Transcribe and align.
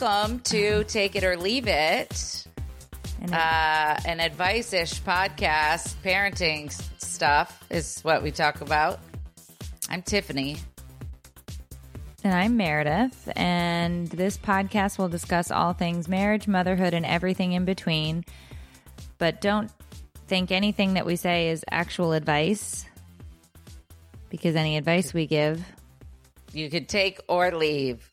Welcome 0.00 0.40
to 0.40 0.84
Take 0.84 1.16
It 1.16 1.24
or 1.24 1.36
Leave 1.36 1.66
It, 1.66 2.46
uh, 3.32 4.00
an 4.04 4.20
advice 4.20 4.72
ish 4.72 5.02
podcast. 5.02 5.96
Parenting 6.04 6.70
stuff 7.02 7.64
is 7.68 8.00
what 8.02 8.22
we 8.22 8.30
talk 8.30 8.60
about. 8.60 9.00
I'm 9.88 10.02
Tiffany. 10.02 10.58
And 12.22 12.32
I'm 12.32 12.56
Meredith, 12.56 13.28
and 13.34 14.06
this 14.08 14.36
podcast 14.36 14.98
will 14.98 15.08
discuss 15.08 15.50
all 15.50 15.72
things 15.72 16.06
marriage, 16.06 16.46
motherhood, 16.46 16.94
and 16.94 17.04
everything 17.04 17.52
in 17.52 17.64
between. 17.64 18.24
But 19.16 19.40
don't 19.40 19.70
think 20.28 20.52
anything 20.52 20.94
that 20.94 21.06
we 21.06 21.16
say 21.16 21.48
is 21.48 21.64
actual 21.72 22.12
advice, 22.12 22.84
because 24.30 24.54
any 24.54 24.76
advice 24.76 25.12
we 25.12 25.26
give, 25.26 25.64
You 26.52 26.70
could 26.70 26.88
take 26.88 27.18
or 27.26 27.50
leave. 27.50 28.08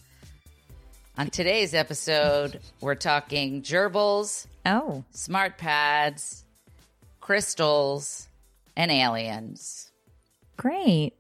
On 1.18 1.30
today's 1.30 1.74
episode, 1.74 2.60
we're 2.82 2.96
talking 2.96 3.62
gerbils, 3.62 4.48
oh, 4.66 5.04
smart 5.12 5.58
pads, 5.58 6.44
crystals, 7.22 8.28
and 8.76 8.92
aliens. 8.92 9.92
great. 10.58 11.14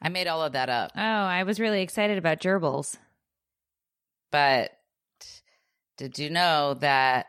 I 0.00 0.10
made 0.10 0.26
all 0.26 0.42
of 0.42 0.52
that 0.52 0.68
up, 0.68 0.92
Oh, 0.96 1.00
I 1.00 1.44
was 1.44 1.58
really 1.58 1.80
excited 1.80 2.18
about 2.18 2.40
gerbils. 2.40 2.96
but 4.30 4.70
did 5.96 6.18
you 6.18 6.28
know 6.28 6.74
that 6.80 7.26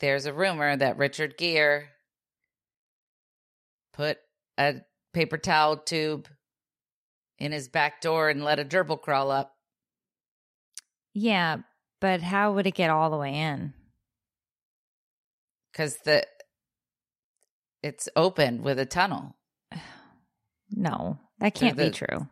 there's 0.00 0.26
a 0.26 0.32
rumor 0.32 0.76
that 0.76 0.98
Richard 0.98 1.36
Gere 1.38 1.88
put 3.92 4.18
a 4.58 4.76
paper 5.14 5.38
towel 5.38 5.76
tube 5.78 6.26
in 7.40 7.52
his 7.52 7.68
back 7.68 8.00
door 8.00 8.28
and 8.28 8.44
let 8.44 8.58
a 8.60 8.64
gerbil 8.64 9.00
crawl 9.00 9.30
up? 9.30 9.54
Yeah, 11.14 11.58
but 12.00 12.20
how 12.20 12.52
would 12.52 12.66
it 12.66 12.74
get 12.74 12.90
all 12.90 13.10
the 13.10 13.16
way 13.16 13.34
in? 13.34 13.74
because 15.72 15.96
the 16.04 16.24
it's 17.82 18.08
open 18.16 18.62
with 18.62 18.78
a 18.78 18.86
tunnel 18.86 19.36
No, 20.72 21.18
that 21.40 21.54
can't 21.54 21.76
be 21.76 21.90
true. 21.90 22.28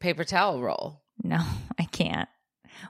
paper 0.00 0.24
towel 0.24 0.60
roll. 0.60 1.02
No, 1.22 1.38
I 1.78 1.84
can't. 1.84 2.28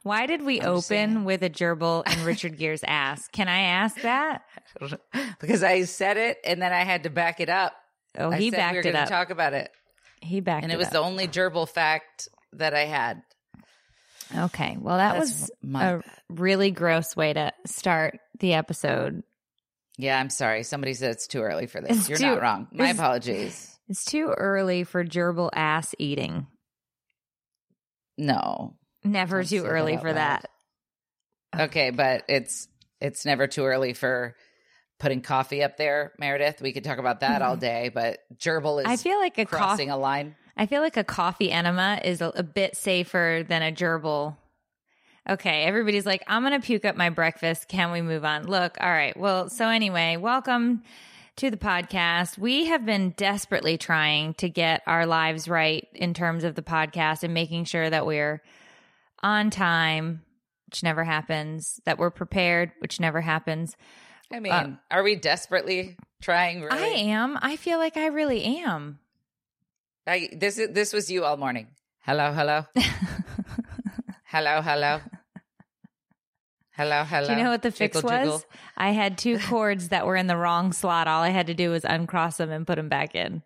Why 0.02 0.24
did 0.26 0.42
we 0.42 0.60
I'm 0.60 0.68
open 0.68 1.24
with 1.24 1.42
a 1.42 1.50
gerbil 1.50 2.06
in 2.16 2.24
Richard 2.24 2.56
Gere's 2.56 2.82
ass? 2.84 3.28
Can 3.28 3.46
I 3.48 3.60
ask 3.60 4.00
that? 4.02 4.42
because 5.40 5.62
I 5.62 5.82
said 5.84 6.16
it 6.16 6.38
and 6.44 6.62
then 6.62 6.72
I 6.72 6.84
had 6.84 7.02
to 7.02 7.10
back 7.10 7.40
it 7.40 7.50
up. 7.50 7.74
Oh, 8.16 8.30
I 8.30 8.38
he 8.38 8.50
said 8.50 8.56
backed 8.56 8.72
we 8.72 8.78
were 8.78 8.88
it 8.88 8.94
up. 8.94 9.08
Talk 9.08 9.28
about 9.28 9.52
it, 9.52 9.70
he 10.20 10.40
backed 10.40 10.64
and 10.64 10.72
it, 10.72 10.76
it 10.76 10.78
was 10.78 10.88
up. 10.88 10.92
the 10.94 11.00
only 11.00 11.26
gerbil 11.28 11.68
fact 11.68 12.28
that 12.54 12.74
I 12.74 12.84
had. 12.84 13.22
Okay. 14.36 14.76
Well, 14.80 14.96
that 14.98 15.14
That's 15.18 15.40
was 15.40 15.50
a 15.64 15.66
bad. 15.66 16.02
really 16.28 16.70
gross 16.70 17.16
way 17.16 17.32
to 17.32 17.52
start 17.66 18.18
the 18.38 18.54
episode. 18.54 19.22
Yeah, 19.98 20.18
I'm 20.18 20.30
sorry. 20.30 20.62
Somebody 20.62 20.94
said 20.94 21.10
it's 21.10 21.26
too 21.26 21.42
early 21.42 21.66
for 21.66 21.80
this. 21.80 21.98
It's 21.98 22.08
You're 22.08 22.18
too- 22.18 22.26
not 22.26 22.40
wrong. 22.42 22.68
My 22.72 22.90
apologies. 22.90 23.66
It's 23.88 24.04
too 24.04 24.28
early 24.36 24.84
for 24.84 25.04
gerbil 25.04 25.50
ass 25.52 25.94
eating. 25.98 26.46
No. 28.16 28.76
Never 29.02 29.42
too 29.42 29.48
say 29.48 29.58
that 29.60 29.66
early 29.68 29.96
for 29.96 30.12
that. 30.12 30.46
Okay, 31.58 31.90
but 31.90 32.24
it's 32.28 32.68
it's 33.00 33.24
never 33.24 33.46
too 33.46 33.64
early 33.64 33.92
for 33.94 34.36
putting 35.00 35.22
coffee 35.22 35.62
up 35.64 35.76
there, 35.76 36.12
Meredith. 36.18 36.62
We 36.62 36.72
could 36.72 36.84
talk 36.84 36.98
about 36.98 37.20
that 37.20 37.42
all 37.42 37.56
day, 37.56 37.90
but 37.92 38.20
gerbil 38.36 38.80
is 38.80 38.84
Mm-hmm. 38.84 38.92
I 38.92 38.96
feel 38.96 39.18
like 39.18 39.38
a 39.38 39.46
crossing 39.46 39.90
a 39.90 39.96
line. 39.96 40.36
I 40.56 40.66
feel 40.66 40.82
like 40.82 40.96
a 40.96 41.04
coffee 41.04 41.50
enema 41.50 42.00
is 42.04 42.20
a, 42.20 42.32
a 42.36 42.42
bit 42.42 42.76
safer 42.76 43.44
than 43.48 43.62
a 43.62 43.72
gerbil. 43.72 44.36
Okay, 45.28 45.64
everybody's 45.64 46.06
like, 46.06 46.22
I'm 46.26 46.42
gonna 46.42 46.60
puke 46.60 46.84
up 46.84 46.96
my 46.96 47.10
breakfast. 47.10 47.66
Can 47.68 47.92
we 47.92 48.02
move 48.02 48.24
on? 48.24 48.46
Look, 48.46 48.76
all 48.80 48.90
right. 48.90 49.16
Well, 49.16 49.48
so 49.48 49.68
anyway, 49.68 50.16
welcome 50.16 50.82
to 51.36 51.50
the 51.50 51.56
podcast. 51.56 52.36
We 52.36 52.66
have 52.66 52.84
been 52.84 53.14
desperately 53.16 53.78
trying 53.78 54.34
to 54.34 54.48
get 54.50 54.82
our 54.86 55.06
lives 55.06 55.48
right 55.48 55.86
in 55.94 56.12
terms 56.14 56.44
of 56.44 56.54
the 56.54 56.62
podcast 56.62 57.22
and 57.22 57.32
making 57.32 57.64
sure 57.64 57.88
that 57.88 58.06
we're 58.06 58.42
on 59.22 59.50
time, 59.50 60.22
which 60.66 60.82
never 60.82 61.04
happens, 61.04 61.80
that 61.86 61.98
we're 61.98 62.10
prepared, 62.10 62.72
which 62.80 63.00
never 63.00 63.20
happens. 63.20 63.76
I 64.32 64.40
mean, 64.40 64.78
are 64.90 65.02
we 65.02 65.16
desperately 65.16 65.96
trying? 66.22 66.62
Really? 66.62 66.78
Uh, 66.78 66.84
I 66.84 66.88
am. 67.12 67.38
I 67.40 67.56
feel 67.56 67.78
like 67.78 67.96
I 67.96 68.06
really 68.06 68.44
am. 68.62 69.00
I, 70.06 70.28
this 70.32 70.58
is 70.58 70.70
this 70.70 70.92
was 70.92 71.10
you 71.10 71.24
all 71.24 71.36
morning. 71.36 71.68
Hello, 72.00 72.32
hello, 72.32 72.64
hello, 74.24 74.60
hello, 74.62 75.02
hello, 76.72 77.04
hello. 77.04 77.26
Do 77.26 77.32
you 77.32 77.44
know 77.44 77.50
what 77.50 77.62
the 77.62 77.70
fix 77.70 77.96
Jiggle, 77.96 78.10
was? 78.10 78.20
jiggle. 78.20 78.42
I 78.76 78.90
had 78.90 79.18
two 79.18 79.38
cords 79.38 79.88
that 79.88 80.06
were 80.06 80.16
in 80.16 80.26
the 80.26 80.36
wrong 80.36 80.72
slot. 80.72 81.08
All 81.08 81.22
I 81.22 81.28
had 81.28 81.46
to 81.48 81.54
do 81.54 81.70
was 81.70 81.84
uncross 81.84 82.38
them 82.38 82.50
and 82.50 82.66
put 82.66 82.76
them 82.76 82.88
back 82.88 83.14
in. 83.14 83.42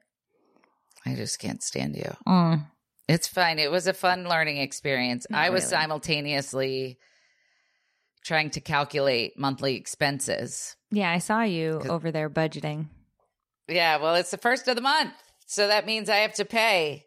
I 1.05 1.15
just 1.15 1.39
can't 1.39 1.63
stand 1.63 1.97
you. 1.97 2.17
Mm. 2.27 2.67
It's 3.09 3.29
fine. 3.29 3.59
It 3.59 3.71
was 3.71 3.87
a 3.87 3.93
fun 3.93 4.25
learning 4.29 4.59
experience. 4.59 5.27
Not 5.29 5.39
I 5.39 5.51
was 5.51 5.65
really. 5.65 5.71
simultaneously 5.71 6.99
trying 8.25 8.51
to 8.51 8.61
calculate 8.61 9.39
monthly 9.39 9.77
expenses. 9.77 10.77
Yeah, 10.91 11.11
I 11.11 11.19
saw 11.19 11.43
you 11.43 11.83
over 11.89 12.11
there 12.11 12.31
budgeting. 12.31 12.87
Yeah, 13.69 13.99
well, 13.99 14.15
it's 14.15 14.31
the 14.31 14.39
first 14.39 14.67
of 14.69 14.77
the 14.77 14.83
month. 14.83 15.13
So 15.47 15.69
that 15.69 15.87
means 15.87 16.09
I 16.09 16.17
have 16.17 16.35
to 16.35 16.45
pay. 16.45 17.07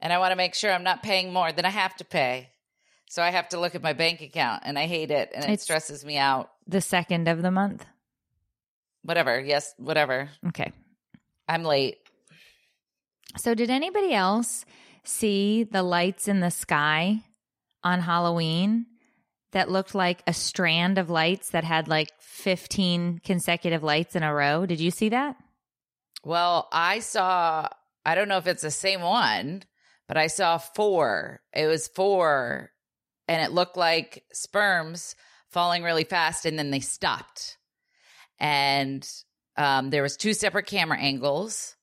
And 0.00 0.12
I 0.12 0.18
want 0.18 0.32
to 0.32 0.36
make 0.36 0.54
sure 0.54 0.72
I'm 0.72 0.82
not 0.82 1.02
paying 1.02 1.32
more 1.32 1.52
than 1.52 1.64
I 1.64 1.70
have 1.70 1.94
to 1.96 2.04
pay. 2.04 2.50
So 3.08 3.22
I 3.22 3.30
have 3.30 3.48
to 3.50 3.60
look 3.60 3.74
at 3.74 3.82
my 3.82 3.92
bank 3.92 4.20
account 4.20 4.64
and 4.66 4.78
I 4.78 4.86
hate 4.86 5.10
it 5.10 5.30
and 5.34 5.44
it 5.44 5.50
It's- 5.50 5.62
stresses 5.62 6.04
me 6.04 6.18
out. 6.18 6.50
The 6.66 6.80
second 6.80 7.28
of 7.28 7.40
the 7.42 7.50
month. 7.52 7.86
Whatever. 9.02 9.40
Yes, 9.40 9.72
whatever. 9.78 10.30
Okay. 10.48 10.72
I'm 11.48 11.62
late. 11.62 11.98
So, 13.36 13.54
did 13.54 13.70
anybody 13.70 14.12
else 14.14 14.64
see 15.04 15.62
the 15.62 15.82
lights 15.82 16.26
in 16.26 16.40
the 16.40 16.50
sky 16.50 17.22
on 17.84 18.00
Halloween 18.00 18.86
that 19.56 19.70
looked 19.70 19.94
like 19.94 20.22
a 20.26 20.34
strand 20.34 20.98
of 20.98 21.08
lights 21.08 21.52
that 21.52 21.64
had 21.64 21.88
like 21.88 22.10
15 22.20 23.22
consecutive 23.24 23.82
lights 23.82 24.14
in 24.14 24.22
a 24.22 24.34
row? 24.34 24.66
Did 24.66 24.80
you 24.80 24.90
see 24.90 25.08
that? 25.08 25.34
Well, 26.22 26.68
I 26.70 26.98
saw, 26.98 27.66
I 28.04 28.14
don't 28.14 28.28
know 28.28 28.36
if 28.36 28.46
it's 28.46 28.60
the 28.60 28.70
same 28.70 29.00
one, 29.00 29.62
but 30.08 30.18
I 30.18 30.26
saw 30.26 30.58
four. 30.58 31.40
It 31.54 31.68
was 31.68 31.88
four 31.88 32.70
and 33.28 33.42
it 33.42 33.50
looked 33.50 33.78
like 33.78 34.24
sperms 34.30 35.16
falling 35.48 35.82
really 35.82 36.04
fast 36.04 36.44
and 36.44 36.58
then 36.58 36.70
they 36.70 36.80
stopped. 36.80 37.56
And 38.38 39.08
um, 39.56 39.88
there 39.88 40.02
was 40.02 40.18
two 40.18 40.34
separate 40.34 40.66
camera 40.66 40.98
angles. 40.98 41.75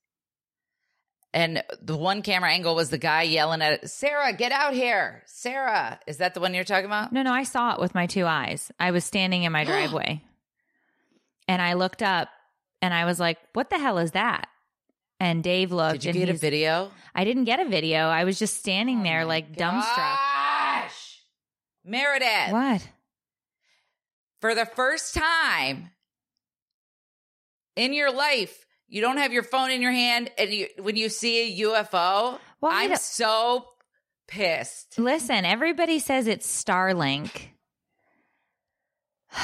And 1.33 1.63
the 1.81 1.97
one 1.97 2.21
camera 2.21 2.51
angle 2.51 2.75
was 2.75 2.89
the 2.91 2.97
guy 2.97 3.23
yelling 3.23 3.61
at 3.61 3.89
Sarah, 3.89 4.33
get 4.33 4.51
out 4.51 4.73
here. 4.73 5.23
Sarah, 5.25 5.99
is 6.05 6.17
that 6.17 6.35
the 6.35 6.39
one 6.39 6.53
you're 6.53 6.63
talking 6.63 6.85
about? 6.85 7.11
No, 7.11 7.23
no, 7.23 7.33
I 7.33 7.43
saw 7.43 7.73
it 7.73 7.79
with 7.79 7.95
my 7.95 8.05
two 8.05 8.25
eyes. 8.25 8.71
I 8.79 8.91
was 8.91 9.03
standing 9.03 9.43
in 9.43 9.51
my 9.51 9.63
driveway 9.65 10.21
and 11.47 11.61
I 11.61 11.73
looked 11.73 12.03
up 12.03 12.29
and 12.81 12.93
I 12.93 13.05
was 13.05 13.19
like, 13.19 13.39
what 13.53 13.69
the 13.69 13.79
hell 13.79 13.97
is 13.97 14.11
that? 14.11 14.47
And 15.19 15.43
Dave 15.43 15.71
looked. 15.71 16.01
Did 16.01 16.15
you 16.15 16.21
and 16.21 16.27
get 16.27 16.35
a 16.35 16.37
video? 16.37 16.91
I 17.15 17.23
didn't 17.23 17.45
get 17.45 17.59
a 17.59 17.65
video. 17.65 18.09
I 18.09 18.25
was 18.25 18.37
just 18.37 18.59
standing 18.59 18.99
oh 18.99 19.03
there 19.03 19.21
Oh 19.21 19.25
my 19.25 19.29
like 19.29 19.55
dumbstruck. 19.55 19.95
Gosh. 19.95 21.21
Meredith. 21.83 22.51
What? 22.51 22.87
for 24.43 24.53
the 24.53 24.65
first 24.65 25.15
time 25.15 25.91
in 27.77 27.93
your 27.93 28.11
life, 28.11 28.65
you 28.93 29.01
don't 29.01 29.17
have 29.17 29.33
your 29.33 29.41
phone 29.41 29.71
in 29.71 29.81
your 29.81 29.91
hand, 29.91 30.29
and 30.37 30.51
you, 30.51 30.67
when 30.79 30.95
you 30.95 31.09
see 31.09 31.61
a 31.61 31.65
UFO, 31.65 32.37
Well, 32.61 32.71
I 32.71 32.83
I'm 32.83 32.95
so 32.97 33.65
pissed. 34.27 34.99
Listen, 34.99 35.45
everybody 35.45 35.97
says 35.97 36.27
it's 36.27 36.47
Starlink. 36.47 37.31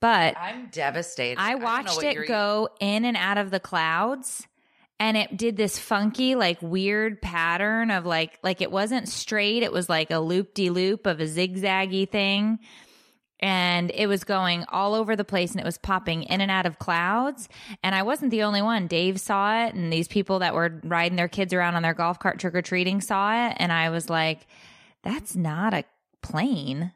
But 0.00 0.36
I'm 0.36 0.68
devastated. 0.70 1.40
I 1.40 1.54
watched 1.54 1.96
what 1.96 2.04
it 2.04 2.28
go 2.28 2.68
in 2.78 3.06
and 3.06 3.16
out 3.16 3.38
of 3.38 3.50
the 3.50 3.58
clouds 3.58 4.46
and 5.00 5.16
it 5.16 5.36
did 5.36 5.56
this 5.56 5.78
funky 5.78 6.34
like 6.34 6.60
weird 6.60 7.20
pattern 7.20 7.90
of 7.90 8.06
like 8.06 8.38
like 8.42 8.60
it 8.60 8.70
wasn't 8.70 9.08
straight 9.08 9.62
it 9.62 9.72
was 9.72 9.88
like 9.88 10.10
a 10.10 10.18
loop 10.18 10.54
de 10.54 10.70
loop 10.70 11.06
of 11.06 11.20
a 11.20 11.24
zigzaggy 11.24 12.08
thing 12.08 12.58
and 13.44 13.90
it 13.94 14.06
was 14.06 14.24
going 14.24 14.64
all 14.68 14.94
over 14.94 15.16
the 15.16 15.24
place 15.24 15.50
and 15.52 15.60
it 15.60 15.64
was 15.64 15.76
popping 15.76 16.22
in 16.24 16.40
and 16.40 16.50
out 16.50 16.66
of 16.66 16.78
clouds 16.78 17.48
and 17.82 17.94
I 17.94 18.02
wasn't 18.02 18.30
the 18.30 18.44
only 18.44 18.62
one 18.62 18.86
Dave 18.86 19.20
saw 19.20 19.64
it 19.64 19.74
and 19.74 19.92
these 19.92 20.08
people 20.08 20.38
that 20.38 20.54
were 20.54 20.80
riding 20.82 21.16
their 21.16 21.28
kids 21.28 21.52
around 21.52 21.74
on 21.74 21.82
their 21.82 21.94
golf 21.94 22.18
cart 22.18 22.38
trick 22.38 22.54
or 22.54 22.62
treating 22.62 23.00
saw 23.00 23.48
it 23.48 23.56
and 23.58 23.70
I 23.70 23.90
was 23.90 24.08
like 24.08 24.46
that's 25.02 25.36
not 25.36 25.74
a 25.74 25.84
plane 26.22 26.92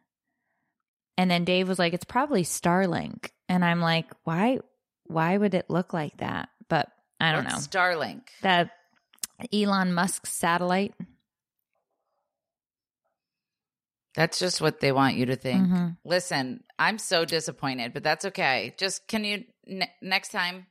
and 1.18 1.28
then 1.28 1.44
Dave 1.44 1.68
was 1.68 1.80
like, 1.80 1.92
it's 1.92 2.04
probably 2.04 2.44
Starlink. 2.44 3.30
And 3.48 3.64
I'm 3.64 3.80
like, 3.80 4.06
why 4.22 4.60
why 5.04 5.36
would 5.36 5.52
it 5.52 5.68
look 5.68 5.92
like 5.92 6.16
that? 6.18 6.48
But 6.68 6.88
I 7.18 7.32
don't 7.32 7.44
know. 7.44 7.56
Starlink. 7.56 8.22
That 8.42 8.70
Elon 9.52 9.92
Musk's 9.92 10.30
satellite. 10.30 10.94
That's 14.14 14.38
just 14.38 14.60
what 14.60 14.80
they 14.80 14.90
want 14.92 15.16
you 15.16 15.26
to 15.26 15.36
think. 15.36 15.66
Mhm. 15.68 15.96
Listen, 16.04 16.64
I'm 16.78 16.98
so 16.98 17.24
disappointed, 17.24 17.92
but 17.92 18.02
that's 18.02 18.24
okay. 18.24 18.74
Just 18.78 19.06
can 19.06 19.24
you 19.24 19.44
ne- 19.66 19.92
next 20.02 20.30
time? 20.30 20.66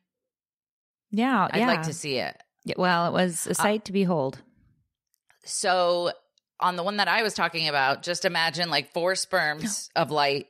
Yeah, 1.12 1.48
I'd 1.52 1.60
yeah. 1.60 1.68
like 1.68 1.84
to 1.84 1.94
see 1.94 2.18
it. 2.18 2.36
Yeah, 2.66 2.76
Well, 2.78 3.08
it 3.08 3.14
was 3.14 3.48
a 3.48 3.54
sight 3.56 3.86
to 3.86 3.94
behold. 3.94 4.42
So 5.46 6.12
on 6.60 6.76
the 6.76 6.84
one 6.84 6.98
that 6.98 7.08
I 7.08 7.24
was 7.24 7.34
talking 7.34 7.70
about, 7.70 8.04
just 8.04 8.26
imagine 8.26 8.70
like 8.70 8.92
four 8.94 9.16
sperms 9.16 9.90
of 9.96 10.12
light. 10.12 10.48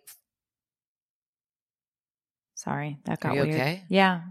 Sorry, 2.56 2.98
that 3.06 3.20
got 3.20 3.36
you 3.36 3.42
weird. 3.44 3.54
okay? 3.56 3.84
Yeah. 3.90 4.22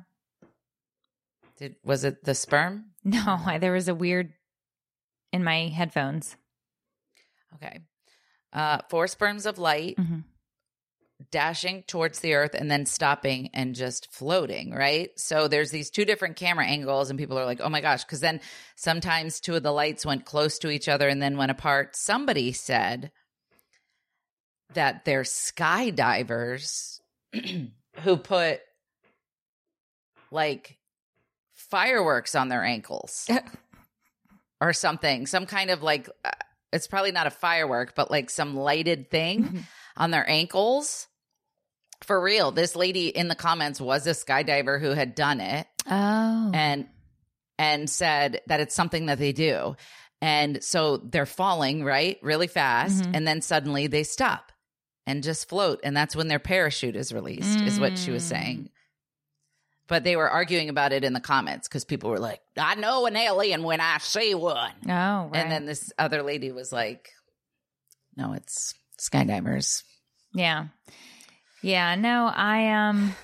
Did 1.58 1.76
was 1.84 2.02
it 2.04 2.24
the 2.24 2.34
sperm? 2.34 2.86
No, 3.04 3.22
I, 3.46 3.58
there 3.60 3.72
was 3.72 3.88
a 3.88 3.94
weird 3.94 4.32
in 5.32 5.44
my 5.44 5.68
headphones. 5.68 6.36
Okay. 7.54 7.80
Uh 8.56 8.78
four 8.88 9.06
sperms 9.06 9.46
of 9.46 9.58
light 9.58 9.96
Mhm. 9.98 10.24
dashing 11.30 11.82
towards 11.84 12.20
the 12.20 12.34
earth 12.34 12.54
and 12.54 12.70
then 12.70 12.86
stopping 12.86 13.50
and 13.54 13.74
just 13.74 14.10
floating, 14.12 14.72
right? 14.72 15.10
So 15.18 15.46
there's 15.48 15.70
these 15.70 15.90
two 15.90 16.04
different 16.04 16.36
camera 16.36 16.66
angles 16.66 17.08
and 17.10 17.18
people 17.18 17.38
are 17.38 17.44
like, 17.44 17.60
"Oh 17.60 17.68
my 17.68 17.80
gosh," 17.80 18.04
cuz 18.04 18.20
then 18.20 18.40
sometimes 18.74 19.40
two 19.40 19.54
of 19.56 19.62
the 19.62 19.72
lights 19.72 20.04
went 20.06 20.24
close 20.24 20.58
to 20.60 20.70
each 20.70 20.88
other 20.88 21.08
and 21.08 21.20
then 21.22 21.36
went 21.36 21.50
apart. 21.50 21.94
Somebody 21.96 22.52
said 22.52 23.12
that 24.74 25.04
they're 25.04 25.22
skydivers 25.22 27.00
who 28.00 28.16
put 28.16 28.60
like 30.30 30.78
fireworks 31.54 32.34
on 32.34 32.48
their 32.48 32.64
ankles 32.64 33.28
or 34.60 34.72
something, 34.72 35.26
some 35.26 35.46
kind 35.46 35.70
of 35.70 35.82
like 35.82 36.08
uh, 36.24 36.30
it's 36.76 36.86
probably 36.86 37.10
not 37.12 37.26
a 37.26 37.30
firework, 37.30 37.94
but 37.96 38.10
like 38.10 38.30
some 38.30 38.54
lighted 38.56 39.10
thing 39.10 39.66
on 39.96 40.10
their 40.12 40.28
ankles. 40.28 41.08
For 42.04 42.20
real, 42.20 42.52
this 42.52 42.76
lady 42.76 43.08
in 43.08 43.28
the 43.28 43.34
comments 43.34 43.80
was 43.80 44.06
a 44.06 44.10
skydiver 44.10 44.80
who 44.80 44.90
had 44.90 45.14
done 45.14 45.40
it 45.40 45.66
Oh. 45.90 46.50
and 46.54 46.86
and 47.58 47.88
said 47.88 48.42
that 48.48 48.60
it's 48.60 48.74
something 48.74 49.06
that 49.06 49.18
they 49.18 49.32
do. 49.32 49.76
And 50.20 50.62
so 50.62 50.98
they're 50.98 51.24
falling, 51.26 51.82
right? 51.84 52.18
Really 52.22 52.46
fast 52.48 53.02
Mhm. 53.04 53.16
and 53.16 53.26
then 53.26 53.40
suddenly 53.40 53.86
they 53.86 54.02
stop 54.02 54.52
and 55.06 55.22
just 55.22 55.48
float 55.48 55.80
and 55.82 55.96
that's 55.96 56.14
when 56.14 56.28
their 56.28 56.38
parachute 56.38 56.96
is 56.96 57.12
released 57.12 57.60
is 57.60 57.80
what 57.80 57.96
she 57.98 58.10
was 58.10 58.24
Mm. 58.24 58.28
saying. 58.28 58.70
But 59.88 60.02
they 60.02 60.16
were 60.16 60.28
arguing 60.28 60.68
about 60.68 60.92
it 60.92 61.04
in 61.04 61.12
the 61.12 61.20
comments 61.20 61.68
cuz 61.68 61.84
people 61.84 62.10
were 62.10 62.18
like, 62.18 62.40
"I 62.56 62.74
know 62.74 63.06
an 63.06 63.16
alien 63.16 63.62
when 63.62 63.80
I 63.80 63.98
see 63.98 64.34
one." 64.34 64.72
oh, 64.88 64.88
right. 64.88 65.30
And 65.34 65.50
then 65.50 65.66
this 65.66 65.92
other 65.98 66.22
lady 66.22 66.50
was 66.50 66.72
like, 66.72 67.10
"No, 68.16 68.32
it's 68.32 68.74
skydivers." 68.98 69.82
Yeah. 70.32 70.66
Yeah, 71.62 71.94
no, 71.94 72.30
I 72.34 72.70
um 72.72 73.14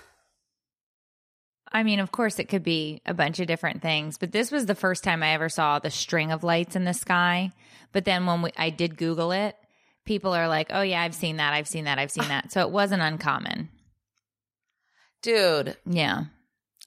I 1.73 1.83
mean, 1.83 2.01
of 2.01 2.13
course 2.13 2.39
it 2.39 2.49
could 2.49 2.63
be 2.63 3.01
a 3.07 3.15
bunch 3.15 3.41
of 3.41 3.47
different 3.47 3.81
things, 3.81 4.19
but 4.19 4.31
this 4.31 4.51
was 4.53 4.67
the 4.67 4.75
first 4.75 5.03
time 5.03 5.23
I 5.23 5.33
ever 5.33 5.49
saw 5.49 5.79
the 5.79 5.91
string 5.91 6.31
of 6.31 6.45
lights 6.45 6.77
in 6.77 6.85
the 6.85 6.93
sky. 6.93 7.53
But 7.93 8.05
then 8.05 8.27
when 8.27 8.43
we, 8.43 8.51
I 8.59 8.71
did 8.71 8.99
Google 8.99 9.33
it, 9.33 9.57
people 10.05 10.35
are 10.35 10.49
like, 10.49 10.69
"Oh 10.71 10.83
yeah, 10.83 11.01
I've 11.03 11.15
seen 11.15 11.39
that. 11.39 11.55
I've 11.55 11.69
seen 11.69 11.85
that. 11.85 11.99
I've 11.99 12.11
seen 12.11 12.29
that." 12.29 12.53
So 12.53 12.61
it 12.61 12.71
wasn't 12.71 13.03
uncommon. 13.03 13.71
Dude, 15.23 15.77
Yeah. 15.87 16.25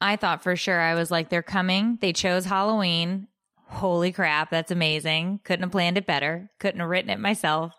I 0.02 0.16
thought 0.16 0.44
for 0.44 0.56
sure 0.56 0.80
I 0.80 0.96
was 0.96 1.12
like, 1.12 1.30
they're 1.30 1.44
coming. 1.44 1.98
They 2.02 2.14
chose 2.14 2.46
Halloween. 2.46 3.28
Holy 3.68 4.12
crap, 4.12 4.52
that's 4.52 4.72
amazing. 4.72 5.40
Couldn't 5.44 5.64
have 5.64 5.72
planned 5.72 5.98
it 5.98 6.06
better. 6.06 6.52
Couldn't 6.60 6.82
have 6.82 6.90
written 6.90 7.10
it 7.10 7.20
myself. 7.20 7.74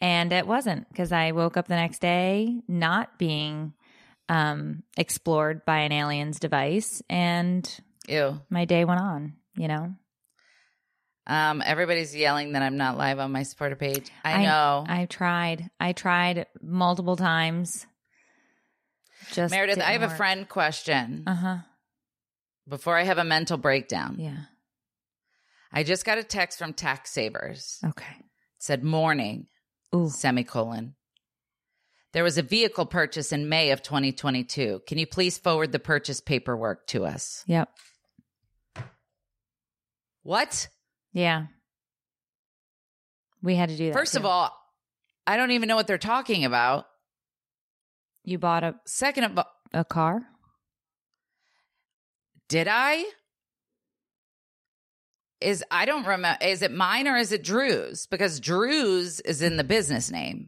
And 0.00 0.32
it 0.32 0.46
wasn't 0.46 0.88
because 0.88 1.12
I 1.12 1.32
woke 1.32 1.56
up 1.56 1.68
the 1.68 1.76
next 1.76 2.00
day 2.00 2.60
not 2.66 3.18
being 3.18 3.74
um, 4.28 4.82
explored 4.96 5.64
by 5.64 5.78
an 5.80 5.92
alien's 5.92 6.40
device. 6.40 7.02
And 7.08 7.68
ew. 8.08 8.40
my 8.50 8.64
day 8.64 8.84
went 8.84 9.00
on, 9.00 9.34
you 9.56 9.68
know? 9.68 9.94
Um, 11.26 11.62
everybody's 11.64 12.14
yelling 12.14 12.52
that 12.52 12.62
I'm 12.62 12.76
not 12.76 12.98
live 12.98 13.18
on 13.18 13.32
my 13.32 13.44
supporter 13.44 13.76
page. 13.76 14.10
I, 14.24 14.42
know. 14.42 14.84
I 14.86 15.06
tried. 15.06 15.70
I 15.80 15.92
tried 15.92 16.46
multiple 16.60 17.16
times. 17.16 17.86
Just 19.34 19.50
Meredith, 19.52 19.78
I 19.80 19.92
have 19.92 20.02
a 20.02 20.10
friend 20.14 20.48
question 20.48 21.24
Uh 21.26 21.34
huh. 21.34 21.56
before 22.68 22.96
I 22.96 23.02
have 23.02 23.18
a 23.18 23.24
mental 23.24 23.56
breakdown. 23.56 24.16
Yeah. 24.18 24.36
I 25.72 25.82
just 25.82 26.04
got 26.04 26.18
a 26.18 26.22
text 26.22 26.58
from 26.58 26.72
Tax 26.72 27.10
Savers. 27.10 27.78
Okay. 27.84 28.16
It 28.20 28.24
said 28.58 28.84
morning, 28.84 29.46
Ooh. 29.94 30.08
semicolon. 30.08 30.94
There 32.12 32.22
was 32.22 32.38
a 32.38 32.42
vehicle 32.42 32.86
purchase 32.86 33.32
in 33.32 33.48
May 33.48 33.72
of 33.72 33.82
2022. 33.82 34.82
Can 34.86 34.98
you 34.98 35.06
please 35.06 35.36
forward 35.36 35.72
the 35.72 35.80
purchase 35.80 36.20
paperwork 36.20 36.86
to 36.88 37.04
us? 37.04 37.42
Yep. 37.48 37.68
What? 40.22 40.68
Yeah. 41.12 41.46
We 43.42 43.56
had 43.56 43.68
to 43.70 43.76
do 43.76 43.88
that. 43.88 43.94
First 43.94 44.16
of 44.16 44.24
all, 44.24 44.56
I 45.26 45.36
don't 45.36 45.50
even 45.50 45.68
know 45.68 45.76
what 45.76 45.86
they're 45.86 45.98
talking 45.98 46.44
about. 46.44 46.86
You 48.24 48.38
bought 48.38 48.64
a, 48.64 48.74
Second 48.86 49.24
of 49.24 49.38
all, 49.38 49.46
a 49.72 49.84
car? 49.84 50.22
did 52.48 52.68
I? 52.68 53.04
Is 55.40 55.62
I 55.70 55.84
don't 55.84 56.06
remember. 56.06 56.38
Is 56.44 56.62
it 56.62 56.72
mine 56.72 57.06
or 57.08 57.16
is 57.16 57.32
it 57.32 57.42
Drew's? 57.44 58.06
Because 58.06 58.40
Drew's 58.40 59.20
is 59.20 59.42
in 59.42 59.56
the 59.56 59.64
business 59.64 60.10
name. 60.10 60.46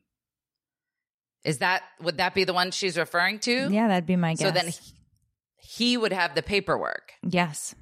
Is 1.45 1.59
that 1.59 1.83
would 2.01 2.19
that 2.19 2.35
be 2.35 2.45
the 2.45 2.53
one 2.55 2.71
she's 2.71 2.97
referring 2.97 3.39
to? 3.41 3.69
Yeah, 3.71 3.89
that'd 3.89 4.07
be 4.07 4.17
my 4.17 4.33
guess. 4.35 4.41
So 4.41 4.51
then 4.51 4.69
he, 4.69 4.93
he 5.57 5.97
would 5.97 6.13
have 6.13 6.35
the 6.35 6.43
paperwork. 6.43 7.13
yes. 7.23 7.75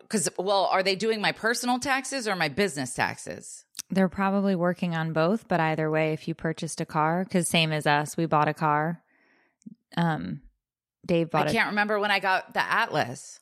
Because 0.00 0.28
well, 0.38 0.64
are 0.66 0.82
they 0.82 0.96
doing 0.96 1.20
my 1.20 1.32
personal 1.32 1.78
taxes 1.78 2.26
or 2.26 2.34
my 2.34 2.48
business 2.48 2.94
taxes? 2.94 3.64
They're 3.90 4.08
probably 4.08 4.54
working 4.54 4.94
on 4.94 5.12
both, 5.12 5.48
but 5.48 5.60
either 5.60 5.90
way, 5.90 6.12
if 6.12 6.28
you 6.28 6.34
purchased 6.34 6.80
a 6.80 6.86
car, 6.86 7.24
because 7.24 7.48
same 7.48 7.72
as 7.72 7.86
us, 7.86 8.16
we 8.16 8.26
bought 8.26 8.48
a 8.48 8.54
car. 8.54 9.02
Um, 9.96 10.42
Dave 11.06 11.30
bought 11.30 11.48
I 11.48 11.52
can't 11.52 11.70
remember 11.70 11.98
when 11.98 12.10
I 12.10 12.18
got 12.18 12.52
the 12.52 12.62
Atlas. 12.62 13.40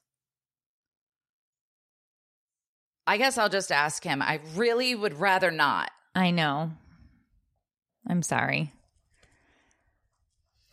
I 3.07 3.19
guess 3.19 3.39
I'll 3.39 3.49
just 3.49 3.73
ask 3.73 4.03
him. 4.03 4.21
I 4.21 4.41
really 4.55 4.95
would 4.95 5.19
rather 5.19 5.51
not. 5.51 5.91
I 6.15 6.31
know. 6.31 6.73
I'm 8.07 8.23
sorry. 8.23 8.73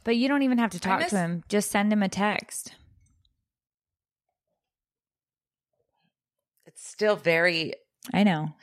But 0.03 0.17
you 0.17 0.27
don't 0.27 0.43
even 0.43 0.57
have 0.57 0.71
to 0.71 0.79
talk 0.79 0.99
miss- 0.99 1.09
to 1.11 1.17
him. 1.17 1.43
Just 1.47 1.71
send 1.71 1.93
him 1.93 2.03
a 2.03 2.09
text. 2.09 2.75
It's 6.73 6.87
still 6.87 7.15
very 7.15 7.73
I 8.13 8.23
know. 8.23 8.53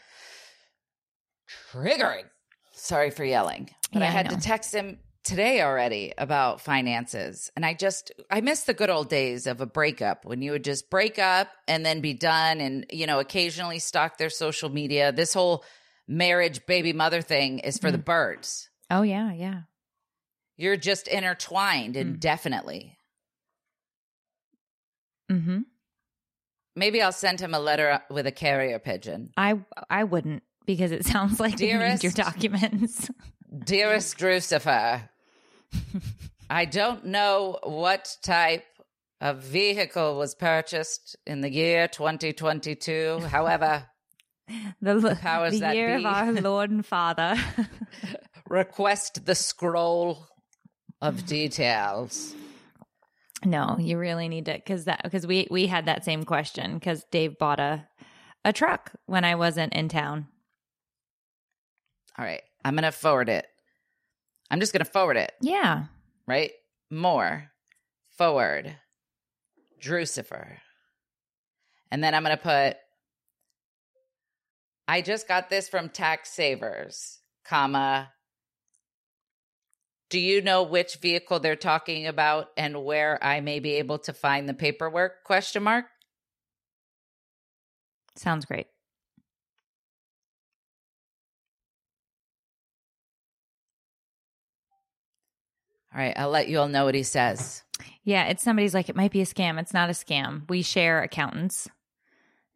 triggering. 1.72 2.24
Sorry 2.72 3.10
for 3.10 3.24
yelling. 3.24 3.70
But 3.92 4.02
I 4.02 4.06
Yeah, 4.06 4.10
I 4.10 4.12
had 4.12 4.30
know. 4.30 4.36
to 4.36 4.42
text 4.42 4.74
him 4.74 4.98
today 5.24 5.60
already 5.62 6.12
about 6.16 6.60
finances. 6.60 7.50
And 7.56 7.64
I 7.66 7.74
just, 7.74 8.10
I 8.30 8.40
miss 8.40 8.64
the 8.64 8.74
good 8.74 8.90
old 8.90 9.08
days 9.08 9.46
of 9.46 9.60
a 9.60 9.66
breakup 9.66 10.24
when 10.24 10.40
you 10.42 10.52
would 10.52 10.64
just 10.64 10.88
break 10.90 11.18
up 11.18 11.48
and 11.68 11.84
then 11.84 12.00
be 12.00 12.14
done 12.14 12.60
and, 12.60 12.86
you 12.90 13.06
know, 13.06 13.18
occasionally 13.20 13.78
stalk 13.78 14.16
their 14.18 14.30
social 14.30 14.68
media. 14.70 15.12
This 15.12 15.34
whole 15.34 15.64
marriage, 16.08 16.64
baby 16.66 16.92
mother 16.92 17.20
thing 17.22 17.58
is 17.58 17.78
for 17.78 17.90
the 17.90 17.98
Mm. 17.98 18.04
birds. 18.04 18.70
Oh, 18.90 19.02
yeah, 19.02 19.32
yeah. 19.32 19.62
You're 20.56 20.76
just 20.76 21.06
intertwined 21.06 21.94
Mm. 21.96 22.00
indefinitely. 22.00 22.96
Mm-hmm. 25.30 25.60
Maybe 26.80 27.02
I'll 27.02 27.12
send 27.12 27.40
him 27.40 27.52
a 27.52 27.58
letter 27.60 27.90
uh, 27.90 27.98
with 28.08 28.26
a 28.26 28.32
carrier 28.32 28.78
pigeon. 28.78 29.34
I 29.36 29.60
I 29.90 30.04
wouldn't 30.04 30.42
because 30.64 30.92
it 30.92 31.04
sounds 31.12 31.38
like 31.38 31.58
need 31.58 32.02
your 32.02 32.12
documents. 32.12 33.10
Dearest 33.64 34.16
Drucifer, 34.16 35.02
I 36.48 36.64
don't 36.64 37.04
know 37.04 37.58
what 37.64 38.16
type 38.22 38.64
of 39.20 39.42
vehicle 39.42 40.16
was 40.16 40.34
purchased 40.34 41.16
in 41.26 41.42
the 41.42 41.52
year 41.52 41.86
2022. 41.86 43.20
However, 43.28 43.84
The, 44.80 45.18
powers 45.20 45.52
the 45.52 45.58
that 45.60 45.76
year 45.76 45.98
be. 45.98 46.04
of 46.04 46.06
our 46.06 46.32
Lord 46.32 46.70
and 46.70 46.84
Father. 46.86 47.36
request 48.48 49.26
the 49.26 49.34
scroll 49.34 50.26
of 51.02 51.26
details. 51.26 52.34
No, 53.44 53.76
you 53.78 53.98
really 53.98 54.28
need 54.28 54.46
to 54.46 54.54
because 54.54 54.84
that 54.84 55.02
because 55.02 55.26
we 55.26 55.48
we 55.50 55.66
had 55.66 55.86
that 55.86 56.04
same 56.04 56.24
question 56.24 56.74
because 56.74 57.04
Dave 57.10 57.38
bought 57.38 57.60
a 57.60 57.86
a 58.44 58.52
truck 58.52 58.92
when 59.06 59.24
I 59.24 59.34
wasn't 59.34 59.72
in 59.74 59.88
town. 59.88 60.28
All 62.18 62.24
right, 62.24 62.42
I'm 62.64 62.74
going 62.74 62.82
to 62.84 62.92
forward 62.92 63.28
it. 63.28 63.46
I'm 64.50 64.60
just 64.60 64.72
going 64.72 64.84
to 64.84 64.90
forward 64.90 65.16
it, 65.16 65.32
Yeah. 65.40 65.84
right? 66.26 66.50
More, 66.90 67.50
forward, 68.18 68.76
Drucifer. 69.80 70.56
And 71.90 72.02
then 72.02 72.14
I'm 72.14 72.24
going 72.24 72.36
to 72.36 72.42
put, 72.42 72.76
I 74.88 75.02
just 75.02 75.28
got 75.28 75.48
this 75.50 75.68
from 75.68 75.88
Tax 75.88 76.30
Savers, 76.30 77.20
comma. 77.44 78.10
Do 80.10 80.18
you 80.18 80.42
know 80.42 80.64
which 80.64 80.96
vehicle 80.96 81.38
they're 81.38 81.54
talking 81.54 82.06
about 82.06 82.48
and 82.56 82.84
where 82.84 83.22
I 83.22 83.40
may 83.40 83.60
be 83.60 83.74
able 83.74 84.00
to 84.00 84.12
find 84.12 84.48
the 84.48 84.54
paperwork? 84.54 85.22
Question 85.24 85.62
mark. 85.62 85.86
Sounds 88.16 88.44
great. 88.44 88.66
All 95.94 96.00
right, 96.00 96.14
I'll 96.16 96.30
let 96.30 96.48
you 96.48 96.58
all 96.58 96.68
know 96.68 96.84
what 96.84 96.94
he 96.94 97.02
says. 97.02 97.62
Yeah, 98.02 98.24
it's 98.26 98.42
somebody's 98.42 98.74
like 98.74 98.88
it 98.88 98.96
might 98.96 99.12
be 99.12 99.20
a 99.20 99.26
scam. 99.26 99.60
It's 99.60 99.74
not 99.74 99.90
a 99.90 99.92
scam. 99.92 100.48
We 100.48 100.62
share 100.62 101.02
accountants. 101.02 101.68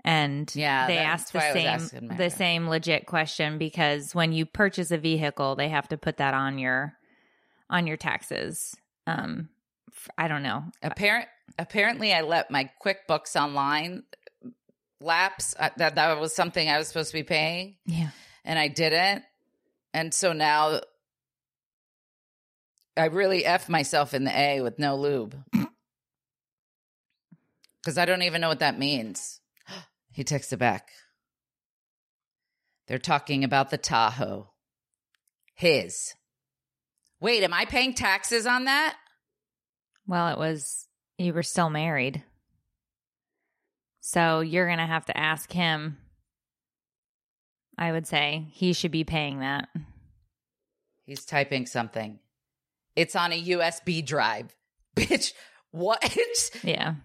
And 0.05 0.53
Yeah, 0.55 0.87
they 0.87 0.97
that's 0.97 1.23
ask 1.23 1.33
the 1.33 1.39
why 1.39 1.49
I 1.51 1.75
was 1.77 1.91
same 1.91 2.09
the 2.17 2.31
same 2.31 2.69
legit 2.69 3.07
question 3.07 3.59
because 3.59 4.15
when 4.15 4.33
you 4.33 4.45
purchase 4.45 4.91
a 4.91 4.99
vehicle, 4.99 5.57
they 5.57 5.69
have 5.69 5.89
to 5.89 5.97
put 5.97 6.19
that 6.19 6.35
on 6.35 6.59
your 6.59 6.95
on 7.75 7.87
your 7.87 7.97
taxes. 7.99 8.75
Um 9.07 9.51
I 10.19 10.29
don't 10.29 10.43
know. 10.43 10.65
Apparent, 10.83 11.29
apparently, 11.59 12.13
I 12.13 12.23
let 12.23 12.51
my 12.51 12.69
QuickBooks 12.85 13.37
Online 13.41 14.03
lapse. 15.01 15.55
Uh, 15.59 15.71
that 15.77 15.95
that 15.95 16.19
was 16.21 16.35
something 16.35 16.69
I 16.69 16.79
was 16.79 16.89
supposed 16.89 17.11
to 17.11 17.17
be 17.19 17.23
paying, 17.23 17.77
Yeah. 17.87 18.11
and 18.45 18.59
I 18.59 18.69
didn't. 18.69 19.23
And 19.93 20.13
so 20.13 20.33
now, 20.33 20.81
I 22.97 23.07
really 23.07 23.45
f 23.45 23.69
myself 23.69 24.15
in 24.15 24.25
the 24.25 24.37
A 24.37 24.61
with 24.63 24.79
no 24.81 24.97
lube 24.97 25.37
because 27.83 27.97
I 27.99 28.05
don't 28.05 28.23
even 28.23 28.41
know 28.41 28.49
what 28.49 28.61
that 28.61 28.79
means. 28.79 29.41
He 30.13 30.23
texted 30.25 30.59
back. 30.59 30.91
They're 32.89 32.99
talking 32.99 33.43
about 33.45 33.71
the 33.71 33.79
Tahoe. 33.79 34.51
His. 35.55 36.15
Wait, 37.25 37.43
am 37.43 37.55
I 37.55 37.65
paying 37.65 37.95
taxes 37.95 38.47
on 38.47 38.67
that? 38.67 38.97
Well, 40.07 40.29
it 40.29 40.37
was 40.37 40.89
you 41.17 41.33
were 41.33 41.43
still 41.43 41.71
married. 41.71 42.23
So 44.01 44.41
you're 44.41 44.67
going 44.67 44.77
to 44.77 44.85
have 44.85 45.07
to 45.07 45.17
ask 45.17 45.51
him. 45.51 45.97
I 47.79 47.93
would 47.93 48.07
say 48.07 48.49
he 48.51 48.75
should 48.75 48.91
be 48.91 49.05
paying 49.05 49.41
that. 49.41 49.71
He's 51.07 51.25
typing 51.25 51.65
something. 51.65 52.19
It's 52.95 53.17
on 53.17 53.33
a 53.33 53.43
USB 53.43 54.05
drive. 54.05 54.55
Bitch, 54.95 55.33
what? 55.71 56.19
Yeah. 56.63 56.97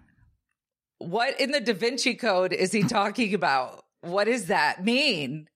What 0.98 1.40
in 1.40 1.50
the 1.50 1.62
Da 1.62 1.72
Vinci 1.72 2.14
Code 2.14 2.52
is 2.52 2.72
he 2.72 2.82
talking 2.82 3.32
about? 3.32 3.86
What 4.02 4.24
does 4.24 4.48
that 4.48 4.84
mean? 4.84 5.48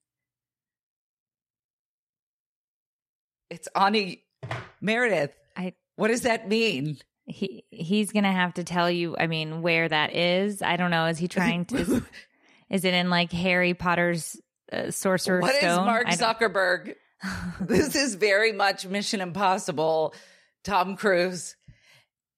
It's 3.51 3.67
on 3.75 3.95
a 3.95 4.19
Meredith. 4.85 5.31
I 5.57 5.73
What 5.95 6.09
does 6.09 6.21
that 6.21 6.47
mean? 6.47 6.97
he 7.27 7.63
he's 7.71 8.11
going 8.11 8.23
to 8.23 8.31
have 8.31 8.53
to 8.53 8.63
tell 8.63 8.89
you 8.89 9.15
I 9.17 9.25
mean 9.27 9.61
where 9.63 9.89
that 9.89 10.15
is. 10.15 10.61
I 10.61 10.77
don't 10.77 10.91
know. 10.91 11.07
Is 11.07 11.17
he 11.17 11.27
trying 11.27 11.65
to 11.65 11.77
is, 11.77 11.89
is 12.69 12.85
it 12.85 12.93
in 12.93 13.09
like 13.09 13.31
Harry 13.31 13.73
Potter's 13.73 14.39
uh, 14.71 14.91
Sorcerer's 14.91 15.41
What 15.41 15.55
is 15.55 15.59
Stone? 15.61 15.85
Mark 15.85 16.07
Zuckerberg? 16.07 16.95
this 17.59 17.95
is 17.95 18.15
very 18.15 18.51
much 18.51 18.85
Mission 18.85 19.21
Impossible. 19.21 20.13
Tom 20.63 20.95
Cruise. 20.95 21.55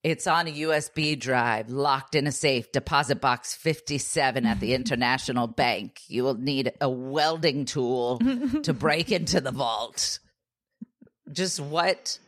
It's 0.04 0.28
on 0.28 0.46
a 0.46 0.52
USB 0.52 1.18
drive, 1.18 1.70
locked 1.70 2.14
in 2.14 2.26
a 2.28 2.32
safe, 2.32 2.70
deposit 2.70 3.20
box 3.20 3.54
57 3.54 4.46
at 4.46 4.60
the 4.60 4.74
International 4.74 5.46
Bank. 5.64 6.00
You 6.06 6.22
will 6.22 6.36
need 6.36 6.72
a 6.80 6.88
welding 6.88 7.64
tool 7.64 8.20
to 8.62 8.72
break 8.72 9.10
into 9.10 9.40
the 9.40 9.50
vault. 9.50 10.20
Just 11.32 11.58
what? 11.58 12.18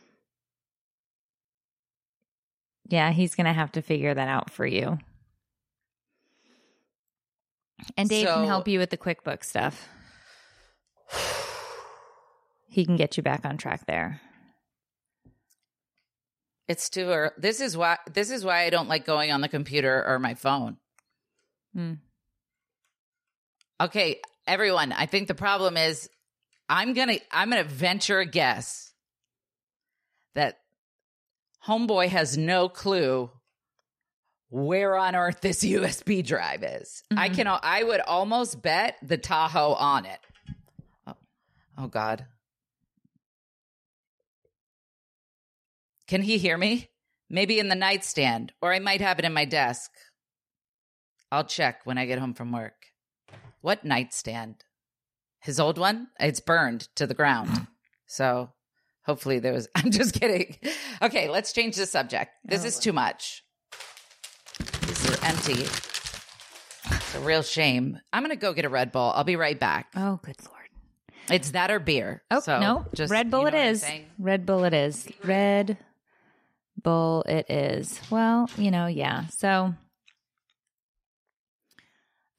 Yeah, 2.91 3.11
he's 3.11 3.35
going 3.35 3.45
to 3.45 3.53
have 3.53 3.71
to 3.73 3.81
figure 3.81 4.13
that 4.13 4.27
out 4.27 4.51
for 4.51 4.65
you. 4.65 4.99
And 7.97 8.09
Dave 8.09 8.27
So- 8.27 8.35
can 8.35 8.47
help 8.47 8.67
you 8.67 8.79
with 8.79 8.89
the 8.89 8.97
QuickBooks 8.97 9.45
stuff. 9.45 9.87
He 12.73 12.85
can 12.85 12.95
get 12.95 13.17
you 13.17 13.23
back 13.23 13.43
on 13.43 13.57
track 13.57 13.85
there. 13.85 14.21
It's 16.69 16.89
too 16.89 17.07
early. 17.09 17.31
This 17.37 17.59
is 17.59 17.75
why 17.75 17.97
this 18.09 18.31
is 18.31 18.45
why 18.45 18.63
I 18.63 18.69
don't 18.69 18.87
like 18.87 19.05
going 19.05 19.29
on 19.29 19.41
the 19.41 19.49
computer 19.49 20.01
or 20.07 20.19
my 20.19 20.35
phone. 20.35 20.77
Hmm. 21.73 21.95
Okay, 23.81 24.21
everyone, 24.47 24.93
I 24.93 25.05
think 25.05 25.27
the 25.27 25.35
problem 25.35 25.75
is 25.75 26.09
I'm 26.69 26.93
going 26.93 27.09
to 27.09 27.19
I'm 27.29 27.49
going 27.49 27.61
to 27.61 27.69
venture 27.69 28.19
a 28.19 28.25
guess 28.25 28.93
that 30.35 30.60
homeboy 31.67 32.07
has 32.09 32.37
no 32.37 32.67
clue 32.69 33.29
where 34.49 34.97
on 34.97 35.15
earth 35.15 35.41
this 35.41 35.63
USB 35.63 36.25
drive 36.25 36.63
is. 36.63 37.03
I 37.15 37.29
Mhm. 37.29 37.35
can 37.35 37.47
I 37.47 37.83
would 37.83 38.01
almost 38.01 38.61
bet 38.61 38.97
the 39.01 39.17
Tahoe 39.17 39.73
on 39.73 40.05
it. 40.05 40.19
Oh, 41.07 41.15
oh 41.77 41.87
god. 41.87 42.25
Can 46.07 46.23
he 46.23 46.37
hear 46.37 46.57
me? 46.57 46.89
Maybe 47.29 47.59
in 47.59 47.69
the 47.69 47.75
nightstand, 47.75 48.51
or 48.61 48.73
I 48.73 48.79
might 48.79 48.99
have 48.99 49.17
it 49.19 49.23
in 49.25 49.33
my 49.33 49.45
desk. 49.45 49.89
I'll 51.31 51.45
check 51.45 51.85
when 51.85 51.97
I 51.97 52.05
get 52.05 52.19
home 52.19 52.33
from 52.33 52.51
work. 52.51 52.87
What 53.61 53.85
nightstand? 53.85 54.65
His 55.39 55.57
old 55.59 55.77
one? 55.77 56.07
It's 56.19 56.41
burned 56.41 56.89
to 56.95 57.07
the 57.07 57.13
ground. 57.13 57.67
So 58.07 58.49
hopefully 59.03 59.39
there 59.39 59.53
was. 59.53 59.67
I'm 59.75 59.91
just 59.91 60.13
kidding. 60.19 60.57
Okay, 61.01 61.29
let's 61.29 61.53
change 61.53 61.75
the 61.75 61.85
subject. 61.85 62.31
This 62.45 62.63
Oh, 62.63 62.67
is 62.67 62.79
too 62.79 62.93
much. 62.93 63.43
These 64.87 65.09
are 65.09 65.25
empty. 65.25 65.63
It's 66.93 67.15
a 67.15 67.19
real 67.21 67.41
shame. 67.43 67.99
I'm 68.13 68.23
going 68.23 68.31
to 68.31 68.35
go 68.41 68.53
get 68.53 68.65
a 68.65 68.69
Red 68.69 68.91
Bull. 68.91 69.11
I'll 69.15 69.23
be 69.23 69.35
right 69.35 69.59
back. 69.59 69.87
Oh, 69.95 70.19
good 70.23 70.35
lord. 70.47 70.57
It's 71.29 71.51
that 71.51 71.71
or 71.71 71.79
beer. 71.79 72.23
Oh, 72.31 72.39
so 72.39 72.59
no. 72.59 72.85
just, 72.93 73.11
Red 73.11 73.27
you 73.27 73.31
Bull 73.31 73.41
know 73.43 73.47
it 73.47 73.53
is. 73.53 73.85
Red 74.17 74.45
Bull 74.45 74.63
it 74.63 74.73
is. 74.73 75.07
Red 75.23 75.77
Bull 76.81 77.23
it 77.27 77.49
is. 77.49 77.99
Well, 78.09 78.49
you 78.57 78.71
know, 78.71 78.87
yeah. 78.87 79.27
So 79.27 79.73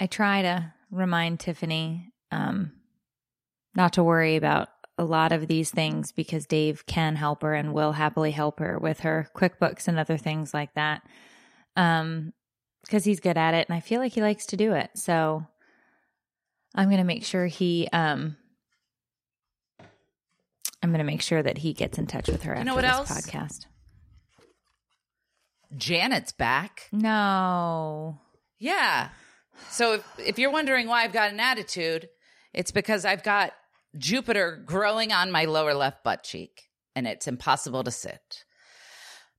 I 0.01 0.07
try 0.07 0.43
to 0.43 0.73
remind 0.91 1.41
Tiffany 1.41 2.13
um, 2.31 2.73
not 3.75 3.95
to 3.95 4.03
worry 4.03 4.37
about 4.37 4.69
a 4.99 5.05
lot 5.05 5.33
of 5.33 5.49
these 5.49 5.71
things 5.71 6.13
because 6.13 6.47
Dave 6.47 6.85
can 6.87 7.17
help 7.17 7.43
her 7.43 7.55
and 7.55 7.73
will 7.73 7.93
happily 7.93 8.31
help 8.31 8.59
her 8.61 8.79
with 8.79 9.01
her 9.01 9.29
QuickBooks 9.35 9.89
and 9.89 9.99
other 9.99 10.17
things 10.19 10.53
like 10.53 10.75
that. 10.75 11.03
Um, 11.77 12.33
because 12.85 13.05
he's 13.05 13.21
good 13.21 13.37
at 13.39 13.55
it 13.55 13.69
and 13.69 13.77
I 13.77 13.81
feel 13.81 14.01
like 14.01 14.13
he 14.13 14.21
likes 14.23 14.47
to 14.47 14.57
do 14.57 14.73
it. 14.73 14.91
So 14.95 15.47
I'm 16.75 16.89
going 16.89 16.99
to 16.99 17.05
make 17.05 17.25
sure 17.25 17.47
he 17.47 17.89
um 17.93 18.37
I'm 20.83 20.91
going 20.91 20.99
to 20.99 21.05
make 21.05 21.23
sure 21.23 21.43
that 21.43 21.59
he 21.59 21.73
gets 21.75 21.97
in 21.97 22.07
touch 22.09 22.29
with 22.29 22.43
her 22.43 22.57
You 22.59 22.65
know 22.65 22.75
what 22.75 22.83
this 22.83 22.91
else? 22.91 23.09
podcast. 23.11 23.67
Janet's 25.77 26.33
back. 26.33 26.89
No. 26.93 28.19
Yeah. 28.59 29.09
So 29.71 29.95
if, 29.95 30.05
if 30.19 30.39
you're 30.39 30.51
wondering 30.51 30.89
why 30.89 31.05
I've 31.05 31.13
got 31.13 31.31
an 31.33 31.41
attitude, 31.41 32.09
it's 32.53 32.73
because 32.73 33.05
I've 33.05 33.23
got 33.23 33.53
Jupiter 33.97 34.63
growing 34.65 35.13
on 35.13 35.31
my 35.31 35.45
lower 35.45 35.75
left 35.75 36.03
butt 36.05 36.23
cheek 36.25 36.63
and 36.97 37.07
it's 37.07 37.27
impossible 37.29 37.85
to 37.85 37.91
sit. 37.91 38.45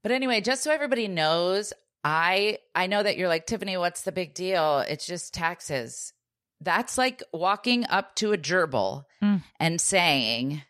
But 0.04 0.12
anyway, 0.12 0.42
just 0.42 0.64
so 0.64 0.72
everybody 0.72 1.08
knows, 1.08 1.74
I 2.04 2.60
I 2.76 2.88
know 2.88 3.02
that 3.02 3.18
you're 3.18 3.30
like, 3.30 3.46
Tiffany, 3.48 3.78
what's 3.78 4.02
the 4.02 4.12
big 4.12 4.34
deal? 4.34 4.80
It's 4.80 5.06
just 5.06 5.34
taxes. 5.34 6.14
That's 6.62 6.98
like 6.98 7.24
walking 7.34 7.86
up 7.90 8.16
to 8.18 8.32
a 8.34 8.38
gerbil 8.38 9.06
Mm. 9.22 9.42
and 9.60 9.80
saying, 9.82 10.62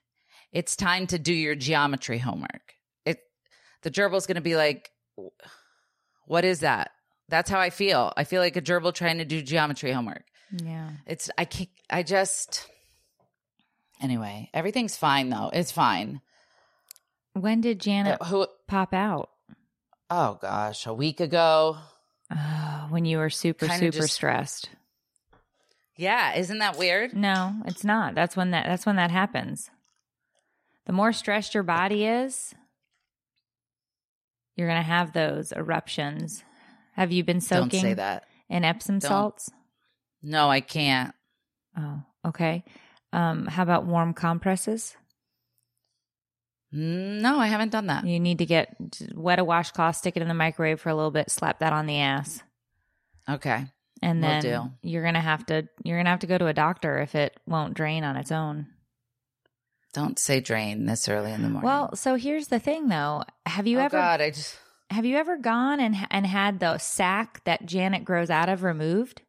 it's 0.52 0.76
time 0.76 1.08
to 1.08 1.18
do 1.20 1.34
your 1.34 1.56
geometry 1.56 2.20
homework. 2.20 2.74
It 3.06 3.20
the 3.82 3.90
gerbil's 3.92 4.28
going 4.28 4.36
to 4.36 4.42
be 4.42 4.56
like, 4.56 4.92
what 6.26 6.46
is 6.46 6.60
that? 6.62 6.92
That's 7.30 7.50
how 7.50 7.60
I 7.60 7.70
feel. 7.72 8.14
I 8.16 8.24
feel 8.26 8.42
like 8.42 8.56
a 8.56 8.62
gerbil 8.62 8.94
trying 8.94 9.18
to 9.18 9.26
do 9.26 9.42
geometry 9.42 9.92
homework. 9.92 10.24
Yeah. 10.52 10.90
It's 11.08 11.30
I 11.38 11.46
can't. 11.46 11.70
I 11.90 12.04
just. 12.04 12.70
Anyway, 14.04 14.50
everything's 14.54 14.96
fine 14.98 15.30
though. 15.30 15.50
It's 15.54 15.72
fine. 15.72 16.22
When 17.34 17.62
did 17.62 17.80
Janet 17.80 18.18
Uh, 18.22 18.26
who? 18.26 18.48
pop 18.68 18.94
out? 18.94 19.30
Oh 20.10 20.38
gosh, 20.42 20.86
a 20.86 20.94
week 20.94 21.20
ago. 21.20 21.78
Oh, 22.30 22.88
when 22.90 23.06
you 23.06 23.18
were 23.18 23.30
super, 23.32 23.66
Kinda 23.68 23.80
super 23.92 24.04
just- 24.04 24.14
stressed. 24.14 24.70
Yeah, 25.96 26.34
isn't 26.36 26.58
that 26.60 26.78
weird? 26.78 27.14
No, 27.14 27.54
it's 27.66 27.84
not. 27.84 28.14
That's 28.16 28.36
when 28.36 28.52
that 28.52 28.66
that's 28.66 28.86
when 28.86 28.98
that 28.98 29.10
happens. 29.12 29.72
The 30.86 30.94
more 30.94 31.14
stressed 31.14 31.54
your 31.54 31.64
body 31.64 32.06
is, 32.06 32.54
you're 34.56 34.68
gonna 34.68 34.82
have 34.82 35.14
those 35.14 35.52
eruptions. 35.52 36.44
Have 36.96 37.12
you 37.12 37.24
been 37.24 37.38
Don't 37.38 37.42
soaking 37.72 37.82
say 37.82 37.94
that. 37.96 38.26
in 38.50 38.64
Epsom 38.64 39.00
Don't. 39.00 39.08
salts? 39.10 39.50
No, 40.22 40.50
I 40.50 40.62
can't. 40.62 41.16
Oh, 41.78 42.04
okay. 42.26 42.64
Um, 43.14 43.46
how 43.46 43.64
about 43.64 43.86
warm 43.86 44.14
compresses? 44.14 44.98
Mm, 46.74 47.22
No, 47.22 47.40
I 47.40 47.48
haven't 47.48 47.72
done 47.72 47.88
that. 47.88 48.06
You 48.06 48.20
need 48.20 48.40
to 48.40 48.46
get 48.46 48.76
wet 49.14 49.40
a 49.40 49.44
washcloth, 49.44 49.96
stick 49.96 50.18
it 50.18 50.22
in 50.22 50.28
the 50.28 50.34
microwave 50.34 50.82
for 50.82 50.90
a 50.90 50.96
little 50.96 51.12
bit, 51.12 51.30
slap 51.30 51.60
that 51.60 51.74
on 51.74 51.86
the 51.86 52.00
ass. 52.00 52.42
Okay. 53.30 53.66
And 54.02 54.22
then 54.22 54.42
do. 54.42 54.72
you're 54.82 55.04
gonna 55.04 55.22
have 55.22 55.46
to 55.46 55.70
you're 55.84 55.98
gonna 55.98 56.10
have 56.10 56.20
to 56.20 56.28
go 56.28 56.38
to 56.38 56.48
a 56.48 56.54
doctor 56.54 57.00
if 57.00 57.16
it 57.16 57.40
won't 57.46 57.74
drain 57.74 58.04
on 58.04 58.18
its 58.18 58.34
own. 58.34 58.68
Don't 59.94 60.20
say 60.20 60.42
drain 60.42 60.88
this 60.88 61.08
early 61.08 61.32
in 61.32 61.42
the 61.42 61.48
morning. 61.50 61.66
Well, 61.66 61.96
so 61.96 62.16
here's 62.16 62.48
the 62.50 62.60
thing 62.60 62.90
though. 62.90 63.24
Have 63.46 63.66
you 63.68 63.78
oh 63.78 63.84
ever 63.84 63.98
God, 63.98 64.20
I 64.20 64.32
just 64.32 64.58
have 64.90 65.06
you 65.06 65.16
ever 65.16 65.38
gone 65.38 65.80
and 65.80 65.96
and 66.10 66.26
had 66.28 66.60
the 66.60 66.80
sac 66.80 67.44
that 67.46 67.66
Janet 67.66 68.04
grows 68.04 68.30
out 68.30 68.50
of 68.50 68.64
removed? 68.64 69.22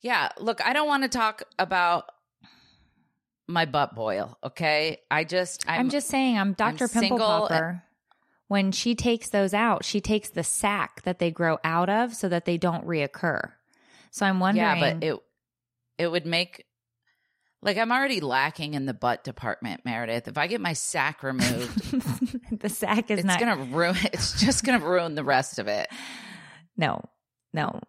yeah. 0.00 0.30
Look, 0.38 0.64
I 0.64 0.72
don't 0.72 0.88
want 0.88 1.02
to 1.02 1.10
talk 1.10 1.42
about 1.58 2.04
my 3.50 3.64
butt 3.66 3.94
boil. 3.94 4.38
Okay, 4.44 4.98
I 5.10 5.24
just 5.24 5.64
I'm, 5.68 5.90
just 5.90 6.08
saying 6.08 6.38
I'm 6.38 6.52
Dr. 6.54 6.88
Pimple 6.88 7.18
Popper. 7.18 7.82
When 8.48 8.72
she 8.72 8.94
takes 8.94 9.30
those 9.30 9.54
out, 9.54 9.84
she 9.84 10.00
takes 10.00 10.30
the 10.30 10.42
sac 10.42 11.02
that 11.02 11.20
they 11.20 11.30
grow 11.30 11.58
out 11.62 11.88
of 11.88 12.14
so 12.14 12.28
that 12.28 12.46
they 12.46 12.56
don't 12.56 12.84
reoccur. 12.86 13.52
So 14.10 14.26
I'm 14.26 14.40
wondering 14.40 14.66
yeah, 14.66 14.80
but 14.80 15.04
it 15.04 15.16
it 15.98 16.10
would 16.10 16.26
make 16.26 16.64
like 17.62 17.76
I'm 17.76 17.92
already 17.92 18.20
lacking 18.20 18.74
in 18.74 18.86
the 18.86 18.94
butt 18.94 19.22
department, 19.22 19.82
Meredith. 19.84 20.28
If 20.28 20.38
I 20.38 20.46
get 20.46 20.60
my 20.60 20.72
sack 20.72 21.22
removed, 21.22 21.92
the 22.60 22.68
sac 22.68 23.10
is 23.10 23.20
it's 23.20 23.26
not 23.26 23.38
gonna 23.38 23.64
ruin. 23.64 23.96
It's 24.12 24.40
just 24.40 24.64
gonna 24.64 24.84
ruin 24.84 25.14
the 25.14 25.24
rest 25.24 25.58
of 25.58 25.68
it. 25.68 25.88
No, 26.76 27.04
no, 27.52 27.80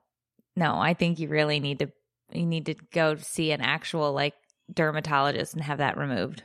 no. 0.55 0.75
I 0.75 0.93
think 0.93 1.19
you 1.19 1.29
really 1.29 1.59
need 1.59 1.79
to 1.79 1.91
you 2.33 2.45
need 2.45 2.67
to 2.67 2.75
go 2.91 3.15
see 3.15 3.51
an 3.51 3.61
actual 3.61 4.13
like 4.13 4.33
dermatologist 4.73 5.53
and 5.53 5.63
have 5.63 5.79
that 5.79 5.97
removed. 5.97 6.43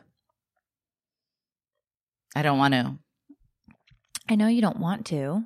I 2.35 2.43
don't 2.43 2.59
want 2.59 2.75
to. 2.75 2.99
I 4.29 4.35
know 4.35 4.49
you 4.49 4.61
don't 4.61 4.81
want 4.81 5.07
to, 5.07 5.45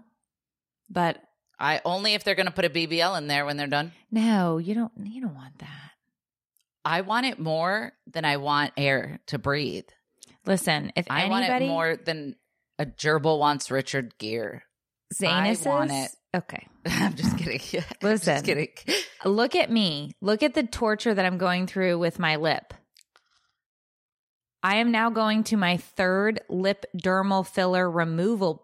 but 0.88 1.22
I 1.58 1.80
only 1.84 2.14
if 2.14 2.25
they're 2.25 2.34
gonna 2.34 2.50
put 2.50 2.64
a 2.64 2.70
BBL 2.70 3.18
in 3.18 3.26
there 3.26 3.44
when 3.44 3.56
they're 3.56 3.66
done. 3.66 3.92
no, 4.10 4.58
you 4.58 4.75
don't 4.75 4.92
you 5.04 5.20
don't 5.20 5.34
want 5.34 5.58
that. 5.58 5.90
I 6.84 7.02
want 7.02 7.26
it 7.26 7.38
more 7.38 7.92
than 8.10 8.25
I 8.25 8.38
want 8.38 8.72
air 8.76 9.20
to 9.26 9.38
breathe. 9.38 9.84
Listen, 10.46 10.92
if 10.96 11.06
I 11.10 11.25
anybody 11.25 11.30
want 11.30 11.62
it 11.62 11.66
more 11.66 11.96
than 11.96 12.37
a 12.78 12.87
gerbil 12.87 13.38
wants 13.38 13.70
Richard 13.70 14.16
Gere. 14.18 14.62
Zanuses, 15.14 15.66
I 15.66 15.70
want 15.70 15.92
it. 15.92 16.10
Okay. 16.34 16.66
I'm 16.87 17.14
just 17.14 17.37
kidding. 17.38 17.61
Listen. 18.02 18.35
just 18.35 18.44
kidding. 18.44 18.68
Look 19.24 19.57
at 19.57 19.70
me. 19.70 20.12
Look 20.20 20.42
at 20.42 20.55
the 20.55 20.62
torture 20.62 21.14
that 21.14 21.24
I'm 21.24 21.38
going 21.38 21.66
through 21.66 21.98
with 21.98 22.18
my 22.18 22.37
lip. 22.37 22.74
I 24.62 24.76
am 24.76 24.90
now 24.90 25.11
going 25.11 25.44
to 25.44 25.57
my 25.57 25.78
third 25.78 26.40
lip 26.48 26.85
dermal 26.96 27.46
filler 27.46 27.90
removal 27.90 28.62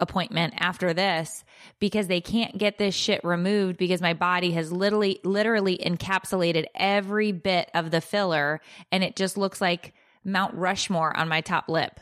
appointment 0.00 0.54
after 0.58 0.92
this 0.92 1.44
because 1.78 2.08
they 2.08 2.20
can't 2.20 2.58
get 2.58 2.76
this 2.76 2.94
shit 2.94 3.22
removed 3.22 3.76
because 3.78 4.02
my 4.02 4.14
body 4.14 4.50
has 4.50 4.72
literally 4.72 5.20
literally 5.22 5.78
encapsulated 5.78 6.64
every 6.74 7.30
bit 7.30 7.70
of 7.72 7.92
the 7.92 8.00
filler 8.00 8.60
and 8.90 9.04
it 9.04 9.14
just 9.14 9.38
looks 9.38 9.60
like 9.60 9.94
Mount 10.24 10.54
Rushmore 10.54 11.16
on 11.16 11.28
my 11.28 11.40
top 11.40 11.68
lip. 11.68 12.00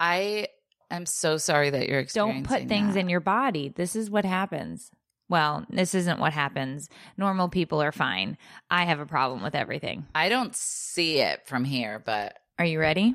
I 0.00 0.48
am 0.96 1.06
so 1.06 1.36
sorry 1.36 1.70
that 1.70 1.88
you're 1.88 1.98
experiencing 2.00 2.42
Don't 2.44 2.60
put 2.60 2.68
things 2.68 2.94
that. 2.94 3.00
in 3.00 3.08
your 3.08 3.20
body. 3.20 3.68
This 3.74 3.96
is 3.96 4.10
what 4.10 4.24
happens. 4.24 4.90
Well, 5.28 5.64
this 5.70 5.94
isn't 5.94 6.20
what 6.20 6.32
happens. 6.32 6.88
Normal 7.16 7.48
people 7.48 7.80
are 7.82 7.92
fine. 7.92 8.36
I 8.70 8.84
have 8.84 9.00
a 9.00 9.06
problem 9.06 9.42
with 9.42 9.54
everything. 9.54 10.06
I 10.14 10.28
don't 10.28 10.54
see 10.54 11.20
it 11.20 11.46
from 11.46 11.64
here, 11.64 12.02
but 12.04 12.38
Are 12.58 12.64
you 12.66 12.78
ready? 12.78 13.14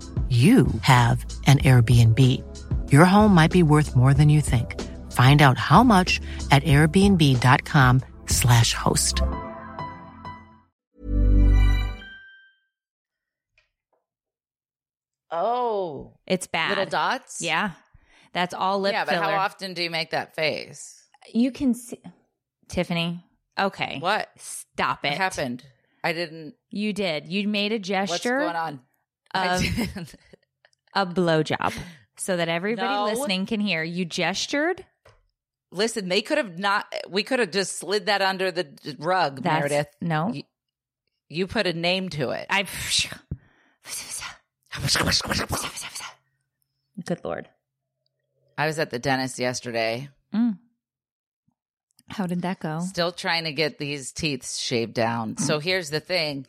you 0.31 0.67
have 0.83 1.25
an 1.45 1.57
Airbnb. 1.59 2.17
Your 2.89 3.03
home 3.03 3.33
might 3.35 3.51
be 3.51 3.63
worth 3.63 3.97
more 3.97 4.13
than 4.13 4.29
you 4.29 4.39
think. 4.39 4.79
Find 5.11 5.41
out 5.41 5.57
how 5.57 5.83
much 5.83 6.21
at 6.51 6.63
airbnb.com/slash 6.63 8.73
host. 8.73 9.21
oh, 15.29 16.13
It's 16.27 16.47
bad. 16.47 16.69
little 16.69 16.85
dots. 16.85 17.41
Yeah. 17.41 17.71
That's 18.33 18.53
all 18.53 18.79
lip 18.79 18.93
yeah, 18.93 19.05
but 19.05 19.15
filler. 19.15 19.25
how 19.25 19.39
often 19.39 19.73
do 19.73 19.83
you 19.83 19.89
make 19.89 20.11
that 20.11 20.35
face? 20.35 21.03
You 21.33 21.51
can 21.51 21.73
see 21.73 22.01
Tiffany. 22.69 23.23
Okay. 23.59 23.97
What? 23.99 24.29
Stop 24.37 25.03
it. 25.03 25.09
What 25.09 25.17
happened? 25.17 25.63
I 26.03 26.13
didn't. 26.13 26.55
You 26.69 26.93
did. 26.93 27.27
You 27.27 27.47
made 27.47 27.73
a 27.73 27.79
gesture. 27.79 28.39
What's 28.39 28.53
going 28.53 28.55
on? 28.55 28.79
Of 29.33 29.61
didn't. 29.61 30.15
a 30.93 31.05
blowjob 31.05 31.73
so 32.17 32.37
that 32.37 32.49
everybody 32.49 32.87
No. 32.87 33.05
listening 33.05 33.45
can 33.45 33.59
hear. 33.59 33.83
You 33.83 34.05
gestured. 34.05 34.85
Listen, 35.71 36.09
they 36.09 36.21
could 36.21 36.37
have 36.37 36.59
not. 36.59 36.93
We 37.09 37.23
could 37.23 37.39
have 37.39 37.51
just 37.51 37.77
slid 37.77 38.07
that 38.07 38.21
under 38.21 38.51
the 38.51 38.67
rug, 38.99 39.41
That's 39.41 39.69
Meredith. 39.69 39.87
no. 40.01 40.33
You, 40.33 40.43
you 41.29 41.47
put 41.47 41.65
a 41.65 41.73
name 41.73 42.09
to 42.09 42.31
it. 42.31 42.47
I 42.49 42.63
Good 47.05 47.23
lord. 47.23 47.47
I 48.57 48.67
was 48.67 48.79
at 48.79 48.89
the 48.91 48.99
dentist 48.99 49.39
yesterday, 49.39 50.09
Mm. 50.33 50.57
How 52.07 52.25
did 52.25 52.41
that 52.43 52.59
go? 52.59 52.79
still 52.81 53.11
trying 53.11 53.43
to 53.45 53.51
get 53.53 53.77
these 53.77 54.11
teeth 54.13 54.49
shaved 54.57 54.93
down. 54.93 55.37
So 55.37 55.59
here's 55.59 55.89
the 55.89 55.99
thing. 56.01 56.45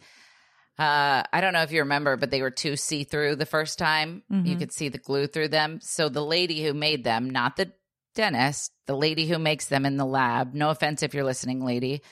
Uh, 0.83 1.23
I 1.33 1.41
don't 1.41 1.53
know 1.53 1.63
if 1.63 1.71
you 1.71 1.79
remember, 1.79 2.17
but 2.17 2.33
they 2.33 2.43
were 2.43 2.51
too 2.51 2.75
see 2.75 3.05
through 3.05 3.37
the 3.37 3.47
first 3.47 3.79
time. 3.79 4.25
You 4.47 4.57
could 4.57 4.73
see 4.73 4.89
the 4.89 4.99
glue 4.99 5.29
through 5.29 5.49
them. 5.49 5.79
So 5.81 6.09
the 6.09 6.25
lady 6.25 6.65
who 6.65 6.75
made 6.75 7.05
them, 7.05 7.31
not 7.31 7.55
the 7.55 7.71
dentist, 8.17 8.73
the 8.87 8.97
lady 8.97 9.29
who 9.29 9.39
makes 9.39 9.67
them 9.67 9.87
in 9.87 9.97
the 9.97 10.05
lab, 10.05 10.55
no 10.55 10.71
offense 10.71 11.05
if 11.05 11.15
you're 11.15 11.23
listening, 11.23 11.65
lady, 11.65 12.03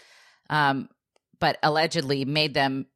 um, 0.51 0.89
but 1.41 1.59
allegedly 1.65 2.25
made 2.25 2.55
them 2.55 2.87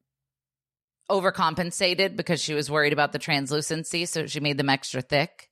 overcompensated 1.11 2.15
because 2.15 2.41
she 2.41 2.53
was 2.53 2.71
worried 2.71 2.93
about 2.93 3.11
the 3.11 3.19
translucency. 3.19 4.05
So 4.05 4.27
she 4.27 4.39
made 4.39 4.57
them 4.57 4.69
extra 4.69 5.01
thick. 5.01 5.49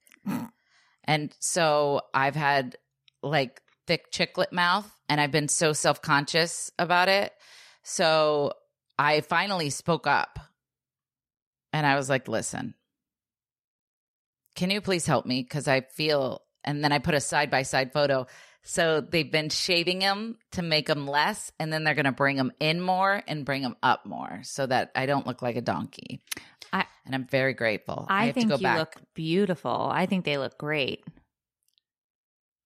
and 1.03 1.35
so 1.39 1.99
I've 2.13 2.37
had 2.37 2.77
like 3.21 3.61
thick 3.87 4.09
chiclet 4.09 4.53
mouth 4.53 4.89
and 5.09 5.19
I've 5.19 5.31
been 5.31 5.49
so 5.49 5.73
self 5.73 6.01
conscious 6.01 6.71
about 6.79 7.09
it. 7.09 7.33
So 7.83 8.53
I 8.97 9.21
finally 9.21 9.69
spoke 9.69 10.07
up 10.07 10.39
and 11.71 11.85
I 11.85 11.95
was 11.95 12.09
like, 12.09 12.27
listen, 12.27 12.75
can 14.55 14.69
you 14.69 14.81
please 14.81 15.05
help 15.05 15.25
me? 15.25 15.41
Because 15.41 15.67
I 15.67 15.81
feel, 15.81 16.41
and 16.63 16.83
then 16.83 16.91
I 16.91 16.99
put 16.99 17.15
a 17.15 17.19
side 17.19 17.49
by 17.49 17.63
side 17.63 17.91
photo. 17.93 18.27
So 18.65 19.01
they've 19.01 19.29
been 19.29 19.49
shaving 19.49 19.99
him 19.99 20.37
to 20.51 20.61
make 20.61 20.87
him 20.89 21.05
less, 21.05 21.51
and 21.59 21.73
then 21.73 21.83
they're 21.83 21.95
going 21.95 22.05
to 22.05 22.13
bring 22.13 22.37
him 22.37 22.53
in 22.61 22.79
more 22.79 23.21
and 23.27 23.43
bring 23.45 23.61
him 23.61 23.75
up 23.83 24.05
more 24.05 24.39
so 24.43 24.65
that 24.67 24.91
I 24.95 25.05
don't 25.05 25.27
look 25.27 25.41
like 25.41 25.57
a 25.57 25.61
donkey. 25.61 26.21
I- 26.71 26.85
and 27.05 27.13
I'm 27.13 27.25
very 27.27 27.53
grateful. 27.53 28.05
I, 28.09 28.27
have 28.27 28.35
think 28.35 28.45
to 28.45 28.49
go 28.51 28.55
you 28.55 28.63
back. 28.63 28.77
look 28.77 28.95
beautiful. 29.15 29.89
I 29.91 30.05
think 30.05 30.23
they 30.23 30.37
look 30.37 30.57
great. 30.57 31.03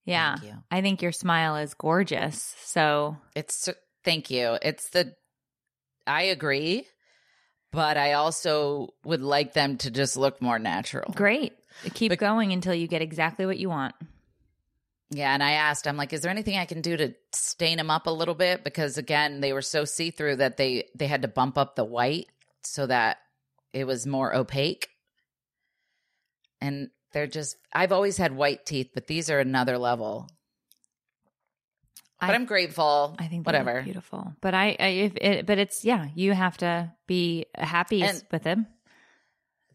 Yeah. 0.05 0.35
Thank 0.35 0.51
you. 0.53 0.57
I 0.69 0.81
think 0.81 1.01
your 1.01 1.11
smile 1.11 1.55
is 1.55 1.73
gorgeous. 1.73 2.55
So 2.63 3.17
It's 3.35 3.67
thank 4.03 4.29
you. 4.29 4.57
It's 4.61 4.89
the 4.91 5.15
I 6.07 6.23
agree, 6.23 6.87
but 7.71 7.97
I 7.97 8.13
also 8.13 8.93
would 9.03 9.21
like 9.21 9.53
them 9.53 9.77
to 9.79 9.91
just 9.91 10.17
look 10.17 10.41
more 10.41 10.59
natural. 10.59 11.11
great. 11.13 11.53
Keep 11.93 12.11
But- 12.11 12.19
going 12.19 12.53
until 12.53 12.73
you 12.73 12.87
get 12.87 13.01
exactly 13.03 13.45
what 13.45 13.59
you 13.59 13.69
want. 13.69 13.93
Yeah, 15.09 15.33
and 15.33 15.41
I 15.43 15.51
asked, 15.51 15.87
I'm 15.87 15.95
like, 15.95 16.11
is 16.11 16.21
there 16.21 16.31
anything 16.31 16.57
I 16.57 16.65
can 16.65 16.81
do 16.81 16.97
to 16.97 17.13
stain 17.31 17.77
them 17.77 17.89
up 17.89 18.07
a 18.07 18.11
little 18.11 18.33
bit? 18.35 18.63
Because 18.65 18.97
again, 18.97 19.39
they 19.39 19.53
were 19.53 19.61
so 19.61 19.85
see 19.85 20.09
through 20.11 20.37
that 20.37 20.57
they 20.57 20.89
they 20.95 21.07
had 21.07 21.21
to 21.21 21.27
bump 21.29 21.57
up 21.57 21.75
the 21.75 21.85
white 21.85 22.27
so 22.63 22.85
that 22.87 23.19
it 23.73 23.85
was 23.85 24.05
more 24.05 24.35
opaque. 24.35 24.89
And 26.59 26.89
they're 27.13 27.27
just 27.27 27.55
I've 27.71 27.91
always 27.93 28.17
had 28.17 28.35
white 28.35 28.65
teeth, 28.65 28.89
but 28.93 29.07
these 29.07 29.29
are 29.29 29.39
another 29.39 29.77
level. 29.77 30.29
But 32.19 32.31
I- 32.31 32.35
am 32.35 32.45
grateful. 32.45 33.15
I 33.19 33.27
think 33.27 33.45
whatever. 33.45 33.81
beautiful. 33.83 34.33
But 34.41 34.53
I, 34.53 34.75
I 34.79 34.87
if 34.87 35.13
it, 35.17 35.45
but 35.45 35.59
it's 35.59 35.85
yeah, 35.85 36.07
you 36.15 36.33
have 36.33 36.57
to 36.57 36.91
be 37.07 37.45
happy 37.55 38.03
And- 38.03 38.23
with 38.31 38.43
him. 38.43 38.67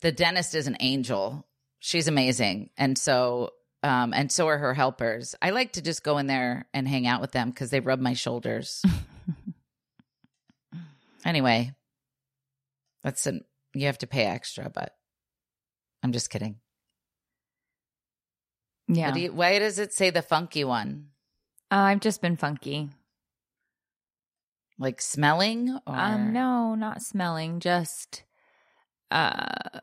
the 0.01 0.13
dentist 0.13 0.55
is 0.55 0.67
an 0.67 0.77
angel. 0.81 1.47
She's 1.79 2.09
amazing. 2.09 2.71
And 2.77 2.99
so 2.99 3.51
um 3.85 4.13
and 4.13 4.31
so 4.31 4.49
are 4.49 4.59
her 4.59 4.75
helpers. 4.75 5.35
I 5.41 5.51
like 5.51 5.73
to 5.75 5.83
just 5.83 6.03
go 6.03 6.19
in 6.19 6.27
there 6.27 6.67
and 6.75 6.87
hang 6.89 7.07
out 7.07 7.21
with 7.21 7.31
them 7.33 7.53
cuz 7.53 7.71
they 7.71 7.81
rub 7.81 8.01
my 8.01 8.15
shoulders. 8.15 8.83
anyway, 11.25 11.73
that's 13.03 13.27
an 13.27 13.45
you 13.75 13.87
have 13.87 13.99
to 13.99 14.07
pay 14.07 14.25
extra, 14.25 14.69
but 14.69 14.95
I'm 16.03 16.13
just 16.13 16.31
kidding. 16.31 16.57
Yeah. 18.89 19.13
Do 19.13 19.21
you, 19.21 19.33
why 19.33 19.59
does 19.59 19.79
it 19.79 19.95
say 19.95 20.11
the 20.11 20.23
funky 20.23 20.65
one? 20.65 21.09
Uh, 21.73 21.77
I've 21.77 22.01
just 22.01 22.21
been 22.21 22.37
funky. 22.37 22.91
Like 24.79 25.01
smelling 25.01 25.71
or 25.87 25.97
Um, 25.97 26.35
no, 26.35 26.75
not 26.75 27.01
smelling. 27.01 27.61
Just, 27.61 28.25
uh, 29.11 29.81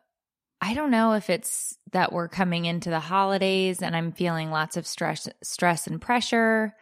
I 0.62 0.74
don't 0.76 0.92
know 0.92 1.14
if 1.14 1.32
it's 1.32 1.80
that 1.92 2.14
we're 2.14 2.28
coming 2.28 2.66
into 2.66 2.92
the 2.92 3.00
holidays 3.00 3.82
and 3.82 3.96
I'm 3.96 4.12
feeling 4.12 4.52
lots 4.52 4.78
of 4.78 4.86
stress, 4.86 5.28
stress 5.42 5.88
and 5.88 6.00
pressure. 6.00 6.76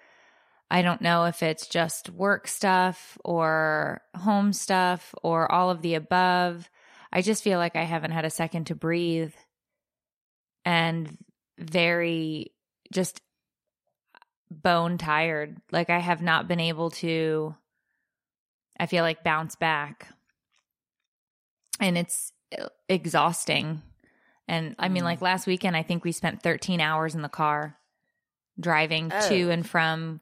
I 0.69 0.81
don't 0.81 1.01
know 1.01 1.23
if 1.23 1.41
it's 1.41 1.67
just 1.67 2.09
work 2.09 2.49
stuff 2.49 3.17
or 3.23 4.01
home 4.13 4.51
stuff 4.51 5.15
or 5.23 5.49
all 5.49 5.69
of 5.69 5.81
the 5.81 5.93
above. 5.95 6.69
I 7.13 7.21
just 7.21 7.45
feel 7.45 7.59
like 7.59 7.77
I 7.77 7.83
haven't 7.83 8.11
had 8.11 8.25
a 8.25 8.29
second 8.29 8.65
to 8.65 8.75
breathe 8.75 9.33
and 10.65 11.17
very 11.57 12.51
just 12.91 13.21
bone 14.49 14.97
tired. 14.97 15.57
Like 15.71 15.89
I 15.89 15.99
have 15.99 16.21
not 16.21 16.47
been 16.47 16.60
able 16.60 16.89
to 16.91 17.55
I 18.79 18.86
feel 18.86 19.03
like 19.03 19.23
bounce 19.23 19.55
back. 19.55 20.07
And 21.79 21.97
it's 21.97 22.31
exhausting. 22.88 23.81
And 24.47 24.75
I 24.79 24.88
mean 24.89 25.03
Mm. 25.03 25.07
like 25.07 25.21
last 25.21 25.47
weekend 25.47 25.75
I 25.75 25.83
think 25.83 26.03
we 26.03 26.12
spent 26.12 26.41
13 26.41 26.79
hours 26.79 27.15
in 27.15 27.21
the 27.21 27.29
car 27.29 27.77
driving 28.60 29.12
Oh. 29.13 29.29
to 29.29 29.49
and 29.51 29.67
from 29.67 30.21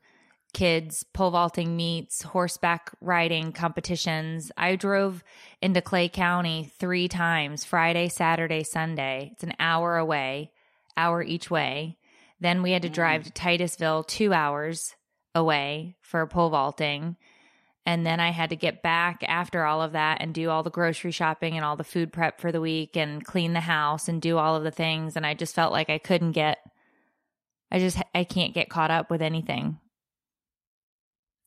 kids 0.53 1.03
pole 1.03 1.31
vaulting 1.31 1.75
meets, 1.75 2.21
horseback 2.23 2.89
riding 3.01 3.51
competitions. 3.51 4.51
I 4.57 4.75
drove 4.77 5.21
into 5.61 5.81
Clay 5.81 6.07
County 6.09 6.71
3 6.79 7.07
times, 7.09 7.65
Friday, 7.65 8.07
Saturday, 8.07 8.63
Sunday. 8.63 9.29
It's 9.33 9.43
an 9.43 9.53
hour 9.59 9.97
away, 9.97 10.51
hour 10.95 11.21
each 11.21 11.51
way. 11.51 11.97
Then 12.39 12.61
we 12.61 12.71
had 12.71 12.81
to 12.81 12.89
drive 12.89 13.23
to 13.23 13.31
Titusville 13.31 14.03
2 14.03 14.33
hours 14.33 14.93
away 15.33 15.95
for 16.01 16.25
pole 16.27 16.49
vaulting. 16.49 17.15
And 17.85 18.05
then 18.05 18.19
I 18.19 18.31
had 18.31 18.49
to 18.49 18.55
get 18.55 18.81
back 18.81 19.23
after 19.27 19.63
all 19.63 19.81
of 19.81 19.91
that 19.91 20.17
and 20.19 20.33
do 20.33 20.49
all 20.49 20.63
the 20.63 20.71
grocery 20.71 21.11
shopping 21.11 21.55
and 21.55 21.63
all 21.63 21.75
the 21.75 21.83
food 21.83 22.11
prep 22.11 22.41
for 22.41 22.51
the 22.51 22.59
week 22.61 22.97
and 22.97 23.23
clean 23.23 23.53
the 23.53 23.59
house 23.59 24.07
and 24.07 24.21
do 24.21 24.37
all 24.37 24.55
of 24.55 24.63
the 24.63 24.71
things. 24.71 25.15
And 25.15 25.25
I 25.25 25.33
just 25.35 25.53
felt 25.53 25.71
like 25.71 25.89
I 25.89 25.99
couldn't 25.99 26.31
get, 26.31 26.57
I 27.71 27.79
just, 27.79 28.01
I 28.13 28.23
can't 28.23 28.53
get 28.55 28.69
caught 28.69 28.91
up 28.91 29.11
with 29.11 29.21
anything. 29.21 29.77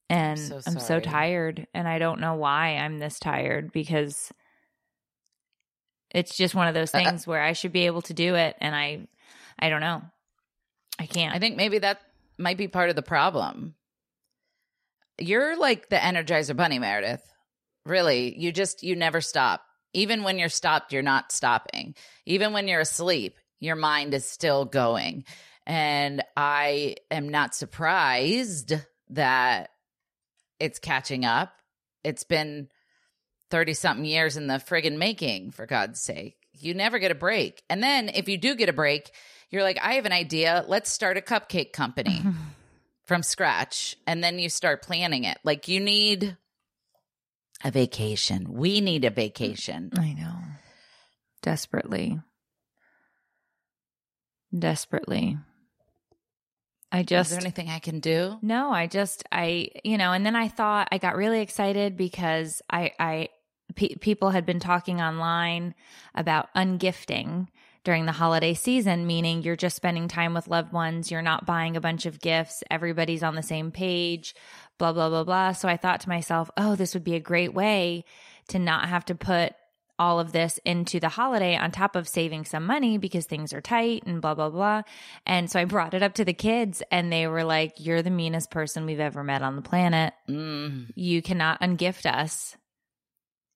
And 0.09 0.39
so 0.39 0.61
I'm 0.67 0.79
so 0.79 1.01
tired. 1.01 1.67
And 1.75 1.89
I 1.89 1.99
don't 1.99 2.21
know 2.21 2.37
why 2.37 2.77
I'm 2.77 2.99
this 2.99 3.19
tired 3.19 3.73
because 3.73 4.33
it's 6.11 6.37
just 6.37 6.55
one 6.55 6.69
of 6.69 6.75
those 6.75 6.95
Uh, 6.95 6.99
uh- 6.99 7.05
things 7.05 7.27
where 7.27 7.43
I 7.43 7.53
should 7.53 7.73
be 7.73 7.87
able 7.87 8.03
to 8.03 8.15
do 8.15 8.37
it. 8.37 8.57
And 8.61 8.75
I, 8.75 9.09
I 9.59 9.69
don't 9.69 9.81
know. 9.81 10.03
I 10.99 11.07
can't. 11.07 11.35
I 11.35 11.39
think 11.39 11.57
maybe 11.57 11.79
that 11.79 12.01
might 12.39 12.59
be 12.59 12.69
part 12.69 12.91
of 12.91 12.97
the 12.97 13.03
problem. 13.03 13.75
You're 15.19 15.57
like 15.59 15.89
the 15.89 15.97
Energizer 15.97 16.57
Bunny, 16.57 16.79
Meredith. 16.79 17.23
Really, 17.85 18.39
you 18.39 18.53
just 18.53 18.83
you 18.83 18.97
never 18.97 19.21
stop. 19.21 19.63
Even 19.95 20.23
when 20.23 20.39
you're 20.39 20.49
stopped, 20.49 20.93
you're 20.93 21.03
not 21.03 21.33
stopping. 21.33 21.95
Even 22.27 22.53
when 22.53 22.69
you're 22.69 22.81
asleep, 22.81 23.37
your 23.59 23.77
mind 23.77 24.15
is 24.15 24.25
still 24.25 24.65
going. 24.65 25.25
And 25.67 26.23
I 26.37 26.97
am 27.11 27.29
not 27.29 27.55
surprised 27.55 28.75
that 29.11 29.71
it's 30.61 30.79
catching 30.79 31.25
up. 31.25 31.53
It's 32.05 32.25
been 32.25 32.69
30 33.51 33.75
something 33.75 34.05
years 34.05 34.37
in 34.37 34.47
the 34.47 34.55
friggin' 34.55 34.99
making, 34.99 35.53
for 35.53 35.67
God's 35.67 36.01
sake. 36.01 36.37
You 36.53 36.75
never 36.75 36.99
get 36.99 37.11
a 37.11 37.15
break. 37.17 37.63
And 37.71 37.83
then 37.83 38.09
if 38.09 38.29
you 38.29 38.37
do 38.37 38.55
get 38.55 38.69
a 38.69 38.75
break, 38.75 39.11
you're 39.51 39.63
like, 39.63 39.79
I 39.83 39.95
have 39.95 40.07
an 40.07 40.13
idea. 40.13 40.65
Let's 40.69 40.91
start 40.91 41.17
a 41.17 41.21
cupcake 41.21 41.73
company 41.73 42.23
from 43.07 43.23
scratch. 43.23 43.97
And 44.07 44.23
then 44.23 44.39
you 44.39 44.49
start 44.49 44.83
planning 44.83 45.25
it. 45.25 45.39
Like 45.45 45.69
you 45.69 45.81
need 45.81 46.37
a 47.65 47.71
vacation. 47.71 48.53
We 48.53 48.81
need 48.81 49.05
a 49.05 49.11
vacation. 49.11 49.91
I 49.99 50.13
know. 50.13 50.37
Desperately. 51.43 52.21
Desperately. 54.57 55.37
I 56.91 57.03
just. 57.03 57.31
Is 57.31 57.37
there 57.37 57.45
anything 57.45 57.69
I 57.69 57.81
can 57.81 58.01
do? 58.01 58.39
No, 58.41 58.71
I 58.71 58.87
just 58.87 59.25
I 59.31 59.69
you 59.85 59.99
know, 59.99 60.13
and 60.13 60.25
then 60.25 60.35
I 60.35 60.49
thought 60.49 60.89
I 60.91 60.97
got 60.99 61.17
really 61.17 61.41
excited 61.41 61.97
because 61.97 62.63
I 62.71 62.93
I 62.99 63.29
pe- 63.75 63.97
people 63.97 64.31
had 64.31 64.47
been 64.47 64.61
talking 64.61 65.01
online 65.01 65.75
about 66.15 66.49
ungifting 66.55 67.49
during 67.89 68.05
the 68.05 68.13
holiday 68.13 68.53
season, 68.53 69.07
meaning 69.07 69.43
you're 69.43 69.57
just 69.57 69.75
spending 69.75 70.09
time 70.09 70.35
with 70.35 70.47
loved 70.47 70.75
ones, 70.75 71.11
you're 71.11 71.23
not 71.23 71.47
buying 71.47 71.75
a 71.75 71.81
bunch 71.81 72.05
of 72.05 72.21
gifts, 72.21 72.63
everybody's 72.71 73.23
on 73.23 73.35
the 73.35 73.43
same 73.43 73.71
page, 73.71 74.35
blah 74.77 74.93
blah 74.93 75.09
blah 75.09 75.25
blah. 75.25 75.53
So 75.53 75.71
I 75.71 75.79
thought 75.79 76.01
to 76.01 76.09
myself, 76.11 76.51
"Oh, 76.59 76.77
this 76.77 76.93
would 76.93 77.03
be 77.03 77.15
a 77.15 77.21
great 77.21 77.55
way 77.55 78.05
to 78.49 78.59
not 78.59 78.91
have 78.91 79.07
to 79.07 79.15
put 79.15 79.55
all 79.99 80.21
of 80.21 80.33
this 80.33 80.61
into 80.67 81.01
the 81.01 81.09
holiday 81.09 81.57
on 81.57 81.71
top 81.71 81.97
of 81.97 82.07
saving 82.07 82.45
some 82.45 82.67
money 82.67 82.99
because 82.99 83.25
things 83.25 83.55
are 83.55 83.63
tight 83.63 84.03
and 84.05 84.21
blah 84.21 84.35
blah 84.35 84.51
blah. 84.51 84.83
And 85.25 85.51
so 85.51 85.59
I 85.59 85.65
brought 85.65 85.95
it 85.95 86.03
up 86.03 86.13
to 86.17 86.27
the 86.27 86.35
kids 86.35 86.83
and 86.91 87.11
they 87.11 87.27
were 87.27 87.43
like, 87.43 87.73
"You're 87.79 88.03
the 88.03 88.11
meanest 88.11 88.51
person 88.51 88.85
we've 88.85 89.01
ever 89.01 89.25
met 89.25 89.41
on 89.41 89.57
the 89.57 89.63
planet. 89.63 90.13
Mm. 90.29 90.91
You 90.95 91.23
cannot 91.23 91.63
ungift 91.63 92.05
us." 92.05 92.55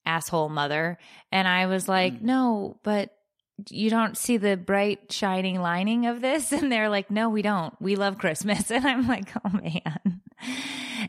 Asshole 0.07 0.49
mother. 0.49 0.97
And 1.31 1.47
I 1.47 1.67
was 1.67 1.87
like, 1.87 2.23
"No, 2.23 2.81
but 2.83 3.11
you 3.69 3.91
don't 3.91 4.17
see 4.17 4.37
the 4.37 4.57
bright 4.57 5.13
shining 5.13 5.61
lining 5.61 6.07
of 6.07 6.21
this?" 6.21 6.53
And 6.63 6.71
they're 6.71 6.89
like, 6.89 7.11
"No, 7.11 7.29
we 7.29 7.43
don't. 7.43 7.75
We 7.81 7.97
love 7.97 8.19
Christmas." 8.19 8.71
And 8.71 8.87
I'm 8.87 9.07
like, 9.07 9.31
"Oh 9.45 9.51
man." 9.51 10.21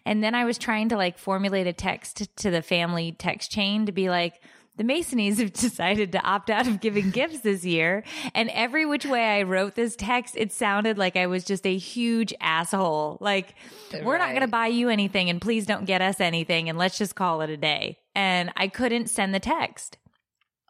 And 0.06 0.24
then 0.24 0.36
I 0.36 0.46
was 0.46 0.58
trying 0.58 0.90
to 0.90 0.98
like 0.98 1.18
formulate 1.18 1.68
a 1.68 1.74
text 1.74 2.36
to 2.38 2.52
the 2.52 2.62
family 2.62 3.14
text 3.14 3.52
chain 3.52 3.86
to 3.86 3.92
be 3.92 4.10
like, 4.10 4.42
the 4.76 4.84
Masonies 4.84 5.38
have 5.38 5.54
decided 5.54 6.12
to 6.14 6.22
opt 6.24 6.50
out 6.50 6.68
of 6.68 6.80
giving 6.80 7.12
gifts 7.12 7.42
this 7.42 7.64
year. 7.64 8.04
And 8.34 8.50
every 8.50 8.86
which 8.86 9.06
way 9.06 9.40
I 9.40 9.44
wrote 9.44 9.76
this 9.76 9.96
text, 9.96 10.36
it 10.38 10.52
sounded 10.52 10.98
like 10.98 11.16
I 11.16 11.28
was 11.28 11.44
just 11.44 11.66
a 11.68 11.78
huge 11.78 12.34
asshole. 12.40 13.18
Like, 13.22 13.56
we're 14.04 14.18
not 14.18 14.30
going 14.30 14.42
to 14.42 14.48
buy 14.48 14.68
you 14.68 14.90
anything 14.90 15.30
and 15.30 15.42
please 15.42 15.66
don't 15.66 15.86
get 15.86 16.02
us 16.02 16.20
anything 16.20 16.70
and 16.70 16.78
let's 16.78 16.98
just 16.98 17.16
call 17.16 17.42
it 17.42 17.50
a 17.50 17.58
day. 17.58 18.00
And 18.16 18.52
I 18.58 18.68
couldn't 18.68 19.10
send 19.10 19.34
the 19.34 19.40
text. 19.40 19.98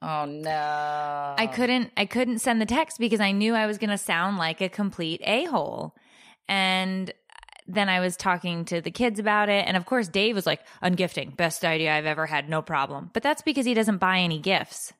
Oh 0.03 0.25
no. 0.25 1.35
I 1.37 1.47
couldn't 1.47 1.91
I 1.95 2.05
couldn't 2.05 2.39
send 2.39 2.59
the 2.61 2.65
text 2.65 2.99
because 2.99 3.19
I 3.19 3.31
knew 3.31 3.53
I 3.55 3.65
was 3.67 3.77
going 3.77 3.89
to 3.89 3.97
sound 3.97 4.37
like 4.37 4.59
a 4.61 4.69
complete 4.69 5.21
a-hole. 5.23 5.95
And 6.47 7.11
then 7.67 7.87
I 7.87 8.01
was 8.01 8.17
talking 8.17 8.65
to 8.65 8.81
the 8.81 8.91
kids 8.91 9.19
about 9.19 9.47
it 9.47 9.65
and 9.65 9.77
of 9.77 9.85
course 9.85 10.09
Dave 10.09 10.35
was 10.35 10.45
like, 10.45 10.59
"Ungifting, 10.83 11.37
best 11.37 11.63
idea 11.63 11.93
I've 11.95 12.05
ever 12.05 12.25
had, 12.25 12.49
no 12.49 12.61
problem." 12.61 13.09
But 13.13 13.23
that's 13.23 13.41
because 13.41 13.65
he 13.65 13.73
doesn't 13.73 13.97
buy 13.99 14.19
any 14.19 14.39
gifts. 14.39 14.91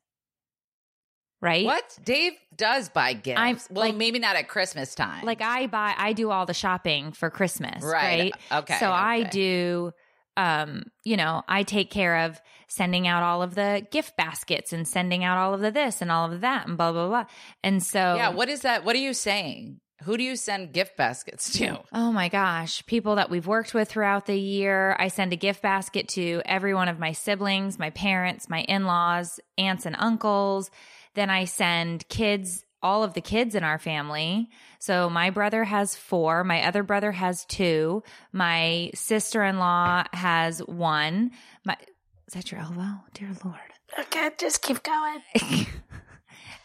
Right? 1.42 1.66
What? 1.66 2.00
Dave 2.06 2.34
does 2.56 2.88
buy 2.88 3.12
gifts. 3.12 3.38
I'm- 3.40 3.60
well, 3.70 3.88
like- 3.88 3.96
maybe 3.96 4.18
not 4.20 4.38
at 4.38 4.48
Christmas 4.48 4.96
time. 4.96 5.26
Like 5.26 5.42
I 5.42 5.68
buy 5.68 5.94
I 5.98 6.14
do 6.14 6.32
all 6.32 6.46
the 6.46 6.54
shopping 6.54 7.12
for 7.12 7.30
Christmas, 7.30 7.84
Right. 7.84 8.32
right? 8.52 8.60
Okay, 8.64 8.78
So 8.80 8.90
I 8.90 9.24
do 9.24 9.92
um, 10.38 10.84
you 11.04 11.18
know, 11.18 11.44
I 11.48 11.64
take 11.64 11.92
care 11.92 12.26
of 12.26 12.42
sending 12.68 13.08
out 13.08 13.24
all 13.24 13.42
of 13.44 13.56
the 13.56 13.86
gift 13.92 14.18
baskets 14.18 14.74
and 14.74 14.88
sending 14.88 15.24
out 15.24 15.38
all 15.38 15.54
of 15.54 15.62
the 15.62 15.72
this 15.72 16.02
and 16.02 16.12
all 16.12 16.32
of 16.32 16.42
that 16.42 16.68
and 16.68 16.78
blah 16.78 16.92
blah 16.92 17.08
blah. 17.08 17.26
And 17.64 17.84
so 17.84 18.16
yeah. 18.16 18.30
What 18.30 18.50
is 18.50 18.62
that? 18.62 18.84
What 18.84 18.96
are 18.96 19.00
you 19.00 19.14
saying? 19.14 19.80
Who 20.04 20.18
do 20.18 20.24
you 20.24 20.36
send 20.36 20.74
gift 20.74 20.98
baskets 20.98 21.54
to? 21.58 21.80
Oh 21.94 22.12
my 22.12 22.28
gosh, 22.28 22.86
people 22.86 23.16
that 23.16 23.30
we've 23.30 23.48
worked 23.48 23.74
with 23.74 23.90
throughout 23.90 24.26
the 24.26 24.38
year. 24.38 24.96
I 25.00 25.08
send 25.08 25.32
a 25.32 25.38
gift 25.38 25.62
basket 25.62 26.10
to 26.10 26.42
every 26.46 26.74
one 26.74 26.90
of 26.90 27.00
my 27.00 27.14
siblings, 27.14 27.80
my 27.80 27.90
parents, 27.92 28.50
my 28.50 28.62
in 28.64 28.86
laws, 28.86 29.40
aunts, 29.58 29.86
and 29.86 29.96
uncles. 29.98 30.70
Then 31.14 31.30
I 31.30 31.46
send 31.46 32.08
kids, 32.10 32.66
all 32.84 33.04
of 33.04 33.14
the 33.14 33.22
kids 33.22 33.56
in 33.56 33.64
our 33.64 33.80
family. 33.80 34.50
So 34.80 35.10
my 35.10 35.30
brother 35.30 35.64
has 35.64 35.96
four, 35.96 36.44
my 36.44 36.64
other 36.68 36.84
brother 36.84 37.12
has 37.14 37.46
two, 37.46 38.04
my 38.32 38.92
sister 38.94 39.44
in 39.44 39.58
law 39.58 40.04
has 40.14 40.60
one. 40.60 41.32
My, 41.66 41.78
is 42.28 42.34
that 42.34 42.52
your 42.52 42.62
elbow? 42.62 43.02
Dear 43.14 43.30
Lord. 43.44 43.58
Okay, 43.98 44.30
just 44.38 44.62
keep 44.62 44.84
going. 44.84 45.66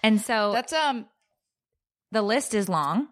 And 0.03 0.21
so 0.21 0.53
That's 0.53 0.73
um. 0.73 1.07
the 2.13 2.23
list 2.23 2.55
is 2.55 2.69
long. 2.69 3.09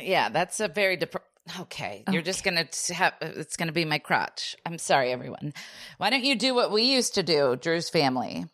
Yeah, 0.00 0.28
that's 0.30 0.58
a 0.60 0.68
very 0.68 0.96
dep- 0.96 1.22
Okay, 1.60 2.04
you're 2.10 2.22
just 2.22 2.44
gonna 2.44 2.66
have. 2.92 3.14
It's 3.20 3.56
gonna 3.56 3.72
be 3.72 3.84
my 3.84 3.98
crotch. 3.98 4.56
I'm 4.66 4.78
sorry, 4.78 5.12
everyone. 5.12 5.52
Why 5.98 6.10
don't 6.10 6.24
you 6.24 6.34
do 6.34 6.54
what 6.54 6.70
we 6.72 6.82
used 6.82 7.14
to 7.14 7.22
do, 7.22 7.56
Drew's 7.56 7.88
family? 7.90 8.46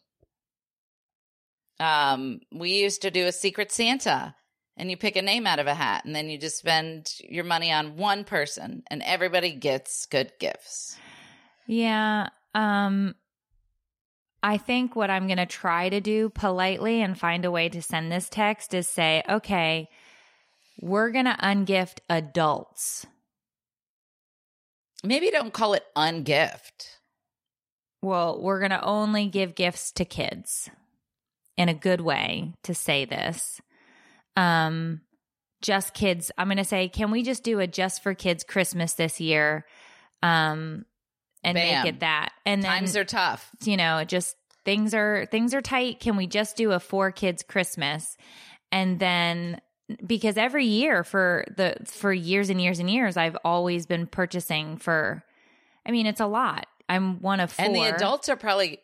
Um, 1.81 2.41
we 2.53 2.81
used 2.81 3.03
to 3.03 3.11
do 3.11 3.27
a 3.27 3.33
secret 3.33 3.73
Santa, 3.73 4.35
and 4.77 4.91
you 4.91 4.97
pick 4.97 5.17
a 5.17 5.23
name 5.23 5.47
out 5.47 5.59
of 5.59 5.67
a 5.67 5.75
hat, 5.75 6.05
and 6.05 6.15
then 6.15 6.29
you 6.29 6.39
just 6.39 6.59
spend 6.59 7.13
your 7.21 7.45
money 7.45 7.73
on 7.73 7.97
one 7.97 8.25
person, 8.25 8.83
and 8.89 9.03
everybody 9.03 9.53
gets 9.53 10.07
good 10.07 10.33
gifts. 10.39 10.97
Yeah. 11.67 12.29
Um 12.55 13.15
I 14.43 14.59
think 14.59 14.95
what 14.95 15.09
I'm 15.09 15.27
going 15.27 15.39
to 15.39 15.47
try 15.47 15.89
to 15.89 16.03
do 16.03 16.29
politely 16.29 17.01
and 17.01 17.19
find 17.19 17.47
a 17.47 17.51
way 17.51 17.71
to 17.71 17.81
send 17.81 18.13
this 18.13 18.29
text 18.29 18.75
is 18.75 18.87
say, 18.87 19.23
"Okay, 19.27 19.89
we're 20.83 21.11
going 21.13 21.25
to 21.25 21.37
ungift 21.43 22.01
adults." 22.11 23.07
Maybe 25.03 25.31
don't 25.31 25.55
call 25.55 25.73
it 25.73 25.87
ungift. 25.97 26.99
Well, 28.03 28.39
we're 28.39 28.59
going 28.59 28.71
to 28.71 28.85
only 28.85 29.29
give 29.29 29.55
gifts 29.55 29.91
to 29.93 30.05
kids 30.05 30.69
in 31.57 31.69
a 31.69 31.75
good 31.75 32.01
way 32.01 32.55
to 32.65 32.75
say 32.75 33.05
this. 33.05 33.61
Um 34.37 35.01
just 35.63 35.95
kids. 35.95 36.31
I'm 36.37 36.49
going 36.49 36.59
to 36.59 36.65
say, 36.65 36.89
"Can 36.91 37.11
we 37.11 37.23
just 37.23 37.43
do 37.43 37.59
a 37.59 37.67
just 37.67 38.03
for 38.03 38.13
kids 38.13 38.45
Christmas 38.45 38.93
this 38.95 39.21
year?" 39.21 39.65
Um 40.23 40.85
and 41.43 41.55
Bam. 41.55 41.85
make 41.85 41.95
it 41.95 42.01
that. 42.01 42.33
And 42.45 42.63
then 42.63 42.71
Times 42.71 42.97
are 42.97 43.05
tough. 43.05 43.51
you 43.65 43.77
know, 43.77 44.05
just 44.05 44.37
things 44.65 44.95
are 44.95 45.27
things 45.31 45.55
are 45.55 45.63
tight. 45.63 46.01
Can 46.01 46.17
we 46.17 46.27
just 46.27 46.57
do 46.57 46.73
a 46.73 46.81
four 46.81 47.11
kids 47.13 47.43
Christmas? 47.43 48.17
And 48.73 48.99
then 48.99 49.61
because 50.07 50.37
every 50.37 50.65
year 50.65 51.05
for 51.05 51.45
the 51.57 51.77
for 51.87 52.13
years 52.13 52.51
and 52.51 52.61
years 52.61 52.79
and 52.79 52.91
years 52.91 53.17
I've 53.17 53.37
always 53.45 53.87
been 53.87 54.07
purchasing 54.07 54.79
for 54.79 55.23
I 55.87 55.91
mean, 55.91 56.07
it's 56.07 56.21
a 56.21 56.27
lot. 56.27 56.67
I'm 56.89 57.21
one 57.21 57.41
of 57.41 57.53
four. 57.53 57.65
And 57.65 57.75
the 57.75 57.83
adults 57.83 58.29
are 58.29 58.37
probably 58.37 58.81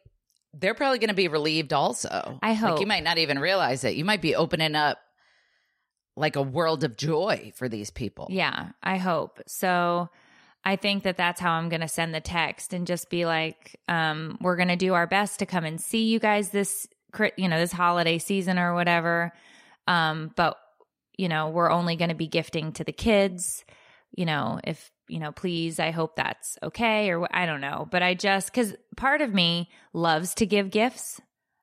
they're 0.54 0.74
probably 0.74 0.98
going 0.98 1.08
to 1.08 1.14
be 1.14 1.28
relieved 1.28 1.72
also. 1.72 2.38
I 2.42 2.50
Like 2.50 2.58
hope. 2.58 2.80
you 2.80 2.86
might 2.86 3.04
not 3.04 3.18
even 3.18 3.38
realize 3.38 3.84
it. 3.84 3.94
You 3.96 4.04
might 4.04 4.20
be 4.22 4.34
opening 4.34 4.74
up 4.74 4.98
like 6.16 6.36
a 6.36 6.42
world 6.42 6.84
of 6.84 6.96
joy 6.96 7.52
for 7.56 7.68
these 7.68 7.90
people. 7.90 8.26
Yeah, 8.30 8.70
I 8.82 8.96
hope. 8.96 9.40
So 9.46 10.08
I 10.64 10.76
think 10.76 11.04
that 11.04 11.16
that's 11.16 11.40
how 11.40 11.52
I'm 11.52 11.68
going 11.68 11.80
to 11.80 11.88
send 11.88 12.14
the 12.14 12.20
text 12.20 12.72
and 12.72 12.86
just 12.86 13.08
be 13.10 13.24
like, 13.26 13.78
um, 13.88 14.36
we're 14.40 14.56
going 14.56 14.68
to 14.68 14.76
do 14.76 14.94
our 14.94 15.06
best 15.06 15.38
to 15.38 15.46
come 15.46 15.64
and 15.64 15.80
see 15.80 16.04
you 16.08 16.18
guys 16.18 16.50
this, 16.50 16.86
you 17.36 17.48
know, 17.48 17.58
this 17.58 17.72
holiday 17.72 18.18
season 18.18 18.58
or 18.58 18.74
whatever. 18.74 19.32
Um, 19.86 20.32
but 20.36 20.58
you 21.16 21.28
know, 21.28 21.50
we're 21.50 21.70
only 21.70 21.96
going 21.96 22.08
to 22.08 22.14
be 22.14 22.26
gifting 22.26 22.72
to 22.72 22.84
the 22.84 22.92
kids. 22.92 23.64
You 24.16 24.26
know, 24.26 24.58
if 24.64 24.90
you 25.10 25.18
know, 25.18 25.32
please, 25.32 25.78
I 25.78 25.90
hope 25.90 26.16
that's 26.16 26.58
okay 26.62 27.10
or 27.10 27.28
I 27.34 27.46
don't 27.46 27.60
know. 27.60 27.88
But 27.90 28.02
I 28.02 28.14
just 28.14 28.46
because 28.46 28.74
part 28.96 29.20
of 29.20 29.34
me 29.34 29.70
loves 29.92 30.34
to 30.34 30.46
give 30.46 30.70
gifts. 30.70 31.20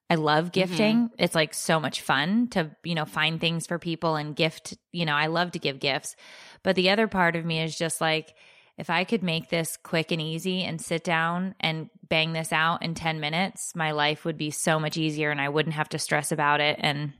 I 0.10 0.16
love 0.16 0.46
mm-hmm. 0.46 0.52
gifting. 0.52 1.10
It's 1.18 1.36
like 1.36 1.54
so 1.54 1.80
much 1.80 2.02
fun 2.02 2.48
to, 2.50 2.72
you 2.84 2.96
know, 2.96 3.06
find 3.06 3.42
things 3.42 3.68
for 3.68 3.78
people 3.78 4.16
and 4.16 4.36
gift, 4.36 4.78
you 4.92 5.06
know, 5.06 5.16
I 5.16 5.28
love 5.28 5.52
to 5.52 5.60
give 5.60 5.80
gifts. 5.80 6.16
But 6.64 6.76
the 6.76 6.90
other 6.92 7.08
part 7.08 7.36
of 7.36 7.46
me 7.46 7.62
is 7.62 7.78
just 7.78 8.00
like, 8.00 8.34
if 8.78 8.90
I 8.90 9.04
could 9.04 9.24
make 9.24 9.50
this 9.50 9.76
quick 9.76 10.12
and 10.12 10.22
easy 10.22 10.64
and 10.64 10.80
sit 10.80 11.04
down 11.04 11.56
and 11.60 11.90
bang 12.08 12.34
this 12.34 12.54
out 12.54 12.84
in 12.84 12.94
10 12.94 13.20
minutes, 13.20 13.76
my 13.76 13.92
life 13.92 14.24
would 14.24 14.38
be 14.38 14.52
so 14.52 14.80
much 14.80 14.98
easier 14.98 15.32
and 15.32 15.42
I 15.42 15.50
wouldn't 15.50 15.76
have 15.76 15.90
to 15.90 16.00
stress 16.00 16.32
about 16.32 16.62
it 16.62 16.78
and, 16.80 17.14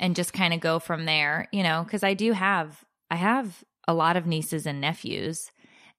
and 0.00 0.16
just 0.16 0.32
kind 0.32 0.54
of 0.54 0.60
go 0.60 0.78
from 0.78 1.04
there, 1.04 1.48
you 1.52 1.62
know, 1.62 1.84
because 1.84 2.02
I 2.02 2.14
do 2.14 2.32
have, 2.32 2.84
I 3.10 3.16
have 3.16 3.62
a 3.88 3.94
lot 3.94 4.16
of 4.16 4.26
nieces 4.26 4.66
and 4.66 4.80
nephews 4.80 5.50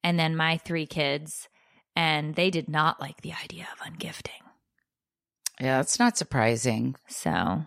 and 0.04 0.20
then 0.20 0.36
my 0.36 0.58
three 0.58 0.86
kids, 0.86 1.50
and 1.96 2.36
they 2.36 2.50
did 2.50 2.70
not 2.70 3.00
like 3.00 3.22
the 3.22 3.34
idea 3.44 3.68
of 3.74 3.92
ungifting. 3.92 4.30
Yeah, 5.60 5.82
it's 5.82 6.00
not 6.00 6.18
surprising. 6.18 6.96
So, 7.08 7.64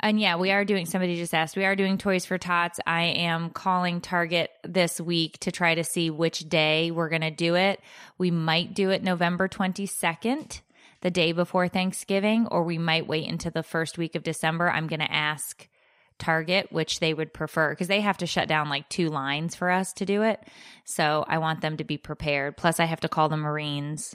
and 0.00 0.18
yeah, 0.18 0.36
we 0.36 0.50
are 0.50 0.64
doing, 0.64 0.86
somebody 0.86 1.16
just 1.16 1.34
asked, 1.34 1.56
we 1.56 1.64
are 1.64 1.76
doing 1.76 1.98
Toys 1.98 2.26
for 2.26 2.36
Tots. 2.36 2.80
I 2.84 3.02
am 3.02 3.50
calling 3.50 4.00
Target 4.00 4.50
this 4.64 5.00
week 5.00 5.38
to 5.40 5.52
try 5.52 5.76
to 5.76 5.84
see 5.84 6.10
which 6.10 6.40
day 6.48 6.90
we're 6.90 7.10
going 7.10 7.22
to 7.22 7.30
do 7.30 7.54
it. 7.54 7.80
We 8.18 8.32
might 8.32 8.74
do 8.74 8.90
it 8.90 9.04
November 9.04 9.46
22nd, 9.46 10.60
the 11.02 11.10
day 11.12 11.30
before 11.30 11.68
Thanksgiving, 11.68 12.48
or 12.48 12.64
we 12.64 12.78
might 12.78 13.06
wait 13.06 13.28
until 13.28 13.52
the 13.52 13.62
first 13.62 13.98
week 13.98 14.16
of 14.16 14.24
December. 14.24 14.68
I'm 14.68 14.88
going 14.88 15.00
to 15.00 15.12
ask 15.12 15.68
Target 16.18 16.68
which 16.70 17.00
they 17.00 17.12
would 17.12 17.34
prefer 17.34 17.70
because 17.70 17.88
they 17.88 18.00
have 18.00 18.18
to 18.18 18.26
shut 18.26 18.48
down 18.48 18.68
like 18.68 18.88
two 18.88 19.08
lines 19.08 19.54
for 19.56 19.70
us 19.70 19.92
to 19.94 20.06
do 20.06 20.22
it. 20.22 20.40
So 20.84 21.24
I 21.26 21.38
want 21.38 21.60
them 21.60 21.76
to 21.78 21.84
be 21.84 21.98
prepared. 21.98 22.56
Plus, 22.56 22.78
I 22.78 22.84
have 22.84 23.00
to 23.00 23.08
call 23.08 23.28
the 23.28 23.36
Marines 23.36 24.14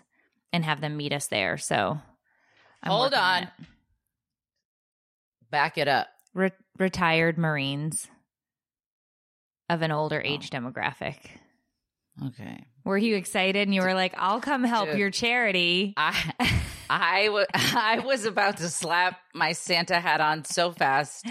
and 0.53 0.63
have 0.63 0.81
them 0.81 0.97
meet 0.97 1.13
us 1.13 1.27
there. 1.27 1.57
So, 1.57 1.99
I'm 2.81 2.91
Hold 2.91 3.13
on. 3.13 3.43
it. 3.43 3.49
Back 5.51 5.77
it 5.77 5.87
up. 5.87 6.07
Re- 6.33 6.51
retired 6.77 7.37
Marines 7.37 8.07
of 9.69 9.81
an 9.81 9.91
older 9.91 10.21
age 10.23 10.49
oh. 10.53 10.57
demographic. 10.57 11.17
Okay. 12.27 12.65
Were 12.83 12.97
you 12.97 13.15
excited? 13.15 13.67
And 13.67 13.73
you 13.73 13.81
were 13.81 13.93
like, 13.93 14.13
"I'll 14.17 14.41
come 14.41 14.63
help 14.63 14.89
Dude. 14.89 14.99
your 14.99 15.11
charity." 15.11 15.93
I 15.97 16.61
I 16.89 17.45
I 17.53 17.99
was 17.99 18.25
about 18.25 18.57
to 18.57 18.69
slap 18.69 19.19
my 19.33 19.53
Santa 19.53 19.99
hat 19.99 20.21
on 20.21 20.43
so 20.43 20.71
fast. 20.71 21.25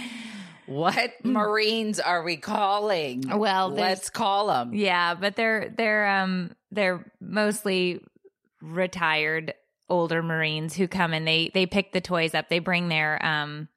What 0.69 1.13
Marines 1.25 1.99
are 1.99 2.23
we 2.23 2.37
calling? 2.37 3.23
Mm. 3.23 3.39
Well, 3.39 3.71
let's 3.71 4.11
call 4.11 4.49
them. 4.49 4.75
Yeah, 4.75 5.15
but 5.15 5.35
they're 5.35 5.73
they're 5.77 6.07
um 6.07 6.53
they're 6.71 7.05
mostly 7.21 8.01
retired 8.61 9.55
older 9.89 10.23
Marines 10.23 10.75
who 10.75 10.87
come 10.89 11.13
and 11.15 11.27
they 11.27 11.51
they 11.55 11.67
pick 11.67 11.93
the 11.93 12.01
toys 12.01 12.35
up. 12.35 12.49
They 12.49 12.59
bring 12.59 12.89
their 12.89 13.25
um 13.25 13.69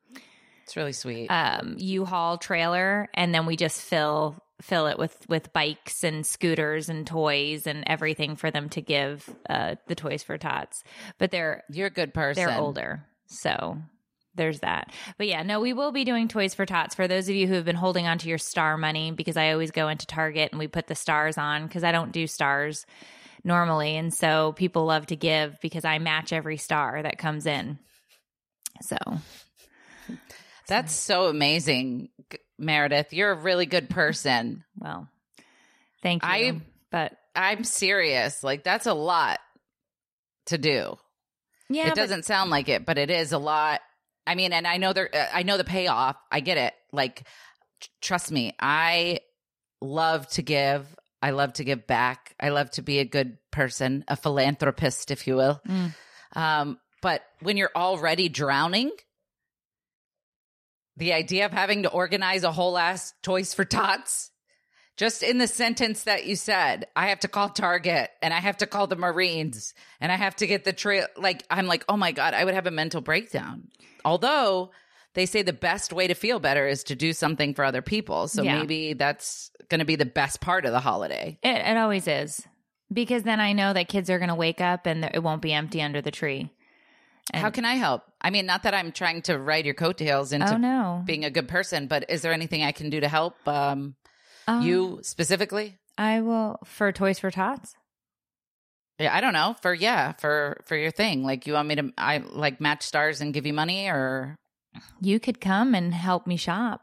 It's 0.63 0.75
really 0.75 0.91
sweet. 0.93 1.27
um 1.29 1.75
U-Haul 1.79 2.37
trailer 2.37 3.09
and 3.13 3.33
then 3.33 3.45
we 3.45 3.55
just 3.55 3.81
fill 3.81 4.43
fill 4.61 4.87
it 4.87 4.99
with 4.99 5.15
with 5.29 5.53
bikes 5.53 6.03
and 6.03 6.25
scooters 6.25 6.89
and 6.89 7.07
toys 7.07 7.65
and 7.65 7.83
everything 7.87 8.35
for 8.35 8.51
them 8.51 8.69
to 8.69 8.81
give 8.81 9.27
uh 9.49 9.75
the 9.87 9.95
toys 9.95 10.23
for 10.23 10.37
tots. 10.37 10.83
But 11.17 11.31
they're 11.31 11.63
You're 11.71 11.87
a 11.87 11.91
good 11.91 12.13
person. 12.13 12.45
they're 12.45 12.59
older. 12.59 13.05
So 13.27 13.77
there's 14.35 14.59
that. 14.61 14.91
But 15.17 15.27
yeah, 15.27 15.43
no, 15.43 15.59
we 15.59 15.73
will 15.73 15.91
be 15.91 16.03
doing 16.05 16.27
Toys 16.27 16.53
for 16.53 16.65
Tots 16.65 16.95
for 16.95 17.07
those 17.07 17.27
of 17.29 17.35
you 17.35 17.47
who 17.47 17.55
have 17.55 17.65
been 17.65 17.75
holding 17.75 18.07
on 18.07 18.17
to 18.19 18.29
your 18.29 18.37
star 18.37 18.77
money 18.77 19.11
because 19.11 19.35
I 19.37 19.51
always 19.51 19.71
go 19.71 19.87
into 19.89 20.05
Target 20.07 20.51
and 20.51 20.59
we 20.59 20.67
put 20.67 20.87
the 20.87 20.95
stars 20.95 21.37
on 21.37 21.67
because 21.67 21.83
I 21.83 21.91
don't 21.91 22.11
do 22.11 22.27
stars 22.27 22.85
normally. 23.43 23.97
And 23.97 24.13
so 24.13 24.53
people 24.53 24.85
love 24.85 25.07
to 25.07 25.15
give 25.15 25.59
because 25.61 25.83
I 25.85 25.99
match 25.99 26.31
every 26.31 26.57
star 26.57 27.01
that 27.03 27.17
comes 27.17 27.45
in. 27.45 27.77
So 28.81 28.97
That's 30.67 30.93
so 30.93 31.27
amazing, 31.27 32.09
Meredith. 32.57 33.13
You're 33.13 33.31
a 33.31 33.35
really 33.39 33.65
good 33.65 33.89
person. 33.89 34.63
Well, 34.77 35.07
thank 36.01 36.23
you. 36.23 36.29
I- 36.29 36.61
but 36.91 37.13
I'm 37.35 37.63
serious. 37.63 38.43
Like 38.43 38.63
that's 38.63 38.85
a 38.85 38.93
lot 38.93 39.39
to 40.47 40.57
do. 40.57 40.97
yeah, 41.69 41.83
it 41.85 41.89
but- 41.89 41.95
doesn't 41.95 42.25
sound 42.25 42.49
like 42.49 42.69
it, 42.69 42.85
but 42.85 42.97
it 42.97 43.09
is 43.09 43.31
a 43.33 43.37
lot. 43.37 43.81
I 44.25 44.35
mean, 44.35 44.53
and 44.53 44.67
I 44.67 44.77
know 44.77 44.93
there. 44.93 45.09
uh, 45.13 45.27
I 45.33 45.43
know 45.43 45.57
the 45.57 45.63
payoff. 45.63 46.15
I 46.31 46.39
get 46.39 46.57
it. 46.57 46.73
Like, 46.91 47.23
tr- 47.79 47.89
trust 48.01 48.31
me, 48.31 48.53
I 48.59 49.19
love 49.81 50.27
to 50.29 50.41
give. 50.41 50.87
I 51.21 51.31
love 51.31 51.53
to 51.53 51.63
give 51.63 51.85
back. 51.87 52.35
I 52.39 52.49
love 52.49 52.71
to 52.71 52.81
be 52.81 52.99
a 52.99 53.05
good 53.05 53.37
person, 53.51 54.03
a 54.07 54.15
philanthropist, 54.15 55.11
if 55.11 55.27
you 55.27 55.35
will. 55.35 55.61
Mm. 55.67 55.93
Um, 56.35 56.79
but 57.01 57.21
when 57.41 57.57
you're 57.57 57.71
already 57.75 58.29
drowning, 58.29 58.91
the 60.97 61.13
idea 61.13 61.45
of 61.45 61.51
having 61.51 61.83
to 61.83 61.89
organize 61.89 62.43
a 62.43 62.51
whole 62.51 62.77
ass 62.77 63.13
Toys 63.23 63.53
for 63.53 63.65
Tots, 63.65 64.31
just 64.97 65.23
in 65.23 65.37
the 65.37 65.47
sentence 65.47 66.03
that 66.03 66.25
you 66.25 66.35
said, 66.35 66.85
I 66.95 67.09
have 67.09 67.21
to 67.21 67.27
call 67.27 67.49
Target 67.49 68.09
and 68.21 68.33
I 68.33 68.39
have 68.39 68.57
to 68.57 68.67
call 68.67 68.87
the 68.87 68.95
Marines 68.95 69.73
and 69.99 70.11
I 70.11 70.15
have 70.15 70.35
to 70.37 70.47
get 70.47 70.63
the 70.63 70.73
trail. 70.73 71.07
Like, 71.17 71.43
I'm 71.49 71.65
like, 71.65 71.85
oh 71.89 71.97
my 71.97 72.11
God, 72.11 72.33
I 72.33 72.45
would 72.45 72.53
have 72.53 72.67
a 72.67 72.71
mental 72.71 73.01
breakdown. 73.01 73.69
Although 74.05 74.71
they 75.13 75.25
say 75.25 75.41
the 75.41 75.53
best 75.53 75.91
way 75.93 76.07
to 76.07 76.13
feel 76.13 76.39
better 76.39 76.67
is 76.67 76.83
to 76.85 76.95
do 76.95 77.13
something 77.13 77.53
for 77.53 77.65
other 77.65 77.81
people. 77.81 78.27
So 78.27 78.43
Yeah. 78.43 78.59
maybe 78.59 78.93
that's 78.93 79.51
going 79.69 79.79
to 79.79 79.85
be 79.85 79.95
the 79.97 80.05
best 80.05 80.39
part 80.41 80.65
of 80.65 80.71
the 80.71 80.79
holiday. 80.79 81.37
It, 81.43 81.55
it 81.57 81.77
always 81.77 82.07
is 82.07 82.45
because 82.91 83.23
then 83.23 83.39
I 83.39 83.53
know 83.53 83.73
that 83.73 83.87
kids 83.89 84.09
are 84.09 84.19
going 84.19 84.29
to 84.29 84.35
wake 84.35 84.61
up 84.61 84.85
and 84.85 85.03
it 85.05 85.21
won't 85.21 85.41
be 85.41 85.51
empty 85.53 85.81
under 85.81 86.01
the 86.01 86.11
tree. 86.11 86.51
And- 87.33 87.41
How 87.41 87.49
can 87.49 87.65
I 87.65 87.75
help? 87.75 88.03
I 88.21 88.29
mean, 88.29 88.45
not 88.45 88.63
that 88.63 88.73
I'm 88.73 88.91
trying 88.91 89.21
to 89.23 89.37
ride 89.37 89.65
your 89.65 89.73
coattails 89.73 90.31
into 90.33 90.53
oh 90.53 90.57
no, 90.57 91.03
being 91.05 91.25
a 91.25 91.29
good 91.29 91.47
person, 91.47 91.87
but 91.87 92.05
is 92.09 92.21
there 92.21 92.33
anything 92.33 92.63
I 92.63 92.71
can 92.71 92.89
do 92.89 92.99
to 92.99 93.07
help 93.07 93.35
um, 93.47 93.95
Um, 94.47 94.61
you 94.63 94.99
specifically? 95.03 95.77
I 95.97 96.21
will 96.21 96.57
for 96.65 96.91
Toys 96.91 97.19
for 97.19 97.31
Tots. 97.31 97.75
Yeah, 98.99 99.15
I 99.15 99.21
don't 99.21 99.33
know. 99.33 99.55
For 99.61 99.73
yeah, 99.73 100.11
for 100.13 100.61
for 100.65 100.75
your 100.77 100.91
thing. 100.91 101.23
Like 101.23 101.47
you 101.47 101.53
want 101.53 101.67
me 101.67 101.75
to 101.75 101.91
I 101.97 102.17
like 102.19 102.61
match 102.61 102.83
stars 102.83 103.19
and 103.21 103.33
give 103.33 103.45
you 103.45 103.53
money 103.53 103.87
or 103.87 104.35
You 105.01 105.19
could 105.19 105.41
come 105.41 105.73
and 105.75 105.93
help 105.93 106.27
me 106.27 106.37
shop. 106.37 106.81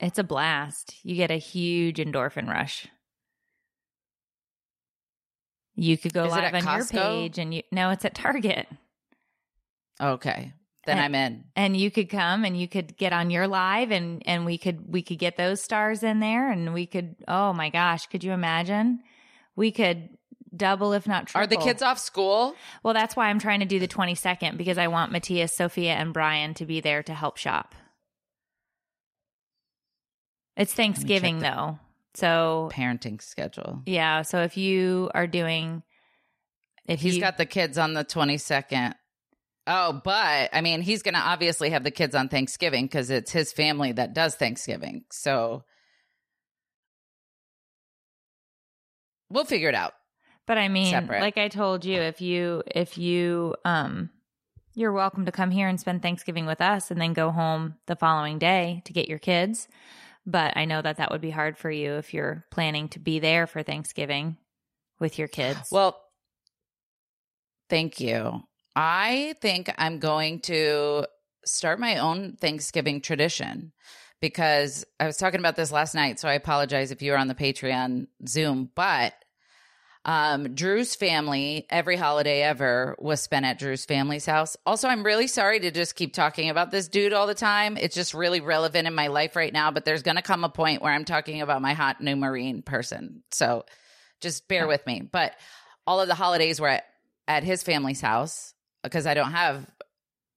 It's 0.00 0.18
a 0.18 0.24
blast. 0.24 0.96
You 1.04 1.14
get 1.14 1.30
a 1.30 1.36
huge 1.36 1.98
endorphin 1.98 2.48
rush. 2.48 2.88
You 5.74 5.96
could 5.96 6.12
go 6.12 6.24
Is 6.24 6.32
live 6.32 6.54
on 6.54 6.64
your 6.76 6.86
page 6.86 7.38
and 7.38 7.54
you 7.54 7.62
no, 7.72 7.90
it's 7.90 8.04
at 8.04 8.14
Target. 8.14 8.66
okay. 10.00 10.52
Then 10.84 10.98
And- 10.98 11.04
I'm 11.04 11.14
in. 11.14 11.44
and 11.54 11.76
you 11.76 11.92
could 11.92 12.10
come 12.10 12.44
and 12.44 12.58
you 12.60 12.66
could 12.66 12.96
get 12.96 13.12
on 13.12 13.30
your 13.30 13.46
live 13.46 13.92
and 13.92 14.20
and 14.26 14.44
we 14.44 14.58
could 14.58 14.92
we 14.92 15.00
could 15.00 15.18
get 15.20 15.36
those 15.36 15.62
stars 15.62 16.02
in 16.02 16.18
there 16.18 16.50
and 16.50 16.74
we 16.74 16.86
could 16.86 17.14
oh 17.28 17.52
my 17.52 17.70
gosh 17.70 18.06
could 18.08 18.24
you 18.24 18.32
imagine 18.32 18.98
we 19.54 19.70
could 19.70 20.08
double 20.56 20.92
if 20.92 21.06
not 21.06 21.26
triple 21.28 21.42
Are 21.44 21.46
the 21.46 21.56
kids 21.56 21.82
off 21.82 21.98
school? 21.98 22.54
well 22.82 22.94
that's 22.94 23.16
why 23.16 23.28
i'm 23.28 23.38
trying 23.38 23.60
to 23.60 23.66
do 23.66 23.78
the 23.78 23.88
22nd 23.88 24.56
because 24.56 24.78
i 24.78 24.86
want 24.88 25.10
matthias 25.12 25.54
sophia 25.54 25.92
and 25.94 26.12
brian 26.12 26.54
to 26.54 26.66
be 26.66 26.80
there 26.80 27.02
to 27.02 27.14
help 27.14 27.36
shop 27.38 27.74
it's 30.56 30.74
thanksgiving 30.74 31.38
though 31.40 31.78
so 32.14 32.68
Parenting 32.72 33.22
schedule. 33.22 33.82
yeah 33.86 34.22
so 34.22 34.42
if 34.42 34.56
you 34.56 35.10
are 35.14 35.26
doing 35.26 35.82
if 36.86 37.00
He's 37.00 37.14
you 37.14 37.20
got 37.22 37.38
the 37.38 37.46
kids 37.46 37.78
on 37.78 37.94
the 37.94 38.04
22nd. 38.04 38.94
Oh, 39.68 40.00
but 40.04 40.50
I 40.52 40.60
mean, 40.62 40.82
he's 40.82 41.02
going 41.04 41.14
to 41.14 41.20
obviously 41.20 41.70
have 41.70 41.84
the 41.84 41.92
kids 41.92 42.16
on 42.16 42.28
Thanksgiving 42.28 42.86
because 42.86 43.08
it's 43.08 43.30
his 43.30 43.52
family 43.52 43.92
that 43.92 44.12
does 44.14 44.34
Thanksgiving. 44.34 45.04
So 45.12 45.62
we'll 49.30 49.44
figure 49.44 49.68
it 49.68 49.76
out. 49.76 49.92
But 50.46 50.58
I 50.58 50.68
mean, 50.68 50.90
Separate. 50.90 51.20
like 51.20 51.38
I 51.38 51.48
told 51.48 51.84
you, 51.84 52.00
if 52.00 52.20
you 52.20 52.62
if 52.66 52.98
you 52.98 53.54
um 53.64 54.10
you're 54.74 54.92
welcome 54.92 55.26
to 55.26 55.32
come 55.32 55.50
here 55.50 55.68
and 55.68 55.78
spend 55.78 56.02
Thanksgiving 56.02 56.46
with 56.46 56.60
us 56.60 56.90
and 56.90 57.00
then 57.00 57.12
go 57.12 57.30
home 57.30 57.74
the 57.86 57.96
following 57.96 58.38
day 58.38 58.82
to 58.86 58.92
get 58.92 59.08
your 59.08 59.18
kids. 59.18 59.68
But 60.24 60.56
I 60.56 60.64
know 60.64 60.80
that 60.80 60.96
that 60.96 61.10
would 61.10 61.20
be 61.20 61.30
hard 61.30 61.58
for 61.58 61.70
you 61.70 61.94
if 61.94 62.14
you're 62.14 62.46
planning 62.50 62.88
to 62.90 62.98
be 62.98 63.18
there 63.18 63.46
for 63.46 63.62
Thanksgiving 63.62 64.36
with 64.98 65.18
your 65.18 65.28
kids. 65.28 65.68
Well, 65.70 66.00
thank 67.68 68.00
you. 68.00 68.42
I 68.74 69.34
think 69.40 69.70
I'm 69.76 69.98
going 69.98 70.40
to 70.42 71.06
start 71.44 71.80
my 71.80 71.98
own 71.98 72.36
Thanksgiving 72.40 73.00
tradition 73.00 73.72
because 74.20 74.84
I 75.00 75.06
was 75.06 75.16
talking 75.16 75.40
about 75.40 75.56
this 75.56 75.72
last 75.72 75.94
night. 75.94 76.20
So 76.20 76.28
I 76.28 76.34
apologize 76.34 76.92
if 76.92 77.02
you 77.02 77.10
were 77.12 77.18
on 77.18 77.28
the 77.28 77.34
Patreon 77.34 78.06
Zoom, 78.26 78.70
but 78.74 79.12
um, 80.04 80.54
Drew's 80.54 80.96
family, 80.96 81.66
every 81.70 81.96
holiday 81.96 82.42
ever 82.42 82.96
was 82.98 83.20
spent 83.20 83.46
at 83.46 83.58
Drew's 83.58 83.84
family's 83.84 84.26
house. 84.26 84.56
Also, 84.66 84.88
I'm 84.88 85.04
really 85.04 85.28
sorry 85.28 85.60
to 85.60 85.70
just 85.70 85.94
keep 85.94 86.12
talking 86.12 86.50
about 86.50 86.72
this 86.72 86.88
dude 86.88 87.12
all 87.12 87.28
the 87.28 87.34
time. 87.34 87.76
It's 87.76 87.94
just 87.94 88.12
really 88.12 88.40
relevant 88.40 88.88
in 88.88 88.94
my 88.94 89.06
life 89.06 89.36
right 89.36 89.52
now, 89.52 89.70
but 89.70 89.84
there's 89.84 90.02
going 90.02 90.16
to 90.16 90.22
come 90.22 90.42
a 90.42 90.48
point 90.48 90.82
where 90.82 90.92
I'm 90.92 91.04
talking 91.04 91.40
about 91.40 91.62
my 91.62 91.74
hot 91.74 92.00
new 92.00 92.16
Marine 92.16 92.62
person. 92.62 93.22
So 93.30 93.64
just 94.20 94.48
bear 94.48 94.66
with 94.66 94.84
me. 94.86 95.02
But 95.02 95.34
all 95.86 96.00
of 96.00 96.08
the 96.08 96.14
holidays 96.14 96.60
were 96.60 96.68
at, 96.68 96.84
at 97.28 97.44
his 97.44 97.62
family's 97.62 98.00
house 98.00 98.54
because 98.82 99.06
I 99.06 99.14
don't 99.14 99.32
have, 99.32 99.64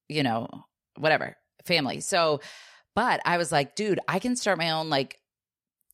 you 0.08 0.22
know, 0.22 0.48
whatever 0.96 1.36
family. 1.64 2.00
So, 2.00 2.40
but 2.94 3.20
I 3.24 3.36
was 3.36 3.50
like, 3.50 3.74
dude, 3.74 3.98
I 4.06 4.20
can 4.20 4.36
start 4.36 4.58
my 4.58 4.70
own 4.70 4.90
like 4.90 5.18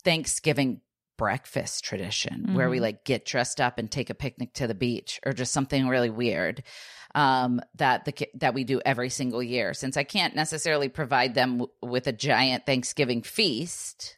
Thanksgiving 0.04 0.82
breakfast 1.22 1.84
tradition 1.84 2.54
where 2.54 2.68
we 2.68 2.78
Mhm. 2.78 2.82
like 2.82 3.04
get 3.04 3.24
dressed 3.24 3.60
up 3.60 3.78
and 3.78 3.88
take 3.90 4.10
a 4.10 4.14
picnic 4.14 4.52
to 4.54 4.66
the 4.66 4.74
beach 4.74 5.20
or 5.24 5.32
just 5.32 5.52
something 5.52 5.86
really 5.86 6.10
weird 6.10 6.62
um 7.14 7.60
that 7.76 8.04
the 8.06 8.14
that 8.34 8.54
we 8.54 8.64
do 8.64 8.80
every 8.84 9.08
single 9.08 9.42
year 9.42 9.72
since 9.72 9.96
I 9.96 10.04
can't 10.04 10.34
necessarily 10.34 10.88
provide 10.88 11.34
them 11.34 11.50
w- 11.58 11.72
with 11.94 12.06
a 12.08 12.12
giant 12.12 12.66
Thanksgiving 12.66 13.22
feast 13.22 14.16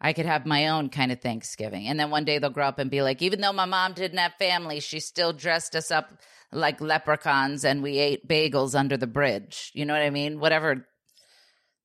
I 0.00 0.12
could 0.12 0.26
have 0.26 0.44
my 0.44 0.68
own 0.68 0.90
kind 0.90 1.10
of 1.10 1.20
Thanksgiving. 1.22 1.86
And 1.88 1.98
then 1.98 2.10
one 2.10 2.26
day 2.26 2.38
they'll 2.38 2.50
grow 2.50 2.66
up 2.68 2.78
and 2.78 2.90
be 2.90 3.00
like, 3.00 3.22
even 3.22 3.40
though 3.40 3.52
my 3.54 3.64
mom 3.64 3.94
didn't 3.94 4.18
have 4.18 4.34
family, 4.38 4.78
she 4.80 5.00
still 5.00 5.32
dressed 5.32 5.74
us 5.74 5.90
up 5.90 6.20
like 6.52 6.82
leprechauns 6.82 7.64
and 7.64 7.82
we 7.82 7.98
ate 7.98 8.28
bagels 8.28 8.74
under 8.78 8.98
the 8.98 9.06
bridge. 9.06 9.70
You 9.74 9.86
know 9.86 9.94
what 9.94 10.02
I 10.02 10.10
mean? 10.10 10.38
Whatever 10.38 10.86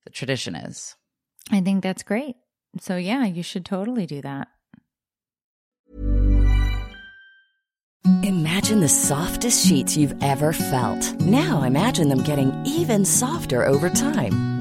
the 0.03 0.09
tradition 0.09 0.55
is. 0.55 0.95
I 1.51 1.61
think 1.61 1.83
that's 1.83 2.03
great. 2.03 2.35
So 2.79 2.95
yeah, 2.97 3.25
you 3.25 3.43
should 3.43 3.65
totally 3.65 4.05
do 4.05 4.21
that. 4.21 4.47
Imagine 8.23 8.79
the 8.79 8.89
softest 8.89 9.67
sheets 9.67 9.97
you've 9.97 10.15
ever 10.23 10.53
felt. 10.53 11.19
Now 11.21 11.63
imagine 11.63 12.09
them 12.09 12.23
getting 12.23 12.51
even 12.65 13.05
softer 13.05 13.65
over 13.65 13.89
time. 13.89 14.60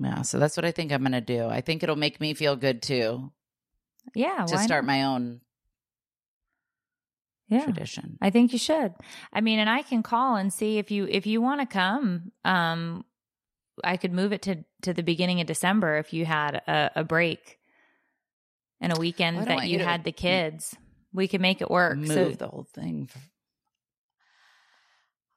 Yeah. 0.00 0.22
So 0.22 0.38
that's 0.38 0.56
what 0.56 0.64
I 0.64 0.70
think 0.70 0.92
I'm 0.92 1.02
going 1.02 1.12
to 1.12 1.20
do. 1.20 1.46
I 1.46 1.60
think 1.60 1.82
it'll 1.82 1.96
make 1.96 2.20
me 2.20 2.34
feel 2.34 2.54
good 2.56 2.82
too 2.82 3.32
Yeah, 4.14 4.46
to 4.46 4.58
start 4.58 4.84
not? 4.84 4.92
my 4.92 5.04
own 5.04 5.40
yeah. 7.48 7.64
tradition. 7.64 8.18
I 8.20 8.30
think 8.30 8.52
you 8.52 8.58
should. 8.58 8.94
I 9.32 9.40
mean, 9.40 9.58
and 9.58 9.68
I 9.68 9.82
can 9.82 10.02
call 10.02 10.36
and 10.36 10.52
see 10.52 10.78
if 10.78 10.90
you 10.90 11.06
if 11.08 11.26
you 11.26 11.40
want 11.40 11.60
to 11.60 11.66
come. 11.66 12.32
Um, 12.44 13.04
I 13.82 13.96
could 13.96 14.12
move 14.12 14.32
it 14.32 14.42
to 14.42 14.64
to 14.82 14.92
the 14.92 15.02
beginning 15.02 15.40
of 15.40 15.46
December 15.46 15.98
if 15.98 16.12
you 16.12 16.24
had 16.24 16.56
a, 16.56 16.90
a 16.96 17.04
break 17.04 17.58
and 18.80 18.96
a 18.96 19.00
weekend 19.00 19.46
that 19.46 19.64
you, 19.66 19.72
you 19.72 19.78
to 19.78 19.84
had 19.84 20.04
the 20.04 20.12
kids. 20.12 20.76
We 21.12 21.26
could 21.26 21.40
make 21.40 21.60
it 21.60 21.70
work. 21.70 21.96
Move 21.96 22.08
so, 22.08 22.28
the 22.30 22.48
whole 22.48 22.66
thing. 22.74 23.08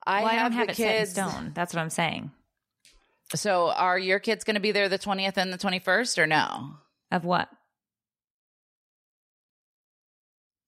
I 0.05 0.22
well, 0.24 0.32
I 0.32 0.34
have 0.34 0.51
don't 0.51 0.57
have 0.57 0.68
the 0.68 0.72
it 0.74 0.76
set 0.78 0.95
in 0.95 0.99
kids. 1.01 1.12
stone. 1.12 1.51
That's 1.53 1.74
what 1.74 1.82
I'm 1.82 1.89
saying. 1.89 2.32
So 3.36 3.71
are 3.71 3.97
your 3.97 4.19
kids 4.19 4.43
going 4.43 4.55
to 4.55 4.61
be 4.61 4.71
there 4.71 4.89
the 4.89 4.99
20th 4.99 5.38
and 5.38 5.53
the 5.53 5.57
21st 5.57 6.17
or 6.17 6.27
no? 6.27 6.75
Of 7.11 7.25
what? 7.25 7.49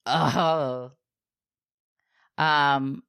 Oh, 0.05 0.91
Um, 2.37 3.03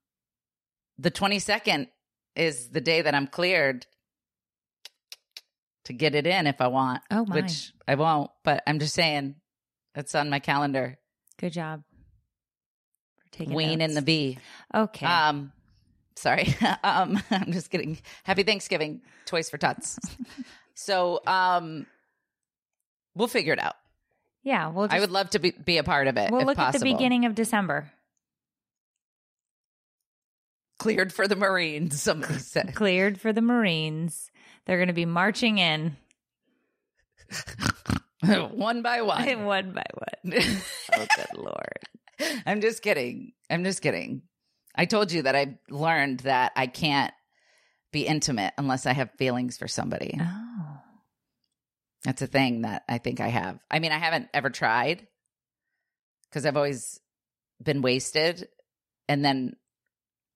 the 0.99 1.11
22nd 1.11 1.89
is 2.37 2.69
the 2.69 2.81
day 2.81 3.03
that 3.03 3.15
I'm 3.15 3.27
cleared 3.27 3.87
to 5.87 5.93
get 5.93 6.15
it 6.15 6.27
in 6.27 6.47
if 6.47 6.61
I 6.61 6.69
want. 6.69 7.03
Oh, 7.11 7.25
my. 7.27 7.37
Which 7.37 7.73
I 7.87 7.95
won't, 7.97 8.31
but 8.45 8.63
I'm 8.67 8.79
just 8.79 8.95
saying 8.95 9.37
it's 9.95 10.15
on 10.15 10.31
my 10.31 10.39
calendar. 10.39 10.99
Good 11.39 11.53
job. 11.53 11.83
For 13.19 13.39
taking 13.39 13.55
Ween 13.55 13.79
notes. 13.81 13.89
and 13.91 13.97
the 13.97 14.03
bee. 14.03 14.39
Okay. 14.75 15.07
Um, 15.07 15.53
sorry. 16.17 16.55
um, 16.85 17.21
I'm 17.31 17.53
just 17.53 17.71
kidding. 17.71 17.99
Happy 18.25 18.43
Thanksgiving, 18.43 19.03
Toys 19.27 19.51
for 19.51 19.59
Tots. 19.59 19.99
so, 20.75 21.21
um, 21.27 21.87
we'll 23.15 23.29
figure 23.29 23.53
it 23.53 23.61
out. 23.61 23.77
yeah, 24.43 24.69
we'll 24.69 24.87
just, 24.87 24.97
I 24.97 25.01
would 25.01 25.11
love 25.11 25.31
to 25.31 25.39
be, 25.39 25.53
be 25.53 25.79
a 25.79 25.85
part 25.85 26.07
of 26.07 26.17
it. 26.17 26.31
we'll 26.31 26.45
look 26.45 26.59
at 26.59 26.73
the 26.73 26.81
beginning 26.81 27.25
of 27.25 27.35
December. 27.35 27.91
Cleared 30.79 31.13
for 31.13 31.29
the 31.29 31.37
Marines. 31.37 32.03
Somebody 32.03 32.39
said. 32.39 32.75
Cleared 32.75 33.21
for 33.21 33.33
the 33.33 33.41
Marines. 33.41 34.31
They're 34.67 34.77
going 34.77 34.89
to 34.89 34.93
be 34.93 35.07
marching 35.07 35.59
in 35.59 35.97
one 38.21 38.83
by 38.83 39.03
one. 39.03 39.45
one 39.45 39.73
by 39.73 39.85
one. 39.95 40.43
Oh, 40.95 41.07
good 41.17 41.39
lord. 41.39 42.35
I'm 42.47 42.61
just 42.61 42.83
kidding. 42.83 43.33
I'm 43.51 43.65
just 43.65 43.83
kidding. 43.83 44.23
I 44.75 44.87
told 44.87 45.13
you 45.13 45.23
that 45.23 45.37
I 45.37 45.59
learned 45.71 46.21
that 46.21 46.53
I 46.57 46.67
can't 46.67 47.13
be 47.93 48.07
intimate 48.07 48.53
unless 48.59 48.87
I 48.87 48.93
have 48.93 49.11
feelings 49.19 49.57
for 49.57 49.69
somebody. 49.69 50.19
Oh. 50.21 50.79
That's 52.05 52.23
a 52.23 52.27
thing 52.27 52.63
that 52.63 52.83
I 52.89 52.99
think 52.99 53.21
I 53.21 53.29
have. 53.29 53.59
I 53.71 53.79
mean, 53.79 53.93
I 53.93 53.99
haven't 53.99 54.29
ever 54.35 54.51
tried 54.51 55.07
because 56.29 56.45
I've 56.45 56.57
always 56.57 57.01
been 57.63 57.83
wasted. 57.83 58.49
And 59.09 59.25
then 59.25 59.55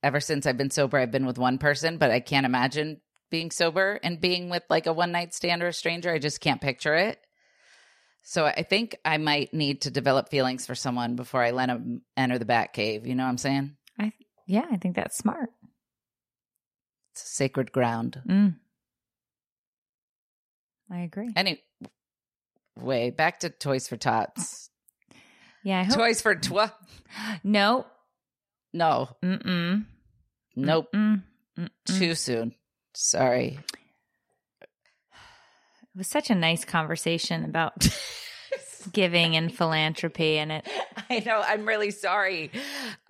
ever 0.03 0.21
since 0.21 0.47
I've 0.47 0.57
been 0.57 0.71
sober, 0.71 0.99
I've 0.99 1.11
been 1.11 1.27
with 1.27 1.39
one 1.39 1.59
person, 1.59 1.99
but 1.99 2.11
I 2.11 2.21
can't 2.21 2.47
imagine 2.47 3.01
being 3.31 3.51
sober 3.51 4.01
and 4.03 4.21
being 4.21 4.49
with 4.49 4.63
like 4.71 4.87
a 4.87 4.93
one 4.93 5.13
night 5.13 5.35
stand 5.35 5.63
or 5.63 5.69
a 5.69 5.73
stranger. 5.73 6.11
I 6.11 6.19
just 6.19 6.41
can't 6.41 6.61
picture 6.61 6.95
it. 6.95 7.19
So 8.23 8.45
I 8.45 8.63
think 8.63 8.97
I 9.05 9.19
might 9.19 9.53
need 9.53 9.83
to 9.83 9.91
develop 9.91 10.29
feelings 10.29 10.67
for 10.67 10.75
someone 10.75 11.17
before 11.17 11.43
I 11.43 11.51
let 11.51 11.67
them 11.67 12.03
enter 12.17 12.39
the 12.39 12.45
bat 12.45 12.73
cave. 12.73 13.07
You 13.07 13.15
know 13.15 13.25
what 13.25 13.31
I'm 13.31 13.39
saying? 13.39 13.77
I 13.99 14.13
yeah, 14.49 14.65
I 14.71 14.77
think 14.77 14.97
that's 14.97 15.17
smart. 15.17 15.51
It's 17.13 17.23
sacred 17.31 17.71
ground. 17.71 18.21
Mm. 18.29 18.57
I 20.91 21.01
agree. 21.01 21.31
Anyway, 21.37 21.61
back 23.11 23.41
to 23.41 23.51
Toys 23.51 23.87
for 23.87 23.97
Tots. 23.97 24.71
Yeah, 25.63 25.81
I 25.81 25.85
hope. 25.85 25.97
Toys 25.97 26.21
for 26.21 26.35
Twa. 26.35 26.73
no. 27.45 27.87
No, 28.73 29.09
Mm-mm. 29.23 29.87
nope. 30.57 30.89
Mm. 30.95 31.23
Mm-mm. 31.59 31.69
Too 31.87 32.15
soon. 32.15 32.55
Sorry. 32.95 33.59
It 34.63 34.69
was 35.97 36.07
such 36.07 36.31
a 36.31 36.35
nice 36.35 36.65
conversation 36.65 37.45
about 37.45 37.75
giving 38.93 39.37
and 39.37 39.55
philanthropy, 39.55 40.39
and 40.39 40.53
it. 40.53 40.69
I 41.11 41.21
know. 41.21 41.43
I'm 41.45 41.67
really 41.67 41.91
sorry. 41.91 42.51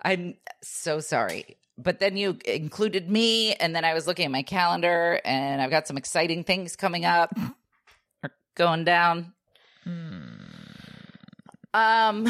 I'm 0.01 0.35
so 0.61 0.99
sorry. 0.99 1.57
But 1.77 1.99
then 1.99 2.17
you 2.17 2.37
included 2.45 3.09
me, 3.09 3.53
and 3.53 3.75
then 3.75 3.85
I 3.85 3.93
was 3.93 4.05
looking 4.05 4.25
at 4.25 4.31
my 4.31 4.43
calendar, 4.43 5.21
and 5.23 5.61
I've 5.61 5.69
got 5.69 5.87
some 5.87 5.97
exciting 5.97 6.43
things 6.43 6.75
coming 6.75 7.05
up 7.05 7.33
or 8.23 8.31
going 8.55 8.83
down. 8.83 9.33
Um, 11.73 12.25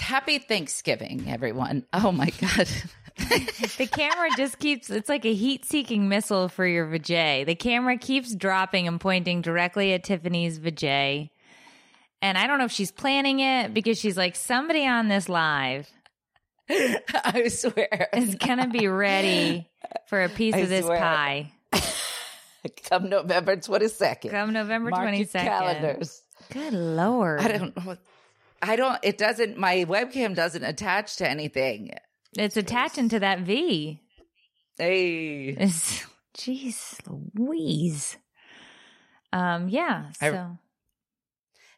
happy 0.00 0.38
Thanksgiving, 0.38 1.24
everyone. 1.28 1.84
Oh 1.92 2.12
my 2.12 2.30
God. 2.30 2.68
The 3.18 3.88
camera 3.90 4.28
just 4.36 4.60
keeps, 4.60 4.90
it's 4.90 5.08
like 5.08 5.24
a 5.24 5.34
heat 5.34 5.64
seeking 5.64 6.08
missile 6.08 6.48
for 6.48 6.64
your 6.64 6.86
vajay. 6.86 7.44
The 7.44 7.56
camera 7.56 7.98
keeps 7.98 8.32
dropping 8.34 8.86
and 8.86 9.00
pointing 9.00 9.42
directly 9.42 9.92
at 9.92 10.04
Tiffany's 10.04 10.60
vajay. 10.60 11.30
And 12.20 12.36
I 12.36 12.46
don't 12.46 12.58
know 12.58 12.64
if 12.64 12.72
she's 12.72 12.90
planning 12.90 13.40
it 13.40 13.72
because 13.72 13.98
she's 13.98 14.16
like, 14.16 14.34
somebody 14.36 14.86
on 14.86 15.08
this 15.08 15.28
live 15.28 15.88
I 16.70 17.48
swear. 17.48 18.08
is 18.12 18.34
going 18.34 18.58
to 18.58 18.68
be 18.68 18.88
ready 18.88 19.68
for 20.08 20.22
a 20.22 20.28
piece 20.28 20.54
I 20.54 20.58
of 20.58 20.68
this 20.68 20.84
swear. 20.84 20.98
pie. 20.98 21.52
Come 22.90 23.08
November 23.08 23.56
22nd. 23.56 24.30
Come 24.30 24.52
November 24.52 24.90
Mark 24.90 25.16
your 25.16 25.26
22nd. 25.26 25.32
calendars. 25.42 26.22
Good 26.50 26.72
Lord. 26.74 27.40
I 27.40 27.48
don't 27.48 27.76
know. 27.86 27.96
I 28.60 28.74
don't, 28.76 28.98
it 29.04 29.16
doesn't, 29.16 29.56
my 29.56 29.84
webcam 29.88 30.34
doesn't 30.34 30.64
attach 30.64 31.16
to 31.18 31.28
anything. 31.28 31.92
It's 32.36 32.56
attaching 32.56 33.08
to 33.10 33.20
that 33.20 33.40
V. 33.40 34.02
Hey. 34.76 35.50
It's, 35.58 36.04
jeez 36.36 36.98
Louise. 37.34 38.16
Um, 39.32 39.68
yeah. 39.68 40.06
I- 40.20 40.30
So. 40.30 40.58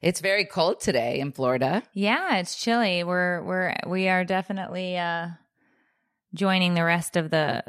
It's 0.03 0.21
very 0.21 0.47
cold 0.47 0.81
today 0.81 1.21
in 1.21 1.33
Florida. 1.33 1.83
Yeah, 1.93 2.37
it's 2.37 2.57
chilly. 2.61 3.05
We're 3.05 3.43
we're 3.43 3.75
we 3.87 4.09
are 4.09 4.25
definitely 4.25 4.97
uh 4.97 5.29
joining 6.35 6.75
the 6.75 6.85
rest 6.85 7.17
of 7.17 7.31
the 7.31 7.65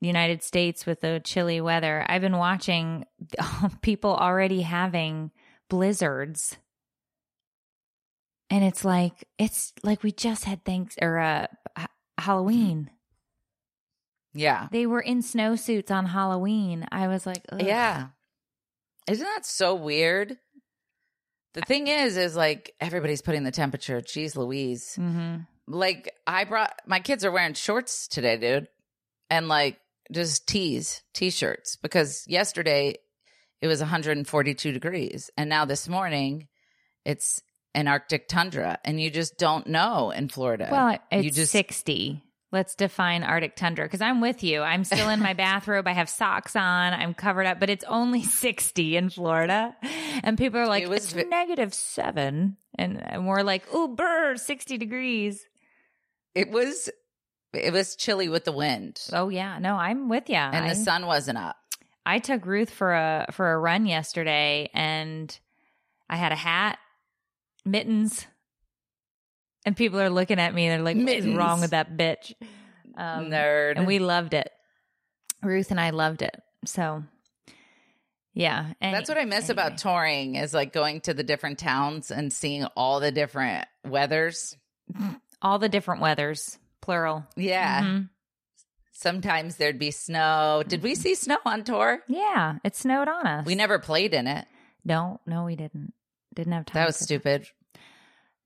United 0.00 0.42
States 0.42 0.86
with 0.86 1.00
the 1.00 1.20
chilly 1.22 1.60
weather. 1.60 2.04
I've 2.08 2.22
been 2.22 2.36
watching 2.36 3.04
people 3.82 4.14
already 4.14 4.62
having 4.62 5.30
blizzards. 5.68 6.56
And 8.50 8.64
it's 8.64 8.84
like 8.84 9.28
it's 9.38 9.72
like 9.84 10.02
we 10.02 10.10
just 10.10 10.44
had 10.44 10.64
thanks 10.64 10.96
or 11.00 11.18
uh 11.20 11.46
Halloween. 12.18 12.90
Yeah. 14.34 14.66
They 14.72 14.86
were 14.86 15.00
in 15.00 15.22
snowsuits 15.22 15.90
on 15.90 16.06
Halloween. 16.06 16.86
I 16.90 17.06
was 17.06 17.24
like, 17.24 17.44
Ugh. 17.52 17.62
Yeah. 17.62 18.08
Isn't 19.06 19.26
that 19.26 19.46
so 19.46 19.74
weird? 19.74 20.38
The 21.54 21.62
thing 21.62 21.86
is, 21.86 22.16
is 22.16 22.34
like 22.36 22.74
everybody's 22.80 23.22
putting 23.22 23.44
the 23.44 23.50
temperature. 23.50 24.00
Jeez 24.00 24.36
Louise. 24.36 24.96
Mhm. 24.98 25.46
Like 25.66 26.14
I 26.26 26.44
brought 26.44 26.74
my 26.86 27.00
kids 27.00 27.24
are 27.24 27.30
wearing 27.30 27.54
shorts 27.54 28.08
today, 28.08 28.36
dude. 28.36 28.68
And 29.30 29.48
like 29.48 29.78
just 30.10 30.46
tees, 30.46 31.02
t-shirts 31.14 31.76
because 31.76 32.24
yesterday 32.26 32.96
it 33.60 33.66
was 33.66 33.80
142 33.80 34.72
degrees 34.72 35.30
and 35.38 35.48
now 35.48 35.64
this 35.64 35.88
morning 35.88 36.48
it's 37.04 37.42
an 37.74 37.88
arctic 37.88 38.28
tundra 38.28 38.78
and 38.84 39.00
you 39.00 39.10
just 39.10 39.38
don't 39.38 39.66
know 39.66 40.10
in 40.10 40.28
Florida. 40.28 40.68
Well, 40.70 40.98
it's 41.10 41.24
you 41.24 41.30
just 41.30 41.52
60. 41.52 42.22
Let's 42.52 42.74
define 42.74 43.24
Arctic 43.24 43.56
tundra 43.56 43.86
because 43.86 44.02
I'm 44.02 44.20
with 44.20 44.42
you. 44.44 44.60
I'm 44.60 44.84
still 44.84 45.08
in 45.08 45.20
my 45.20 45.32
bathrobe. 45.34 45.88
I 45.88 45.92
have 45.92 46.10
socks 46.10 46.54
on. 46.54 46.92
I'm 46.92 47.14
covered 47.14 47.46
up, 47.46 47.58
but 47.58 47.70
it's 47.70 47.84
only 47.88 48.22
60 48.22 48.96
in 48.96 49.08
Florida. 49.08 49.74
And 50.22 50.36
people 50.36 50.60
are 50.60 50.66
like, 50.66 50.82
It 50.82 50.90
was 50.90 51.14
it's 51.14 51.30
negative 51.30 51.72
seven. 51.72 52.58
And, 52.74 53.02
and 53.02 53.26
we're 53.26 53.42
like, 53.42 53.64
oh, 53.72 53.88
brr, 53.88 54.36
60 54.36 54.78
degrees. 54.78 55.44
it 56.34 56.50
was 56.50 56.88
it 57.54 57.72
was 57.72 57.96
chilly 57.96 58.28
with 58.30 58.44
the 58.44 58.52
wind. 58.52 59.00
Oh, 59.12 59.28
yeah. 59.28 59.58
No, 59.58 59.74
I'm 59.76 60.08
with 60.08 60.28
you. 60.30 60.36
and 60.36 60.64
I, 60.64 60.68
the 60.70 60.74
sun 60.74 61.04
wasn't 61.06 61.36
up. 61.38 61.56
I 62.06 62.18
took 62.18 62.46
Ruth 62.46 62.70
for 62.70 62.92
a, 62.94 63.26
for 63.30 63.52
a 63.52 63.58
run 63.58 63.84
yesterday 63.86 64.70
and 64.74 65.38
I 66.08 66.16
had 66.16 66.32
a 66.32 66.36
hat, 66.36 66.78
mittens, 67.64 68.26
and 69.64 69.76
people 69.76 70.00
are 70.00 70.10
looking 70.10 70.38
at 70.38 70.54
me. 70.54 70.68
They're 70.68 70.82
like, 70.82 70.96
what 70.96 71.08
is 71.08 71.26
wrong 71.26 71.60
with 71.60 71.70
that 71.70 71.96
bitch? 71.96 72.34
Um, 72.96 73.26
Nerd. 73.30 73.74
and 73.76 73.86
we 73.86 73.98
loved 73.98 74.34
it. 74.34 74.50
Ruth 75.42 75.70
and 75.70 75.80
I 75.80 75.90
loved 75.90 76.22
it. 76.22 76.34
So, 76.64 77.02
yeah, 78.34 78.72
any- 78.80 78.92
That's 78.92 79.08
what 79.08 79.18
I 79.18 79.24
miss 79.24 79.48
about 79.48 79.78
touring 79.78 80.36
is 80.36 80.54
like 80.54 80.72
going 80.72 81.00
to 81.02 81.14
the 81.14 81.22
different 81.22 81.58
towns 81.58 82.10
and 82.10 82.32
seeing 82.32 82.64
all 82.76 83.00
the 83.00 83.10
different 83.12 83.66
weathers. 83.86 84.56
all 85.42 85.58
the 85.58 85.68
different 85.68 86.00
weathers, 86.00 86.58
plural. 86.80 87.26
Yeah. 87.36 87.82
Mhm. 87.82 88.08
Sometimes 88.92 89.56
there'd 89.56 89.78
be 89.80 89.90
snow. 89.90 90.62
Did 90.66 90.82
we 90.82 90.94
see 90.94 91.14
snow 91.14 91.38
on 91.44 91.64
tour? 91.64 92.00
Yeah, 92.08 92.58
it 92.62 92.76
snowed 92.76 93.08
on 93.08 93.26
us. 93.26 93.46
We 93.46 93.54
never 93.56 93.78
played 93.80 94.14
in 94.14 94.26
it. 94.28 94.46
No, 94.84 95.20
no, 95.26 95.44
we 95.44 95.56
didn't. 95.56 95.92
Didn't 96.34 96.52
have 96.52 96.66
time. 96.66 96.74
That 96.74 96.86
was 96.86 96.96
stupid. 96.96 97.48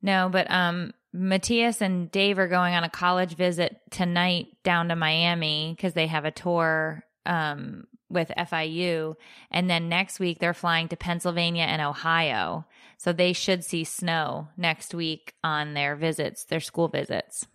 No, 0.02 0.28
but 0.30 0.50
um, 0.50 0.92
Matthias 1.16 1.80
and 1.80 2.10
Dave 2.10 2.38
are 2.38 2.48
going 2.48 2.74
on 2.74 2.84
a 2.84 2.90
college 2.90 3.34
visit 3.36 3.80
tonight 3.90 4.48
down 4.62 4.88
to 4.88 4.96
Miami 4.96 5.74
because 5.74 5.94
they 5.94 6.06
have 6.06 6.24
a 6.24 6.30
tour 6.30 7.04
um 7.24 7.86
with 8.08 8.30
FIU, 8.38 9.16
and 9.50 9.68
then 9.68 9.88
next 9.88 10.20
week 10.20 10.38
they're 10.38 10.54
flying 10.54 10.86
to 10.88 10.96
Pennsylvania 10.96 11.64
and 11.64 11.82
Ohio, 11.82 12.64
so 12.98 13.12
they 13.12 13.32
should 13.32 13.64
see 13.64 13.82
snow 13.82 14.48
next 14.56 14.94
week 14.94 15.34
on 15.42 15.74
their 15.74 15.96
visits, 15.96 16.44
their 16.44 16.60
school 16.60 16.86
visits. 16.86 17.46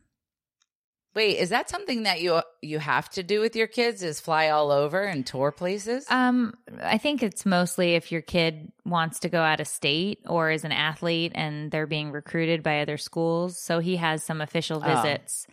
Wait, 1.14 1.38
is 1.40 1.50
that 1.50 1.70
something 1.70 2.04
that 2.04 2.22
you 2.22 2.42
you 2.62 2.80
have 2.80 3.10
to 3.10 3.22
do 3.24 3.42
with 3.42 3.56
your 3.56 3.68
kids? 3.68 4.02
Is 4.02 4.22
fly 4.22 4.48
all 4.50 4.72
over 4.72 5.02
and 5.02 5.26
tour 5.26 5.52
places? 5.52 6.06
Um, 6.10 6.54
I 6.82 6.98
think 6.98 7.22
it's 7.22 7.46
mostly 7.46 7.96
if 7.96 8.12
your 8.14 8.22
kid 8.22 8.72
wants 8.86 9.20
to 9.20 9.30
go 9.30 9.42
out 9.42 9.60
of 9.60 9.68
state 9.68 10.20
or 10.26 10.52
is 10.52 10.64
an 10.64 10.72
athlete 10.72 11.34
and 11.36 11.70
they're 11.70 11.86
being 11.88 12.12
recruited 12.12 12.64
by 12.64 12.80
other 12.82 12.98
schools. 12.98 13.60
So 13.60 13.80
he 13.80 13.98
has 13.98 14.24
some 14.24 14.40
official 14.40 14.82
Oh. 14.84 15.02
visits. 15.02 15.48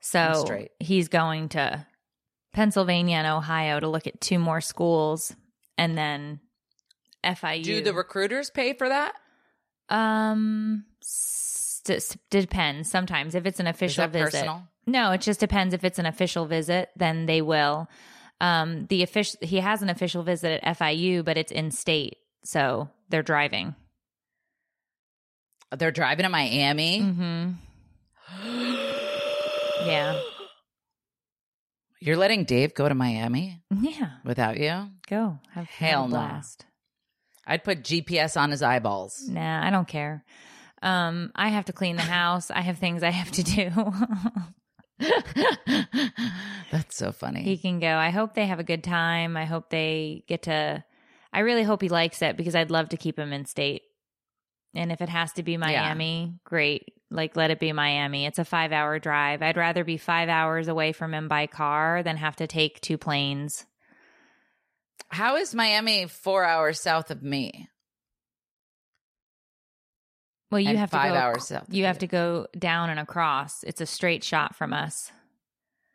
So 0.00 0.66
he's 0.78 1.08
going 1.08 1.48
to 1.50 1.84
Pennsylvania 2.52 3.16
and 3.16 3.26
Ohio 3.26 3.80
to 3.80 3.88
look 3.88 4.06
at 4.06 4.20
two 4.20 4.38
more 4.38 4.60
schools 4.60 5.34
and 5.76 5.98
then 5.98 6.38
FIU. 7.24 7.64
Do 7.64 7.80
the 7.82 7.92
recruiters 7.92 8.50
pay 8.50 8.72
for 8.72 8.88
that? 8.88 9.14
um 9.88 10.84
st- 11.00 12.16
depends 12.30 12.90
sometimes 12.90 13.36
if 13.36 13.46
it's 13.46 13.60
an 13.60 13.66
official 13.68 14.08
visit. 14.08 14.32
personal? 14.32 14.68
No, 14.86 15.10
it 15.12 15.20
just 15.20 15.40
depends 15.40 15.74
if 15.74 15.82
it's 15.84 15.98
an 15.98 16.06
official 16.06 16.46
visit, 16.46 16.90
then 16.96 17.26
they 17.26 17.42
will. 17.42 17.88
Um 18.40 18.86
the 18.86 19.02
official 19.02 19.38
he 19.42 19.58
has 19.60 19.82
an 19.82 19.88
official 19.88 20.22
visit 20.22 20.60
at 20.62 20.78
FIU, 20.78 21.24
but 21.24 21.36
it's 21.38 21.52
in 21.52 21.70
state. 21.70 22.16
So 22.44 22.88
they're 23.08 23.22
driving. 23.22 23.74
They're 25.76 25.90
driving 25.90 26.22
to 26.24 26.28
Miami. 26.28 27.00
Mhm. 27.00 27.54
Yeah. 29.86 30.20
You're 32.00 32.16
letting 32.16 32.44
Dave 32.44 32.74
go 32.74 32.88
to 32.88 32.94
Miami 32.94 33.62
Yeah. 33.70 34.10
without 34.24 34.58
you? 34.58 34.90
Go. 35.08 35.38
Have, 35.52 35.66
Hell 35.68 36.04
no. 36.08 36.10
blast. 36.16 36.66
I'd 37.46 37.64
put 37.64 37.82
GPS 37.82 38.36
on 38.40 38.50
his 38.50 38.62
eyeballs. 38.62 39.26
Nah, 39.28 39.66
I 39.66 39.70
don't 39.70 39.88
care. 39.88 40.24
Um, 40.82 41.32
I 41.34 41.48
have 41.48 41.64
to 41.66 41.72
clean 41.72 41.96
the 41.96 42.02
house. 42.02 42.50
I 42.50 42.60
have 42.60 42.78
things 42.78 43.02
I 43.02 43.10
have 43.10 43.30
to 43.32 43.42
do. 43.42 43.70
That's 46.70 46.96
so 46.96 47.12
funny. 47.12 47.42
he 47.42 47.58
can 47.58 47.80
go. 47.80 47.88
I 47.88 48.10
hope 48.10 48.34
they 48.34 48.46
have 48.46 48.58
a 48.58 48.64
good 48.64 48.82
time. 48.84 49.36
I 49.36 49.44
hope 49.44 49.70
they 49.70 50.24
get 50.26 50.42
to. 50.42 50.84
I 51.32 51.40
really 51.40 51.62
hope 51.62 51.82
he 51.82 51.88
likes 51.88 52.22
it 52.22 52.36
because 52.36 52.54
I'd 52.54 52.70
love 52.70 52.90
to 52.90 52.96
keep 52.96 53.18
him 53.18 53.32
in 53.32 53.44
state. 53.44 53.82
And 54.74 54.92
if 54.92 55.00
it 55.00 55.08
has 55.08 55.32
to 55.34 55.42
be 55.42 55.56
Miami, 55.56 56.34
great. 56.44 56.92
Like, 57.10 57.36
let 57.36 57.50
it 57.50 57.60
be 57.60 57.72
Miami. 57.72 58.26
It's 58.26 58.38
a 58.38 58.44
five 58.44 58.72
hour 58.72 58.98
drive. 58.98 59.42
I'd 59.42 59.56
rather 59.56 59.84
be 59.84 59.96
five 59.96 60.28
hours 60.28 60.68
away 60.68 60.92
from 60.92 61.14
him 61.14 61.28
by 61.28 61.46
car 61.46 62.02
than 62.02 62.16
have 62.16 62.36
to 62.36 62.46
take 62.46 62.80
two 62.80 62.98
planes. 62.98 63.64
How 65.08 65.36
is 65.36 65.54
Miami 65.54 66.06
four 66.06 66.44
hours 66.44 66.80
south 66.80 67.10
of 67.10 67.22
me? 67.22 67.68
Well, 70.50 70.60
you 70.60 70.76
have 70.76 70.90
five 70.90 71.12
to 71.12 71.14
go, 71.14 71.20
hours 71.20 71.48
south 71.48 71.66
You 71.70 71.84
have 71.86 71.98
to 71.98 72.06
go 72.06 72.46
down 72.56 72.90
and 72.90 73.00
across. 73.00 73.64
It's 73.64 73.80
a 73.80 73.86
straight 73.86 74.22
shot 74.22 74.54
from 74.54 74.72
us. 74.72 75.10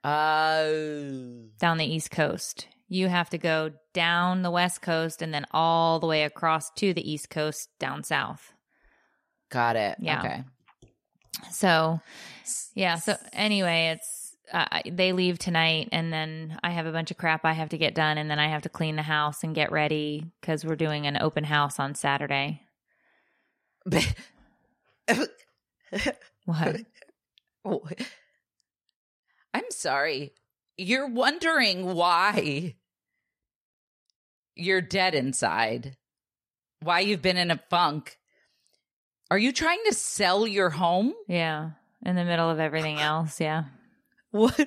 Oh. 0.03 1.43
down 1.59 1.77
the 1.77 1.85
East 1.85 2.09
Coast. 2.09 2.67
You 2.89 3.07
have 3.07 3.29
to 3.29 3.37
go 3.37 3.71
down 3.93 4.41
the 4.41 4.51
West 4.51 4.81
Coast 4.81 5.21
and 5.21 5.33
then 5.33 5.45
all 5.51 5.99
the 5.99 6.07
way 6.07 6.23
across 6.23 6.71
to 6.71 6.93
the 6.93 7.09
East 7.09 7.29
Coast 7.29 7.69
down 7.79 8.03
south. 8.03 8.51
Got 9.49 9.75
it. 9.75 9.97
Yeah. 9.99 10.19
Okay. 10.19 10.43
So, 11.51 11.99
yeah. 12.73 12.95
So, 12.95 13.15
anyway, 13.31 13.95
it's 13.95 14.35
uh, 14.51 14.81
they 14.91 15.13
leave 15.13 15.39
tonight, 15.39 15.89
and 15.91 16.11
then 16.11 16.59
I 16.63 16.71
have 16.71 16.85
a 16.85 16.91
bunch 16.91 17.11
of 17.11 17.17
crap 17.17 17.45
I 17.45 17.53
have 17.53 17.69
to 17.69 17.77
get 17.77 17.95
done, 17.95 18.17
and 18.17 18.29
then 18.29 18.39
I 18.39 18.47
have 18.47 18.63
to 18.63 18.69
clean 18.69 18.95
the 18.95 19.01
house 19.01 19.43
and 19.43 19.55
get 19.55 19.71
ready 19.71 20.25
because 20.41 20.65
we're 20.65 20.75
doing 20.75 21.07
an 21.07 21.17
open 21.21 21.43
house 21.43 21.79
on 21.79 21.95
Saturday. 21.95 22.61
What? 26.45 26.81
I'm 29.53 29.69
sorry. 29.69 30.33
You're 30.77 31.07
wondering 31.09 31.93
why 31.93 32.75
you're 34.55 34.81
dead 34.81 35.13
inside, 35.15 35.97
why 36.81 37.01
you've 37.01 37.21
been 37.21 37.37
in 37.37 37.51
a 37.51 37.61
funk. 37.69 38.17
Are 39.29 39.37
you 39.37 39.51
trying 39.51 39.79
to 39.85 39.93
sell 39.93 40.47
your 40.47 40.69
home? 40.69 41.13
Yeah. 41.27 41.71
In 42.03 42.15
the 42.15 42.25
middle 42.25 42.49
of 42.49 42.59
everything 42.59 42.99
else. 42.99 43.39
Yeah. 43.39 43.65
What? 44.31 44.57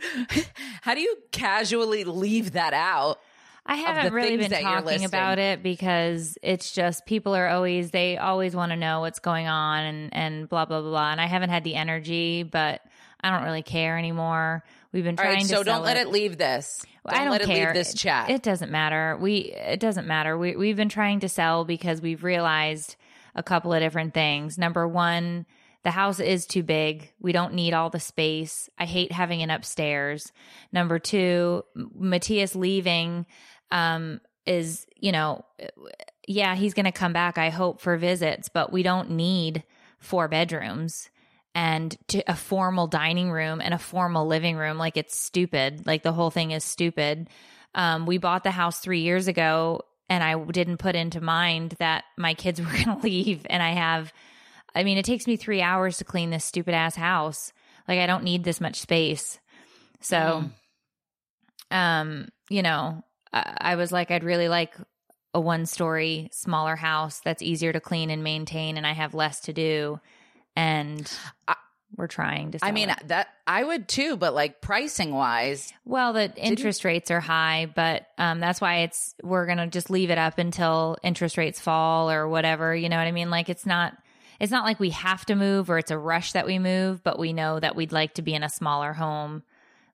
How 0.82 0.94
do 0.94 1.00
you 1.00 1.16
casually 1.32 2.04
leave 2.04 2.52
that 2.52 2.74
out? 2.74 3.18
I 3.66 3.76
haven't 3.76 4.12
really 4.12 4.36
been 4.36 4.50
talking 4.50 5.04
about 5.04 5.38
it 5.38 5.62
because 5.62 6.36
it's 6.42 6.72
just 6.72 7.06
people 7.06 7.34
are 7.34 7.48
always 7.48 7.90
they 7.90 8.18
always 8.18 8.54
want 8.54 8.72
to 8.72 8.76
know 8.76 9.00
what's 9.00 9.20
going 9.20 9.46
on 9.46 9.84
and 9.84 10.14
and 10.14 10.48
blah 10.48 10.66
blah 10.66 10.82
blah. 10.82 11.12
And 11.12 11.20
I 11.20 11.26
haven't 11.26 11.50
had 11.50 11.64
the 11.64 11.74
energy, 11.74 12.42
but 12.42 12.82
I 13.20 13.30
don't 13.30 13.44
really 13.44 13.62
care 13.62 13.96
anymore. 13.96 14.64
We've 14.92 15.02
been 15.02 15.18
All 15.18 15.24
trying 15.24 15.36
right, 15.36 15.42
to 15.42 15.48
so 15.48 15.62
don't 15.62 15.82
let 15.82 15.96
it 15.96 16.10
leave 16.10 16.36
this. 16.36 16.84
Don't 17.08 17.18
I 17.18 17.24
don't 17.24 17.32
let 17.32 17.40
it 17.40 17.46
care. 17.46 17.66
leave 17.66 17.74
this 17.74 17.94
chat. 17.94 18.30
It 18.30 18.42
doesn't 18.42 18.70
matter. 18.70 19.16
We 19.18 19.52
it 19.52 19.80
doesn't 19.80 20.06
matter. 20.06 20.36
We 20.36 20.56
we've 20.56 20.76
been 20.76 20.90
trying 20.90 21.20
to 21.20 21.28
sell 21.28 21.64
because 21.64 22.02
we've 22.02 22.22
realized 22.22 22.96
a 23.34 23.42
couple 23.42 23.72
of 23.72 23.80
different 23.80 24.12
things. 24.12 24.58
Number 24.58 24.86
one, 24.86 25.46
the 25.84 25.90
house 25.90 26.20
is 26.20 26.46
too 26.46 26.62
big. 26.62 27.12
We 27.20 27.32
don't 27.32 27.54
need 27.54 27.74
all 27.74 27.90
the 27.90 28.00
space. 28.00 28.68
I 28.78 28.84
hate 28.84 29.10
having 29.12 29.40
it 29.40 29.50
upstairs. 29.50 30.32
Number 30.72 30.98
two, 30.98 31.64
Matthias 31.74 32.54
leaving 32.54 33.26
um, 33.70 34.20
is, 34.46 34.86
you 34.96 35.12
know, 35.12 35.44
yeah, 36.26 36.54
he's 36.54 36.74
going 36.74 36.84
to 36.84 36.92
come 36.92 37.12
back, 37.12 37.38
I 37.38 37.50
hope, 37.50 37.80
for 37.80 37.96
visits, 37.96 38.48
but 38.48 38.72
we 38.72 38.82
don't 38.82 39.10
need 39.10 39.64
four 39.98 40.28
bedrooms 40.28 41.10
and 41.54 41.96
to 42.08 42.22
a 42.30 42.34
formal 42.34 42.86
dining 42.86 43.30
room 43.30 43.60
and 43.60 43.72
a 43.72 43.78
formal 43.78 44.26
living 44.26 44.56
room. 44.56 44.76
Like 44.76 44.96
it's 44.96 45.16
stupid. 45.18 45.86
Like 45.86 46.02
the 46.02 46.12
whole 46.12 46.30
thing 46.30 46.50
is 46.50 46.64
stupid. 46.64 47.28
Um, 47.74 48.06
we 48.06 48.18
bought 48.18 48.44
the 48.44 48.50
house 48.50 48.80
three 48.80 49.00
years 49.00 49.28
ago 49.28 49.82
and 50.08 50.22
I 50.22 50.38
didn't 50.44 50.78
put 50.78 50.96
into 50.96 51.20
mind 51.20 51.76
that 51.78 52.04
my 52.16 52.34
kids 52.34 52.60
were 52.60 52.70
going 52.70 52.98
to 52.98 53.02
leave. 53.02 53.46
And 53.48 53.62
I 53.62 53.70
have, 53.70 54.12
I 54.74 54.84
mean, 54.84 54.98
it 54.98 55.04
takes 55.04 55.26
me 55.26 55.36
three 55.36 55.62
hours 55.62 55.98
to 55.98 56.04
clean 56.04 56.30
this 56.30 56.44
stupid 56.44 56.74
ass 56.74 56.96
house. 56.96 57.52
Like 57.86 58.00
I 58.00 58.06
don't 58.06 58.24
need 58.24 58.44
this 58.44 58.60
much 58.60 58.80
space. 58.80 59.38
So, 60.00 60.44
um, 61.70 62.28
you 62.50 62.62
know, 62.62 63.02
I, 63.34 63.56
I 63.60 63.76
was 63.76 63.92
like, 63.92 64.10
I'd 64.10 64.24
really 64.24 64.48
like 64.48 64.74
a 65.34 65.40
one 65.40 65.66
story 65.66 66.28
smaller 66.32 66.76
house 66.76 67.20
that's 67.24 67.42
easier 67.42 67.72
to 67.72 67.80
clean 67.80 68.08
and 68.10 68.22
maintain 68.22 68.76
and 68.76 68.86
I 68.86 68.92
have 68.92 69.12
less 69.14 69.40
to 69.42 69.52
do. 69.52 70.00
And 70.56 71.10
I- 71.48 71.56
we're 71.96 72.06
trying 72.08 72.50
to 72.50 72.58
I 72.60 72.72
mean, 72.72 72.90
it. 72.90 72.98
that 73.06 73.28
I 73.46 73.62
would 73.62 73.86
too, 73.86 74.16
but 74.16 74.34
like 74.34 74.60
pricing 74.60 75.14
wise, 75.14 75.72
Well, 75.84 76.12
the 76.12 76.32
interest 76.36 76.84
rates 76.84 77.12
are 77.12 77.20
high, 77.20 77.70
but 77.72 78.08
um, 78.18 78.40
that's 78.40 78.60
why 78.60 78.78
it's 78.78 79.14
we're 79.22 79.46
gonna 79.46 79.68
just 79.68 79.90
leave 79.90 80.10
it 80.10 80.18
up 80.18 80.38
until 80.38 80.96
interest 81.04 81.36
rates 81.38 81.60
fall 81.60 82.10
or 82.10 82.26
whatever. 82.26 82.74
You 82.74 82.88
know 82.88 82.96
what 82.96 83.06
I 83.06 83.12
mean? 83.12 83.30
Like 83.30 83.48
it's 83.48 83.64
not 83.64 83.96
it's 84.40 84.50
not 84.50 84.64
like 84.64 84.80
we 84.80 84.90
have 84.90 85.24
to 85.26 85.36
move 85.36 85.70
or 85.70 85.78
it's 85.78 85.92
a 85.92 85.98
rush 85.98 86.32
that 86.32 86.46
we 86.46 86.58
move, 86.58 87.04
but 87.04 87.16
we 87.16 87.32
know 87.32 87.60
that 87.60 87.76
we'd 87.76 87.92
like 87.92 88.14
to 88.14 88.22
be 88.22 88.34
in 88.34 88.42
a 88.42 88.48
smaller 88.48 88.92
home 88.92 89.44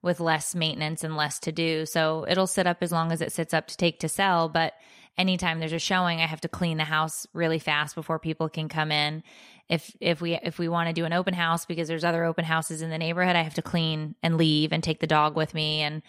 with 0.03 0.21
less 0.21 0.55
maintenance 0.55 1.05
and 1.05 1.17
less 1.17 1.39
to 1.41 1.53
do. 1.53 1.85
So 1.87 2.25
it'll 2.29 2.47
sit 2.47 2.67
up 2.67 2.79
as 2.81 2.93
long 2.93 3.13
as 3.13 3.21
it 3.21 3.33
sits 3.33 3.53
up 3.53 3.67
to 3.69 3.77
take 3.77 4.01
to 4.01 4.09
sell. 4.09 4.49
But 4.49 4.75
anytime 5.19 5.61
there's 5.61 5.73
a 5.73 5.79
showing, 5.79 6.21
I 6.21 6.27
have 6.27 6.41
to 6.43 6.49
clean 6.49 6.79
the 6.79 6.85
house 6.85 7.27
really 7.33 7.59
fast 7.59 7.95
before 7.95 8.19
people 8.19 8.49
can 8.49 8.69
come 8.69 8.91
in. 8.91 9.23
If 9.69 9.95
if 10.01 10.21
we 10.21 10.35
if 10.35 10.59
we 10.59 10.69
want 10.69 10.89
to 10.89 10.95
do 10.95 11.05
an 11.05 11.13
open 11.13 11.35
house 11.35 11.67
because 11.67 11.89
there's 11.89 12.05
other 12.05 12.25
open 12.25 12.45
houses 12.45 12.83
in 12.83 12.91
the 12.91 12.99
neighborhood, 12.99 13.37
I 13.37 13.43
have 13.43 13.55
to 13.55 13.63
clean 13.63 14.15
and 14.23 14.37
leave 14.37 14.73
and 14.73 14.83
take 14.83 15.01
the 15.01 15.07
dog 15.07 15.37
with 15.37 15.55
me 15.55 15.83
and 15.83 16.03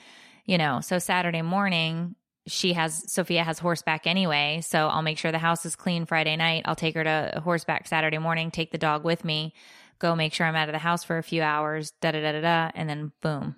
you 0.45 0.57
know, 0.57 0.81
so 0.81 0.97
Saturday 0.97 1.43
morning 1.43 2.15
she 2.47 2.73
has 2.73 3.11
Sophia 3.11 3.43
has 3.43 3.59
horseback 3.59 4.07
anyway, 4.07 4.61
so 4.63 4.87
I'll 4.87 5.03
make 5.03 5.17
sure 5.17 5.31
the 5.31 5.37
house 5.37 5.65
is 5.65 5.75
clean 5.75 6.05
Friday 6.05 6.35
night. 6.35 6.63
I'll 6.65 6.75
take 6.75 6.95
her 6.95 7.03
to 7.03 7.39
horseback 7.43 7.87
Saturday 7.87 8.17
morning, 8.17 8.49
take 8.49 8.71
the 8.71 8.77
dog 8.77 9.03
with 9.03 9.23
me, 9.23 9.53
go 9.99 10.15
make 10.15 10.33
sure 10.33 10.47
I'm 10.47 10.55
out 10.55 10.67
of 10.67 10.73
the 10.73 10.79
house 10.79 11.03
for 11.03 11.17
a 11.17 11.23
few 11.23 11.43
hours, 11.43 11.91
da 12.01 12.11
da 12.11 12.21
da 12.21 12.31
da 12.31 12.41
da, 12.41 12.71
and 12.73 12.89
then 12.89 13.11
boom. 13.21 13.55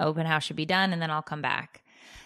Open 0.00 0.26
house 0.26 0.44
should 0.44 0.56
be 0.56 0.66
done 0.66 0.92
and 0.92 1.00
then 1.00 1.10
I'll 1.10 1.22
come 1.22 1.42
back. 1.42 1.82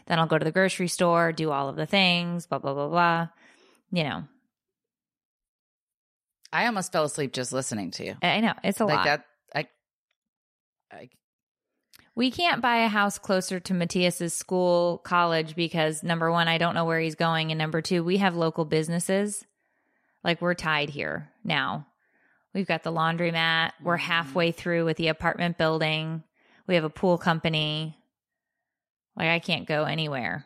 Then 0.07 0.19
I'll 0.19 0.27
go 0.27 0.39
to 0.39 0.45
the 0.45 0.53
grocery 0.53 0.89
store, 0.89 1.33
do 1.33 1.51
all 1.51 1.69
of 1.69 1.77
the 1.77 1.87
things, 1.87 2.47
blah 2.47 2.59
blah 2.59 2.75
blah 2.75 2.89
blah. 2.89 3.29
You 3.91 4.05
know, 4.05 4.25
I 6.53 6.67
almost 6.67 6.93
fell 6.93 7.05
asleep 7.05 7.33
just 7.33 7.53
listening 7.53 7.91
to 7.93 8.05
you. 8.05 8.15
I 8.23 8.41
know 8.41 8.53
it's 8.63 8.81
a 8.81 8.85
like 8.85 8.97
lot. 8.99 9.05
that, 9.05 9.27
I, 9.55 9.69
I, 10.93 11.09
We 12.15 12.31
can't 12.31 12.63
buy 12.63 12.79
a 12.85 12.89
house 12.89 13.19
closer 13.19 13.59
to 13.59 13.75
Matthias's 13.75 14.35
school, 14.35 14.99
college 14.99 15.57
because 15.57 16.05
number 16.05 16.31
one, 16.31 16.47
I 16.47 16.59
don't 16.59 16.75
know 16.75 16.85
where 16.85 17.01
he's 17.01 17.17
going, 17.17 17.51
and 17.51 17.59
number 17.59 17.83
two, 17.83 18.05
we 18.05 18.19
have 18.19 18.37
local 18.37 18.65
businesses. 18.65 19.45
Like 20.23 20.41
we're 20.41 20.55
tied 20.55 20.91
here 20.91 21.31
now. 21.43 21.87
We've 22.55 22.69
got 22.69 22.85
the 22.85 22.93
laundromat. 22.93 23.73
We're 23.83 23.97
mm-hmm. 23.97 24.07
halfway 24.07 24.53
through 24.53 24.85
with 24.85 24.97
the 24.97 25.09
apartment 25.09 25.59
building. 25.59 26.23
We 26.67 26.75
have 26.77 26.85
a 26.85 26.91
pool 26.91 27.19
company. 27.19 27.97
Like 29.17 29.29
I 29.29 29.39
can't 29.39 29.67
go 29.67 29.85
anywhere. 29.85 30.45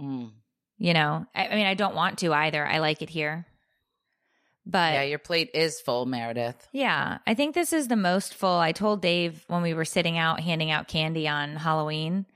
mm. 0.00 0.30
You 0.76 0.92
know, 0.92 1.24
I, 1.34 1.46
I 1.46 1.54
mean, 1.54 1.66
I 1.66 1.74
don't 1.74 1.94
want 1.94 2.18
to 2.18 2.32
either. 2.32 2.66
I 2.66 2.78
like 2.78 3.00
it 3.00 3.08
here, 3.08 3.46
but 4.66 4.94
yeah, 4.94 5.02
your 5.02 5.20
plate 5.20 5.50
is 5.54 5.80
full, 5.80 6.04
Meredith. 6.04 6.66
Yeah, 6.72 7.18
I 7.26 7.34
think 7.34 7.54
this 7.54 7.72
is 7.72 7.86
the 7.86 7.96
most 7.96 8.34
full. 8.34 8.58
I 8.58 8.72
told 8.72 9.00
Dave 9.00 9.44
when 9.46 9.62
we 9.62 9.72
were 9.72 9.84
sitting 9.84 10.18
out 10.18 10.40
handing 10.40 10.72
out 10.72 10.88
candy 10.88 11.28
on 11.28 11.54
Halloween, 11.54 12.26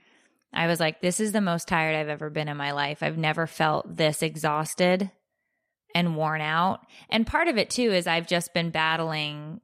I 0.53 0.67
was 0.67 0.79
like, 0.79 1.01
this 1.01 1.19
is 1.19 1.33
the 1.33 1.41
most 1.41 1.67
tired 1.67 1.95
I've 1.95 2.07
ever 2.07 2.29
been 2.29 2.47
in 2.47 2.55
my 2.57 2.71
life. 2.71 3.03
I've 3.03 3.17
never 3.17 3.45
felt 3.45 3.97
this 3.97 4.23
exhausted 4.23 5.11
and 5.93 6.15
worn 6.15 6.39
out. 6.41 6.79
And 7.09 7.27
part 7.27 7.49
of 7.49 7.57
it 7.57 7.69
too 7.69 7.91
is 7.91 8.07
I've 8.07 8.27
just 8.27 8.53
been 8.53 8.69
battling. 8.69 9.59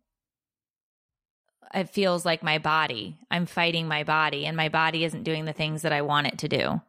It 1.76 1.90
feels 1.90 2.26
like 2.26 2.42
my 2.42 2.58
body. 2.58 3.18
I'm 3.30 3.46
fighting 3.46 3.88
my 3.88 4.04
body, 4.04 4.46
and 4.46 4.56
my 4.56 4.70
body 4.70 5.04
isn't 5.04 5.24
doing 5.24 5.46
the 5.46 5.54
things 5.54 5.82
that 5.82 5.94
I 5.94 6.02
want 6.02 6.28
it 6.28 6.38
to 6.40 6.48
do. 6.48 6.82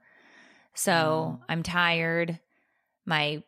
So 0.75 1.39
mm. 1.39 1.45
I'm 1.49 1.63
tired. 1.63 2.39
My 3.05 3.43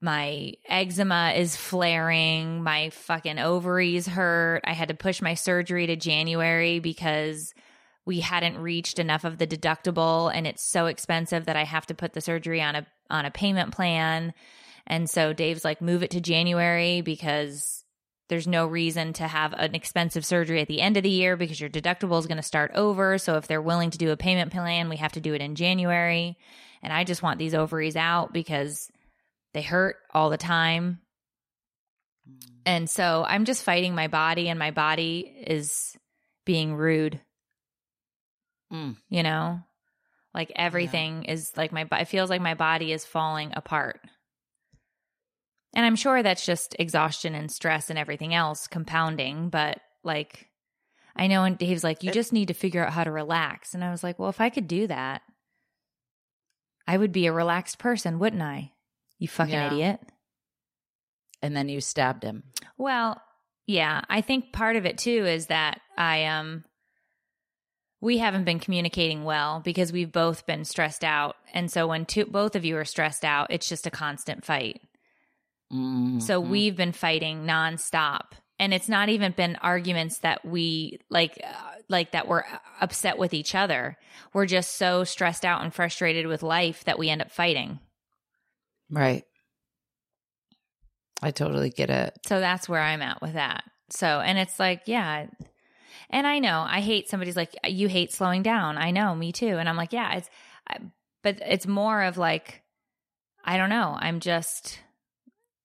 my 0.00 0.52
eczema 0.68 1.32
is 1.34 1.56
flaring. 1.56 2.62
My 2.62 2.90
fucking 2.90 3.38
ovaries 3.38 4.06
hurt. 4.06 4.60
I 4.64 4.72
had 4.74 4.88
to 4.88 4.94
push 4.94 5.22
my 5.22 5.32
surgery 5.34 5.86
to 5.86 5.96
January 5.96 6.78
because 6.78 7.54
we 8.04 8.20
hadn't 8.20 8.58
reached 8.58 8.98
enough 8.98 9.24
of 9.24 9.38
the 9.38 9.46
deductible 9.46 10.30
and 10.32 10.46
it's 10.46 10.62
so 10.62 10.86
expensive 10.86 11.46
that 11.46 11.56
I 11.56 11.64
have 11.64 11.86
to 11.86 11.94
put 11.94 12.12
the 12.12 12.20
surgery 12.20 12.60
on 12.60 12.76
a 12.76 12.86
on 13.08 13.24
a 13.24 13.30
payment 13.30 13.72
plan. 13.72 14.34
And 14.86 15.08
so 15.08 15.32
Dave's 15.32 15.64
like 15.64 15.80
move 15.80 16.02
it 16.02 16.10
to 16.10 16.20
January 16.20 17.00
because 17.00 17.83
there's 18.28 18.46
no 18.46 18.66
reason 18.66 19.12
to 19.14 19.28
have 19.28 19.52
an 19.52 19.74
expensive 19.74 20.24
surgery 20.24 20.60
at 20.60 20.68
the 20.68 20.80
end 20.80 20.96
of 20.96 21.02
the 21.02 21.10
year 21.10 21.36
because 21.36 21.60
your 21.60 21.70
deductible 21.70 22.18
is 22.18 22.26
going 22.26 22.38
to 22.38 22.42
start 22.42 22.72
over. 22.74 23.18
So 23.18 23.36
if 23.36 23.46
they're 23.46 23.60
willing 23.60 23.90
to 23.90 23.98
do 23.98 24.12
a 24.12 24.16
payment 24.16 24.50
plan, 24.50 24.88
we 24.88 24.96
have 24.96 25.12
to 25.12 25.20
do 25.20 25.34
it 25.34 25.42
in 25.42 25.54
January. 25.54 26.38
And 26.82 26.92
I 26.92 27.04
just 27.04 27.22
want 27.22 27.38
these 27.38 27.54
ovaries 27.54 27.96
out 27.96 28.32
because 28.32 28.90
they 29.52 29.62
hurt 29.62 29.96
all 30.12 30.30
the 30.30 30.36
time. 30.36 31.00
And 32.66 32.88
so 32.88 33.24
I'm 33.26 33.44
just 33.44 33.62
fighting 33.62 33.94
my 33.94 34.08
body, 34.08 34.48
and 34.48 34.58
my 34.58 34.70
body 34.70 35.20
is 35.46 35.94
being 36.46 36.74
rude. 36.74 37.20
Mm. 38.72 38.96
You 39.10 39.22
know, 39.22 39.60
like 40.32 40.50
everything 40.56 41.24
is 41.24 41.52
like 41.56 41.72
my, 41.72 41.86
it 41.92 42.08
feels 42.08 42.30
like 42.30 42.40
my 42.40 42.54
body 42.54 42.92
is 42.92 43.04
falling 43.04 43.52
apart. 43.54 44.00
And 45.74 45.84
I'm 45.84 45.96
sure 45.96 46.22
that's 46.22 46.46
just 46.46 46.76
exhaustion 46.78 47.34
and 47.34 47.50
stress 47.50 47.90
and 47.90 47.98
everything 47.98 48.34
else 48.34 48.66
compounding. 48.66 49.48
But 49.48 49.80
like, 50.02 50.48
I 51.16 51.26
know, 51.26 51.44
and 51.44 51.58
Dave's 51.58 51.84
like, 51.84 52.02
you 52.02 52.12
just 52.12 52.32
need 52.32 52.48
to 52.48 52.54
figure 52.54 52.84
out 52.84 52.92
how 52.92 53.04
to 53.04 53.10
relax. 53.10 53.74
And 53.74 53.84
I 53.84 53.90
was 53.90 54.02
like, 54.04 54.18
well, 54.18 54.28
if 54.30 54.40
I 54.40 54.50
could 54.50 54.68
do 54.68 54.86
that, 54.86 55.22
I 56.86 56.96
would 56.96 57.12
be 57.12 57.26
a 57.26 57.32
relaxed 57.32 57.78
person, 57.78 58.18
wouldn't 58.18 58.42
I? 58.42 58.72
You 59.18 59.28
fucking 59.28 59.52
Yeah. 59.54 59.66
idiot. 59.68 60.00
And 61.42 61.56
then 61.56 61.68
you 61.68 61.80
stabbed 61.80 62.22
him. 62.22 62.44
Well, 62.78 63.20
yeah, 63.66 64.02
I 64.08 64.20
think 64.20 64.52
part 64.52 64.76
of 64.76 64.86
it 64.86 64.98
too 64.98 65.24
is 65.26 65.46
that 65.46 65.80
I 65.96 66.26
um 66.26 66.64
we 68.00 68.18
haven't 68.18 68.44
been 68.44 68.58
communicating 68.58 69.24
well 69.24 69.60
because 69.64 69.90
we've 69.92 70.12
both 70.12 70.46
been 70.46 70.64
stressed 70.66 71.04
out. 71.04 71.36
And 71.54 71.70
so 71.70 71.86
when 71.86 72.04
two 72.04 72.26
both 72.26 72.54
of 72.54 72.64
you 72.64 72.76
are 72.76 72.84
stressed 72.84 73.24
out, 73.24 73.46
it's 73.50 73.68
just 73.68 73.86
a 73.86 73.90
constant 73.90 74.44
fight. 74.44 74.80
Mm. 75.74 76.22
So 76.22 76.40
we've 76.40 76.76
been 76.76 76.92
fighting 76.92 77.44
nonstop. 77.44 78.32
And 78.58 78.72
it's 78.72 78.88
not 78.88 79.08
even 79.08 79.32
been 79.32 79.56
arguments 79.56 80.18
that 80.18 80.44
we 80.44 81.00
like 81.10 81.40
uh, 81.44 81.70
like 81.88 82.12
that 82.12 82.28
we're 82.28 82.44
upset 82.80 83.18
with 83.18 83.34
each 83.34 83.52
other. 83.54 83.98
We're 84.32 84.46
just 84.46 84.76
so 84.76 85.02
stressed 85.02 85.44
out 85.44 85.62
and 85.62 85.74
frustrated 85.74 86.28
with 86.28 86.44
life 86.44 86.84
that 86.84 86.96
we 86.96 87.10
end 87.10 87.20
up 87.20 87.32
fighting. 87.32 87.80
Right. 88.88 89.24
I 91.20 91.32
totally 91.32 91.70
get 91.70 91.90
it. 91.90 92.16
So 92.26 92.38
that's 92.38 92.68
where 92.68 92.80
I'm 92.80 93.02
at 93.02 93.20
with 93.20 93.32
that. 93.32 93.64
So, 93.90 94.20
and 94.20 94.38
it's 94.38 94.60
like, 94.60 94.82
yeah. 94.86 95.26
And 96.10 96.26
I 96.26 96.38
know 96.38 96.64
I 96.66 96.80
hate 96.80 97.08
somebody's 97.08 97.36
like, 97.36 97.56
you 97.66 97.88
hate 97.88 98.12
slowing 98.12 98.42
down. 98.42 98.78
I 98.78 98.92
know, 98.92 99.14
me 99.14 99.32
too. 99.32 99.56
And 99.56 99.68
I'm 99.68 99.76
like, 99.76 99.92
yeah, 99.92 100.16
it's, 100.16 100.30
I, 100.68 100.78
but 101.22 101.40
it's 101.44 101.66
more 101.66 102.02
of 102.02 102.18
like, 102.18 102.62
I 103.44 103.56
don't 103.56 103.70
know. 103.70 103.96
I'm 103.98 104.20
just, 104.20 104.78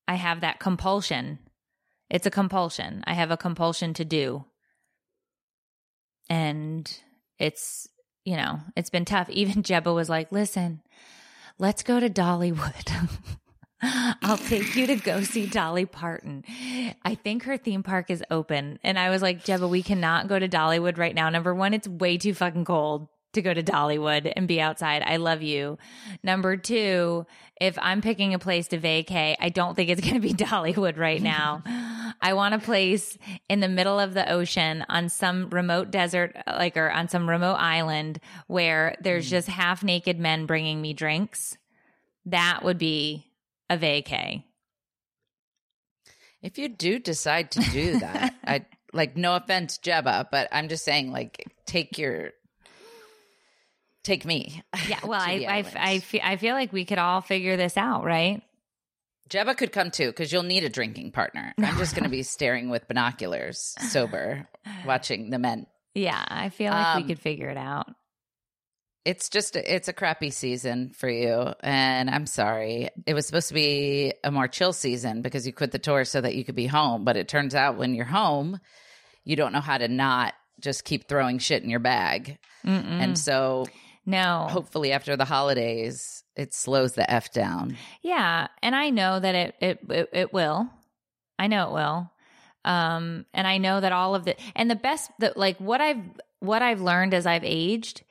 I 0.10 0.16
have 0.16 0.41
that 0.41 0.60
compulsion. 0.60 1.38
It's 2.10 2.26
a 2.26 2.32
compulsion. 2.32 3.03
I 3.05 3.14
have 3.14 3.30
a 3.30 3.38
compulsion 3.38 3.93
to 3.93 4.03
do. 4.03 4.43
And 6.28 6.91
it's, 7.38 7.88
you 8.26 8.36
know, 8.36 8.60
it's 8.76 8.89
been 8.89 9.05
tough. 9.05 9.30
Even 9.30 9.62
Jebba 9.62 9.93
was 9.93 10.10
like, 10.10 10.32
listen, 10.32 10.82
let's 11.60 11.84
go 11.84 11.99
to 11.99 12.10
Dollywood. 12.10 13.20
I'll 13.84 14.38
take 14.38 14.76
you 14.76 14.88
to 14.88 14.95
go 14.95 15.22
see 15.22 15.45
Dolly 15.45 15.86
Parton. 15.86 16.43
I 17.05 17.14
think 17.14 17.43
her 17.43 17.57
theme 17.57 17.84
park 17.84 18.10
is 18.10 18.24
open. 18.32 18.80
And 18.84 18.97
I 18.97 19.12
was 19.12 19.22
like, 19.22 19.45
Jebba, 19.45 19.70
we 19.70 19.84
cannot 19.84 20.28
go 20.28 20.39
to 20.39 20.49
Dollywood 20.49 20.97
right 20.97 21.14
now. 21.14 21.30
Number 21.30 21.53
one, 21.53 21.76
it's 21.76 21.88
way 21.88 22.18
too 22.18 22.34
fucking 22.34 22.66
cold 22.66 23.10
to 23.34 23.42
go 23.42 23.54
to 23.54 23.62
Dollywood 23.62 24.32
and 24.36 24.48
be 24.48 24.60
outside. 24.60 25.04
I 25.06 25.18
love 25.18 25.42
you. 25.42 25.78
Number 26.24 26.58
two, 26.58 27.26
if 27.60 27.78
I'm 27.82 28.02
picking 28.02 28.34
a 28.34 28.40
place 28.40 28.70
to 28.70 28.80
vacay, 28.80 29.36
I 29.40 29.50
don't 29.50 29.76
think 29.76 29.90
it's 29.90 30.02
going 30.08 30.16
to 30.16 30.20
be 30.20 30.34
Dollywood 30.34 30.98
right 30.98 31.22
now. 31.22 31.64
I 32.22 32.34
want 32.34 32.56
a 32.56 32.60
place 32.60 33.18
in 33.48 33.60
the 33.60 33.68
middle 33.68 34.00
of 34.00 34.14
the 34.14 34.30
ocean 34.30 34.86
on 34.90 35.10
some 35.10 35.50
remote 35.50 35.92
desert, 35.92 36.36
like, 36.48 36.76
or 36.76 36.90
on 36.92 37.08
some 37.08 37.30
remote 37.30 37.56
island 37.56 38.20
where 38.48 38.96
there's 39.02 39.28
mm. 39.28 39.32
just 39.32 39.48
half 39.48 39.84
naked 39.84 40.20
men 40.20 40.46
bringing 40.46 40.82
me 40.82 40.94
drinks. 40.94 41.58
That 42.26 42.62
would 42.64 42.78
be 42.78 43.32
a 43.70 43.78
vacay. 43.78 44.44
If 46.42 46.58
you 46.58 46.70
do 46.70 47.00
decide 47.00 47.52
to 47.52 47.60
do 47.60 48.00
that, 48.00 48.34
I 48.46 48.66
like 48.94 49.16
no 49.16 49.36
offense, 49.36 49.78
Jebba, 49.78 50.30
but 50.32 50.48
I'm 50.52 50.68
just 50.68 50.84
saying, 50.84 51.12
like, 51.12 51.46
take 51.66 51.98
your 51.98 52.32
take 54.10 54.26
me. 54.26 54.62
Yeah, 54.88 54.99
well, 55.05 55.22
I 55.22 55.45
I. 55.47 55.66
I, 55.76 55.99
feel, 55.99 56.22
I 56.24 56.36
feel 56.38 56.55
like 56.55 56.74
we 56.74 56.86
could 56.86 56.97
all 56.97 57.22
figure 57.22 57.55
this 57.57 57.78
out, 57.78 58.03
right? 58.03 58.41
Jebba 59.30 59.55
could 59.55 59.72
come 59.72 59.91
too 59.91 60.07
because 60.07 60.32
you'll 60.32 60.43
need 60.43 60.64
a 60.64 60.70
drinking 60.70 61.12
partner. 61.12 61.53
I'm 61.60 61.78
just 61.78 61.93
going 61.93 62.03
to 62.03 62.10
be 62.10 62.24
staring 62.24 62.70
with 62.70 62.88
binoculars, 62.88 63.76
sober, 63.89 64.47
watching 64.86 65.30
the 65.30 65.39
men. 65.39 65.68
Yeah, 65.93 66.24
I 66.28 66.49
feel 66.49 66.72
like 66.72 66.95
Um, 66.95 67.01
we 67.03 67.07
could 67.07 67.20
figure 67.20 67.49
it 67.49 67.57
out. 67.57 67.88
It's 69.05 69.30
just 69.30 69.55
it's 69.55 69.88
a 69.88 69.93
crappy 69.93 70.30
season 70.30 70.89
for 70.89 71.10
you, 71.10 71.53
and 71.62 72.10
I'm 72.10 72.26
sorry. 72.26 72.89
It 73.05 73.14
was 73.14 73.26
supposed 73.28 73.47
to 73.47 73.53
be 73.53 74.14
a 74.24 74.32
more 74.32 74.47
chill 74.47 74.74
season 74.74 75.22
because 75.22 75.47
you 75.47 75.53
quit 75.53 75.72
the 75.72 75.80
tour 75.80 76.03
so 76.05 76.20
that 76.22 76.36
you 76.36 76.43
could 76.43 76.55
be 76.55 76.68
home. 76.68 77.05
But 77.05 77.16
it 77.16 77.28
turns 77.28 77.55
out 77.55 77.78
when 77.78 77.95
you're 77.95 78.05
home, 78.05 78.60
you 79.24 79.36
don't 79.36 79.53
know 79.53 79.62
how 79.62 79.78
to 79.78 79.88
not 79.88 80.34
just 80.60 80.84
keep 80.84 81.07
throwing 81.07 81.39
shit 81.39 81.64
in 81.64 81.70
your 81.70 81.80
bag, 81.80 82.38
and 82.64 83.18
so 83.18 83.66
No, 84.06 84.47
hopefully 84.50 84.91
after 84.91 85.16
the 85.16 85.26
holidays, 85.26 86.24
it 86.36 86.54
slows 86.54 86.93
the 86.93 87.10
f 87.10 87.32
down. 87.32 87.78
yeah, 88.02 88.47
and 88.64 88.76
I 88.76 88.89
know 88.89 89.20
that 89.20 89.36
it 89.36 89.56
it 89.62 89.80
it, 89.89 90.10
it 90.14 90.34
will. 90.34 90.70
I 91.38 91.47
know 91.47 91.70
it 91.70 91.74
will. 91.74 92.12
Um, 92.66 93.26
and 93.34 93.47
I 93.47 93.58
know 93.58 93.80
that 93.80 93.91
all 93.93 94.16
of 94.16 94.26
the 94.26 94.36
and 94.56 94.70
the 94.70 94.76
best 94.76 95.12
that 95.20 95.38
like 95.38 95.58
what 95.60 95.80
I've 95.82 96.04
what 96.39 96.62
I've 96.62 96.82
learned 96.82 97.14
as 97.14 97.26
I've 97.26 97.43
aged 97.43 98.04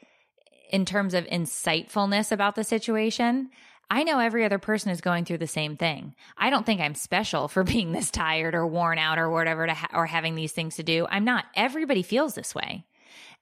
in 0.70 0.84
terms 0.84 1.14
of 1.14 1.24
insightfulness 1.26 2.30
about 2.32 2.54
the 2.54 2.64
situation. 2.64 3.50
I 3.90 4.04
know 4.04 4.18
every 4.18 4.44
other 4.44 4.58
person 4.58 4.90
is 4.90 5.00
going 5.00 5.24
through 5.24 5.38
the 5.38 5.46
same 5.46 5.78
thing. 5.78 6.14
I 6.36 6.50
don't 6.50 6.66
think 6.66 6.80
I'm 6.80 6.94
special 6.94 7.48
for 7.48 7.62
being 7.74 7.92
this 7.92 8.10
tired 8.10 8.54
or 8.54 8.66
worn 8.66 8.98
out 8.98 9.18
or 9.18 9.30
whatever 9.30 9.66
to 9.66 9.72
ha- 9.74 9.88
or 9.94 10.04
having 10.06 10.34
these 10.34 10.52
things 10.52 10.76
to 10.76 10.82
do. 10.82 11.06
I'm 11.10 11.24
not. 11.24 11.46
Everybody 11.56 12.02
feels 12.02 12.34
this 12.34 12.54
way. 12.54 12.84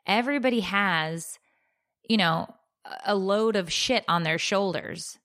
Everybody 0.07 0.61
has, 0.61 1.39
you 2.09 2.17
know, 2.17 2.53
a- 3.05 3.15
load 3.15 3.57
of 3.57 3.73
shit 3.73 4.05
on 4.09 4.23
their 4.23 4.39
shoulders. 4.39 5.19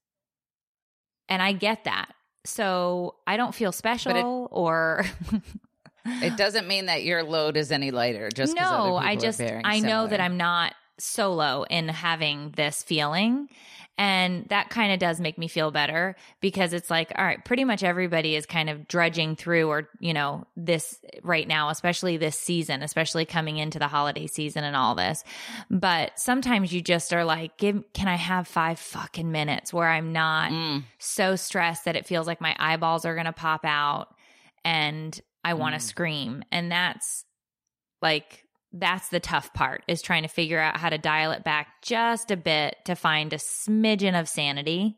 And 1.29 1.41
I 1.41 1.53
get 1.53 1.85
that. 1.85 2.13
So 2.45 3.15
I 3.27 3.37
don't 3.37 3.53
feel 3.53 3.71
special 3.71 4.47
or 4.51 5.05
It 6.05 6.35
doesn't 6.35 6.67
mean 6.67 6.87
that 6.87 7.03
your 7.03 7.23
load 7.23 7.57
is 7.57 7.71
any 7.71 7.91
lighter. 7.91 8.29
Just 8.33 8.55
no, 8.55 8.95
I 8.95 9.15
just 9.15 9.39
I 9.41 9.79
know 9.79 10.07
that. 10.07 10.19
I'm 10.19 10.37
not 10.37 10.73
solo 10.99 11.63
in 11.63 11.87
having 11.87 12.51
this 12.55 12.81
feeling. 12.83 13.49
And 14.03 14.49
that 14.49 14.71
kind 14.71 14.91
of 14.91 14.97
does 14.97 15.19
make 15.21 15.37
me 15.37 15.47
feel 15.47 15.69
better 15.69 16.15
because 16.39 16.73
it's 16.73 16.89
like, 16.89 17.11
all 17.15 17.23
right, 17.23 17.45
pretty 17.45 17.65
much 17.65 17.83
everybody 17.83 18.35
is 18.35 18.47
kind 18.47 18.67
of 18.67 18.87
drudging 18.87 19.35
through 19.35 19.67
or, 19.69 19.89
you 19.99 20.11
know, 20.11 20.47
this 20.57 20.99
right 21.21 21.47
now, 21.47 21.69
especially 21.69 22.17
this 22.17 22.35
season, 22.35 22.81
especially 22.81 23.25
coming 23.25 23.59
into 23.59 23.77
the 23.77 23.87
holiday 23.87 24.25
season 24.25 24.63
and 24.63 24.75
all 24.75 24.95
this. 24.95 25.23
But 25.69 26.19
sometimes 26.19 26.73
you 26.73 26.81
just 26.81 27.13
are 27.13 27.23
like, 27.23 27.57
give, 27.57 27.83
can 27.93 28.07
I 28.07 28.15
have 28.15 28.47
five 28.47 28.79
fucking 28.79 29.31
minutes 29.31 29.71
where 29.71 29.87
I'm 29.87 30.11
not 30.13 30.49
Mm. 30.51 30.83
so 30.97 31.35
stressed 31.35 31.85
that 31.85 31.95
it 31.95 32.07
feels 32.07 32.25
like 32.25 32.41
my 32.41 32.55
eyeballs 32.57 33.05
are 33.05 33.13
going 33.13 33.27
to 33.27 33.33
pop 33.33 33.65
out 33.65 34.15
and 34.65 35.21
I 35.43 35.53
want 35.53 35.75
to 35.75 35.79
Mm. 35.79 35.87
scream. 35.87 36.43
And 36.51 36.71
that's 36.71 37.23
like 38.01 38.45
that's 38.73 39.09
the 39.09 39.19
tough 39.19 39.53
part 39.53 39.83
is 39.87 40.01
trying 40.01 40.23
to 40.23 40.29
figure 40.29 40.59
out 40.59 40.77
how 40.77 40.89
to 40.89 40.97
dial 40.97 41.31
it 41.31 41.43
back 41.43 41.81
just 41.81 42.31
a 42.31 42.37
bit 42.37 42.77
to 42.85 42.95
find 42.95 43.33
a 43.33 43.37
smidgen 43.37 44.19
of 44.19 44.29
sanity. 44.29 44.97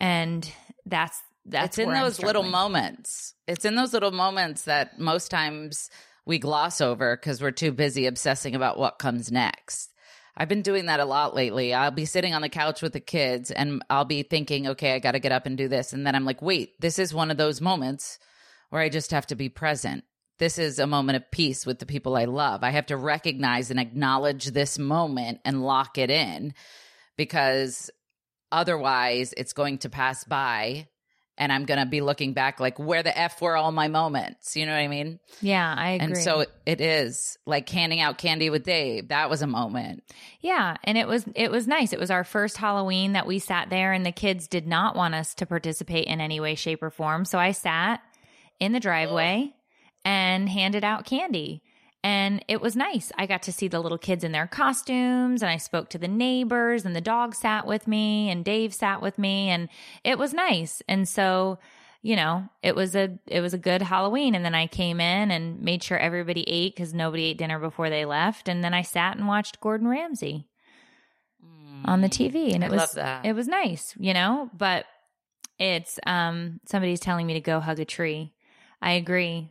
And 0.00 0.50
that's 0.86 1.20
that's 1.44 1.78
it's 1.78 1.78
in 1.78 1.92
those 1.92 2.22
little 2.22 2.44
moments. 2.44 3.34
It's 3.48 3.64
in 3.64 3.74
those 3.74 3.92
little 3.92 4.12
moments 4.12 4.62
that 4.62 4.98
most 4.98 5.30
times 5.30 5.90
we 6.24 6.38
gloss 6.38 6.80
over 6.80 7.16
because 7.16 7.42
we're 7.42 7.50
too 7.50 7.72
busy 7.72 8.06
obsessing 8.06 8.54
about 8.54 8.78
what 8.78 8.98
comes 8.98 9.32
next. 9.32 9.92
I've 10.36 10.48
been 10.48 10.62
doing 10.62 10.86
that 10.86 11.00
a 11.00 11.04
lot 11.04 11.34
lately. 11.34 11.74
I'll 11.74 11.90
be 11.90 12.04
sitting 12.04 12.32
on 12.32 12.42
the 12.42 12.48
couch 12.48 12.80
with 12.80 12.92
the 12.92 13.00
kids 13.00 13.50
and 13.50 13.82
I'll 13.90 14.04
be 14.04 14.22
thinking, 14.22 14.68
okay, 14.68 14.94
I 14.94 14.98
got 14.98 15.12
to 15.12 15.18
get 15.18 15.32
up 15.32 15.46
and 15.46 15.58
do 15.58 15.68
this. 15.68 15.92
And 15.92 16.06
then 16.06 16.14
I'm 16.14 16.24
like, 16.24 16.40
wait, 16.40 16.80
this 16.80 16.98
is 16.98 17.12
one 17.12 17.30
of 17.30 17.36
those 17.36 17.60
moments 17.60 18.18
where 18.70 18.80
I 18.80 18.88
just 18.88 19.10
have 19.10 19.26
to 19.26 19.34
be 19.34 19.48
present. 19.48 20.04
This 20.42 20.58
is 20.58 20.80
a 20.80 20.88
moment 20.88 21.14
of 21.14 21.30
peace 21.30 21.64
with 21.64 21.78
the 21.78 21.86
people 21.86 22.16
I 22.16 22.24
love. 22.24 22.64
I 22.64 22.70
have 22.70 22.86
to 22.86 22.96
recognize 22.96 23.70
and 23.70 23.78
acknowledge 23.78 24.46
this 24.46 24.76
moment 24.76 25.38
and 25.44 25.62
lock 25.62 25.98
it 25.98 26.10
in 26.10 26.52
because 27.16 27.92
otherwise 28.50 29.32
it's 29.36 29.52
going 29.52 29.78
to 29.78 29.88
pass 29.88 30.24
by 30.24 30.88
and 31.38 31.52
I'm 31.52 31.64
going 31.64 31.78
to 31.78 31.86
be 31.86 32.00
looking 32.00 32.32
back 32.32 32.58
like 32.58 32.76
where 32.80 33.04
the 33.04 33.16
f 33.16 33.40
were 33.40 33.56
all 33.56 33.70
my 33.70 33.86
moments, 33.86 34.56
you 34.56 34.66
know 34.66 34.72
what 34.72 34.80
I 34.80 34.88
mean? 34.88 35.20
Yeah, 35.42 35.76
I 35.78 35.90
agree. 35.90 36.06
And 36.06 36.18
so 36.18 36.44
it 36.66 36.80
is 36.80 37.38
like 37.46 37.68
handing 37.68 38.00
out 38.00 38.18
candy 38.18 38.50
with 38.50 38.64
Dave. 38.64 39.08
That 39.08 39.30
was 39.30 39.42
a 39.42 39.46
moment. 39.46 40.02
Yeah, 40.40 40.76
and 40.82 40.98
it 40.98 41.06
was 41.06 41.24
it 41.36 41.52
was 41.52 41.68
nice. 41.68 41.92
It 41.92 42.00
was 42.00 42.10
our 42.10 42.24
first 42.24 42.56
Halloween 42.56 43.12
that 43.12 43.28
we 43.28 43.38
sat 43.38 43.70
there 43.70 43.92
and 43.92 44.04
the 44.04 44.10
kids 44.10 44.48
did 44.48 44.66
not 44.66 44.96
want 44.96 45.14
us 45.14 45.34
to 45.34 45.46
participate 45.46 46.08
in 46.08 46.20
any 46.20 46.40
way 46.40 46.56
shape 46.56 46.82
or 46.82 46.90
form. 46.90 47.24
So 47.26 47.38
I 47.38 47.52
sat 47.52 48.00
in 48.58 48.72
the 48.72 48.80
driveway 48.80 49.52
oh. 49.54 49.61
And 50.04 50.48
handed 50.48 50.84
out 50.84 51.04
candy. 51.04 51.62
And 52.04 52.44
it 52.48 52.60
was 52.60 52.74
nice. 52.74 53.12
I 53.16 53.26
got 53.26 53.42
to 53.44 53.52
see 53.52 53.68
the 53.68 53.78
little 53.78 53.98
kids 53.98 54.24
in 54.24 54.32
their 54.32 54.48
costumes 54.48 55.40
and 55.40 55.50
I 55.50 55.56
spoke 55.56 55.88
to 55.90 55.98
the 55.98 56.08
neighbors 56.08 56.84
and 56.84 56.96
the 56.96 57.00
dog 57.00 57.34
sat 57.34 57.64
with 57.64 57.86
me 57.86 58.28
and 58.28 58.44
Dave 58.44 58.74
sat 58.74 59.00
with 59.00 59.18
me 59.18 59.50
and 59.50 59.68
it 60.02 60.18
was 60.18 60.34
nice. 60.34 60.82
And 60.88 61.08
so, 61.08 61.60
you 62.02 62.16
know, 62.16 62.48
it 62.60 62.74
was 62.74 62.96
a 62.96 63.18
it 63.28 63.40
was 63.40 63.54
a 63.54 63.58
good 63.58 63.82
Halloween 63.82 64.34
and 64.34 64.44
then 64.44 64.54
I 64.54 64.66
came 64.66 65.00
in 65.00 65.30
and 65.30 65.62
made 65.62 65.84
sure 65.84 65.96
everybody 65.96 66.42
ate 66.48 66.74
cuz 66.74 66.92
nobody 66.92 67.26
ate 67.26 67.38
dinner 67.38 67.60
before 67.60 67.88
they 67.88 68.04
left 68.04 68.48
and 68.48 68.64
then 68.64 68.74
I 68.74 68.82
sat 68.82 69.16
and 69.16 69.28
watched 69.28 69.60
Gordon 69.60 69.86
Ramsay 69.86 70.48
on 71.84 72.00
the 72.00 72.08
TV 72.08 72.52
and 72.52 72.64
it 72.64 72.72
I 72.72 72.74
was 72.74 72.98
it 73.24 73.32
was 73.34 73.46
nice, 73.46 73.94
you 73.96 74.12
know, 74.12 74.50
but 74.52 74.86
it's 75.60 76.00
um 76.04 76.60
somebody's 76.66 77.00
telling 77.00 77.28
me 77.28 77.34
to 77.34 77.40
go 77.40 77.60
hug 77.60 77.78
a 77.78 77.84
tree. 77.84 78.32
I 78.80 78.92
agree. 78.92 79.50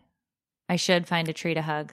I 0.72 0.78
should 0.78 1.06
find 1.06 1.28
a 1.28 1.34
tree 1.34 1.54
to 1.54 1.62
hug. 1.62 1.92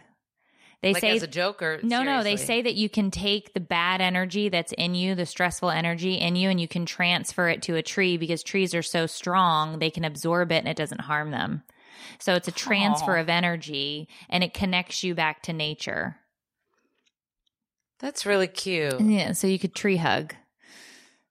They 0.83 0.93
like 0.93 1.01
say 1.01 1.16
as 1.16 1.24
a 1.24 1.26
joke 1.26 1.61
or 1.62 1.81
no, 1.83 2.05
no. 2.05 2.22
They 2.22 2.37
say 2.37 2.62
that 2.62 2.76
you 2.76 2.89
can 2.89 3.11
take 3.11 3.53
the 3.53 3.59
bad 3.59 4.01
energy 4.01 4.51
that's 4.51 4.70
in 4.70 4.95
you, 4.95 5.16
the 5.16 5.26
stressful 5.26 5.70
energy 5.70 6.14
in 6.14 6.37
you, 6.37 6.49
and 6.49 6.61
you 6.61 6.68
can 6.68 6.87
transfer 6.87 7.49
it 7.49 7.61
to 7.62 7.74
a 7.74 7.83
tree 7.83 8.16
because 8.16 8.45
trees 8.45 8.76
are 8.76 8.83
so 8.83 9.07
strong 9.07 9.81
they 9.81 9.91
can 9.91 10.05
absorb 10.05 10.53
it 10.53 10.59
and 10.59 10.68
it 10.68 10.76
doesn't 10.76 11.01
harm 11.01 11.33
them. 11.33 11.64
So 12.20 12.37
it's 12.37 12.47
a 12.47 12.53
transfer 12.53 13.16
Aw. 13.16 13.22
of 13.22 13.29
energy 13.29 14.09
and 14.31 14.45
it 14.45 14.55
connects 14.55 15.03
you 15.03 15.12
back 15.12 15.43
to 15.43 15.53
nature. 15.53 16.18
That's 17.99 18.24
really 18.24 18.47
cute. 18.47 19.01
Yeah, 19.01 19.33
so 19.33 19.49
you 19.49 19.59
could 19.59 19.74
tree 19.74 19.97
hug. 19.97 20.37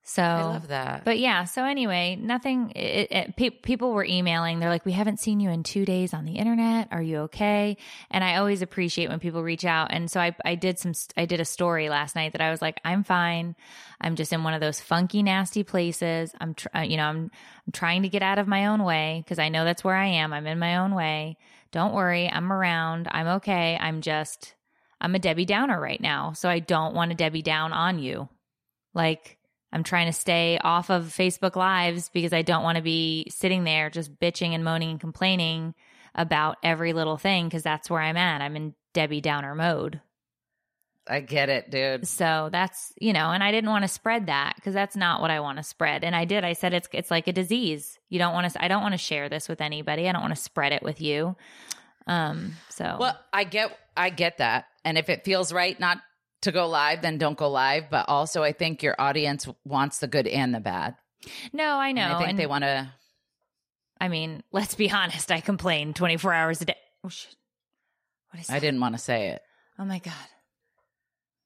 So 0.10 0.24
I 0.24 0.44
love 0.44 0.70
that. 0.70 1.04
But 1.04 1.20
yeah, 1.20 1.44
so 1.44 1.66
anyway, 1.66 2.16
nothing. 2.16 2.72
It, 2.78 3.12
it, 3.12 3.36
pe- 3.36 3.50
people 3.50 3.92
were 3.92 4.06
emailing. 4.06 4.60
They're 4.60 4.70
like, 4.70 4.86
"We 4.86 4.94
haven't 4.94 5.20
seen 5.20 5.42
you 5.42 5.50
in 5.50 5.64
two 5.64 5.84
days 5.84 6.14
on 6.14 6.24
the 6.24 6.38
internet. 6.38 6.88
Are 6.92 7.02
you 7.02 7.18
okay?" 7.24 7.76
And 8.10 8.24
I 8.24 8.38
always 8.38 8.62
appreciate 8.62 9.10
when 9.10 9.20
people 9.20 9.44
reach 9.44 9.66
out. 9.66 9.92
And 9.92 10.10
so 10.10 10.22
I, 10.22 10.34
I 10.46 10.56
did 10.56 10.80
some. 10.80 10.94
I 11.18 11.26
did 11.26 11.42
a 11.42 11.46
story 11.46 11.90
last 11.90 12.16
night 12.16 12.32
that 12.32 12.42
I 12.42 12.52
was 12.52 12.62
like, 12.62 12.80
"I'm 12.86 13.04
fine. 13.04 13.58
I'm 14.00 14.16
just 14.16 14.32
in 14.32 14.46
one 14.46 14.54
of 14.54 14.62
those 14.62 14.80
funky, 14.80 15.24
nasty 15.24 15.66
places. 15.66 16.32
I'm, 16.40 16.54
tr- 16.54 16.70
uh, 16.74 16.82
you 16.82 16.96
know, 16.96 17.08
I'm, 17.08 17.30
I'm 17.66 17.72
trying 17.74 18.04
to 18.04 18.10
get 18.10 18.22
out 18.22 18.40
of 18.40 18.48
my 18.48 18.68
own 18.68 18.86
way 18.86 19.22
because 19.26 19.40
I 19.40 19.50
know 19.50 19.66
that's 19.66 19.84
where 19.84 19.96
I 19.96 20.06
am. 20.06 20.32
I'm 20.32 20.48
in 20.48 20.58
my 20.58 20.78
own 20.78 20.96
way. 20.96 21.38
Don't 21.74 21.94
worry, 21.94 22.30
I'm 22.30 22.50
around. 22.54 23.10
I'm 23.12 23.28
okay. 23.28 23.78
I'm 23.78 24.00
just, 24.00 24.56
I'm 25.02 25.16
a 25.16 25.20
Debbie 25.20 25.44
Downer 25.44 25.82
right 25.82 26.00
now, 26.00 26.32
so 26.32 26.48
I 26.48 26.60
don't 26.60 26.96
want 26.96 27.12
to 27.12 27.18
Debbie 27.18 27.42
down 27.42 27.74
on 27.74 28.00
you. 28.00 28.30
Like." 28.94 29.37
I'm 29.72 29.84
trying 29.84 30.08
to 30.08 30.14
stay 30.14 30.60
off 30.64 30.90
of 30.90 31.06
Facebook 31.06 31.56
Lives 31.56 32.10
because 32.14 32.34
I 32.34 32.42
don't 32.42 32.64
want 32.64 32.78
to 32.78 32.82
be 32.82 33.28
sitting 33.30 33.64
there 33.64 33.90
just 33.90 34.18
bitching 34.20 34.52
and 34.52 34.64
moaning 34.64 34.92
and 34.92 35.00
complaining 35.00 35.74
about 36.16 36.58
every 36.64 36.94
little 36.94 37.18
thing 37.18 37.48
because 37.48 37.64
that's 37.64 37.90
where 37.90 38.02
I'm 38.02 38.18
at. 38.18 38.42
I'm 38.42 38.56
in 38.56 38.74
Debbie 38.94 39.22
Downer 39.22 39.56
mode. 39.56 40.02
I 41.10 41.22
get 41.22 41.50
it, 41.50 41.70
dude. 41.70 42.08
So 42.08 42.50
that's, 42.52 42.94
you 43.00 43.14
know, 43.14 43.32
and 43.32 43.44
I 43.44 43.52
didn't 43.52 43.70
want 43.70 43.84
to 43.84 43.88
spread 43.88 44.28
that 44.28 44.54
because 44.56 44.74
that's 44.74 44.96
not 44.96 45.22
what 45.22 45.32
I 45.32 45.40
want 45.40 45.58
to 45.58 45.64
spread. 45.64 46.04
And 46.04 46.16
I 46.16 46.26
did. 46.26 46.44
I 46.44 46.54
said 46.54 46.74
it's 46.74 46.90
it's 46.92 47.12
like 47.12 47.28
a 47.28 47.34
disease. 47.34 47.98
You 48.10 48.20
don't 48.20 48.34
want 48.34 48.52
to 48.52 48.64
I 48.64 48.68
don't 48.68 48.82
want 48.82 48.94
to 48.94 48.98
share 48.98 49.30
this 49.30 49.48
with 49.48 49.62
anybody. 49.62 50.10
I 50.10 50.12
don't 50.12 50.22
want 50.22 50.36
to 50.36 50.42
spread 50.42 50.74
it 50.74 50.84
with 50.84 51.02
you. 51.02 51.36
Um 52.08 52.54
so 52.70 52.98
Well, 53.00 53.18
I 53.32 53.46
get 53.46 53.78
I 53.96 54.10
get 54.10 54.40
that. 54.40 54.66
And 54.84 54.98
if 54.98 55.10
it 55.10 55.24
feels 55.24 55.54
right 55.54 55.80
not 55.80 56.00
to 56.48 56.52
go 56.52 56.68
live, 56.68 57.02
then 57.02 57.18
don't 57.18 57.38
go 57.38 57.50
live. 57.50 57.90
But 57.90 58.10
also 58.10 58.42
I 58.44 58.52
think 58.52 58.82
your 58.82 58.96
audience 58.98 59.48
wants 59.64 60.00
the 60.00 60.08
good 60.08 60.28
and 60.28 60.54
the 60.54 60.60
bad. 60.60 60.96
no, 61.54 61.78
I 61.78 61.92
know. 61.92 62.04
And 62.04 62.14
I 62.14 62.18
think 62.18 62.30
and- 62.32 62.40
they 62.40 62.48
want 62.48 62.64
to 62.64 62.90
I 64.00 64.08
mean, 64.10 64.44
let's 64.52 64.76
be 64.76 64.92
honest, 65.02 65.32
I 65.32 65.42
complain 65.42 65.94
24 65.94 66.34
hours 66.34 66.62
a 66.62 66.66
day. 66.66 66.78
Oh 67.04 67.10
shit. 67.10 67.36
What 68.32 68.42
is 68.42 68.50
I 68.50 68.60
didn't 68.60 68.80
want 68.82 68.96
to 68.96 69.00
say 69.02 69.30
it. 69.30 69.42
Oh 69.80 69.86
my 69.86 70.00
god. 70.00 70.14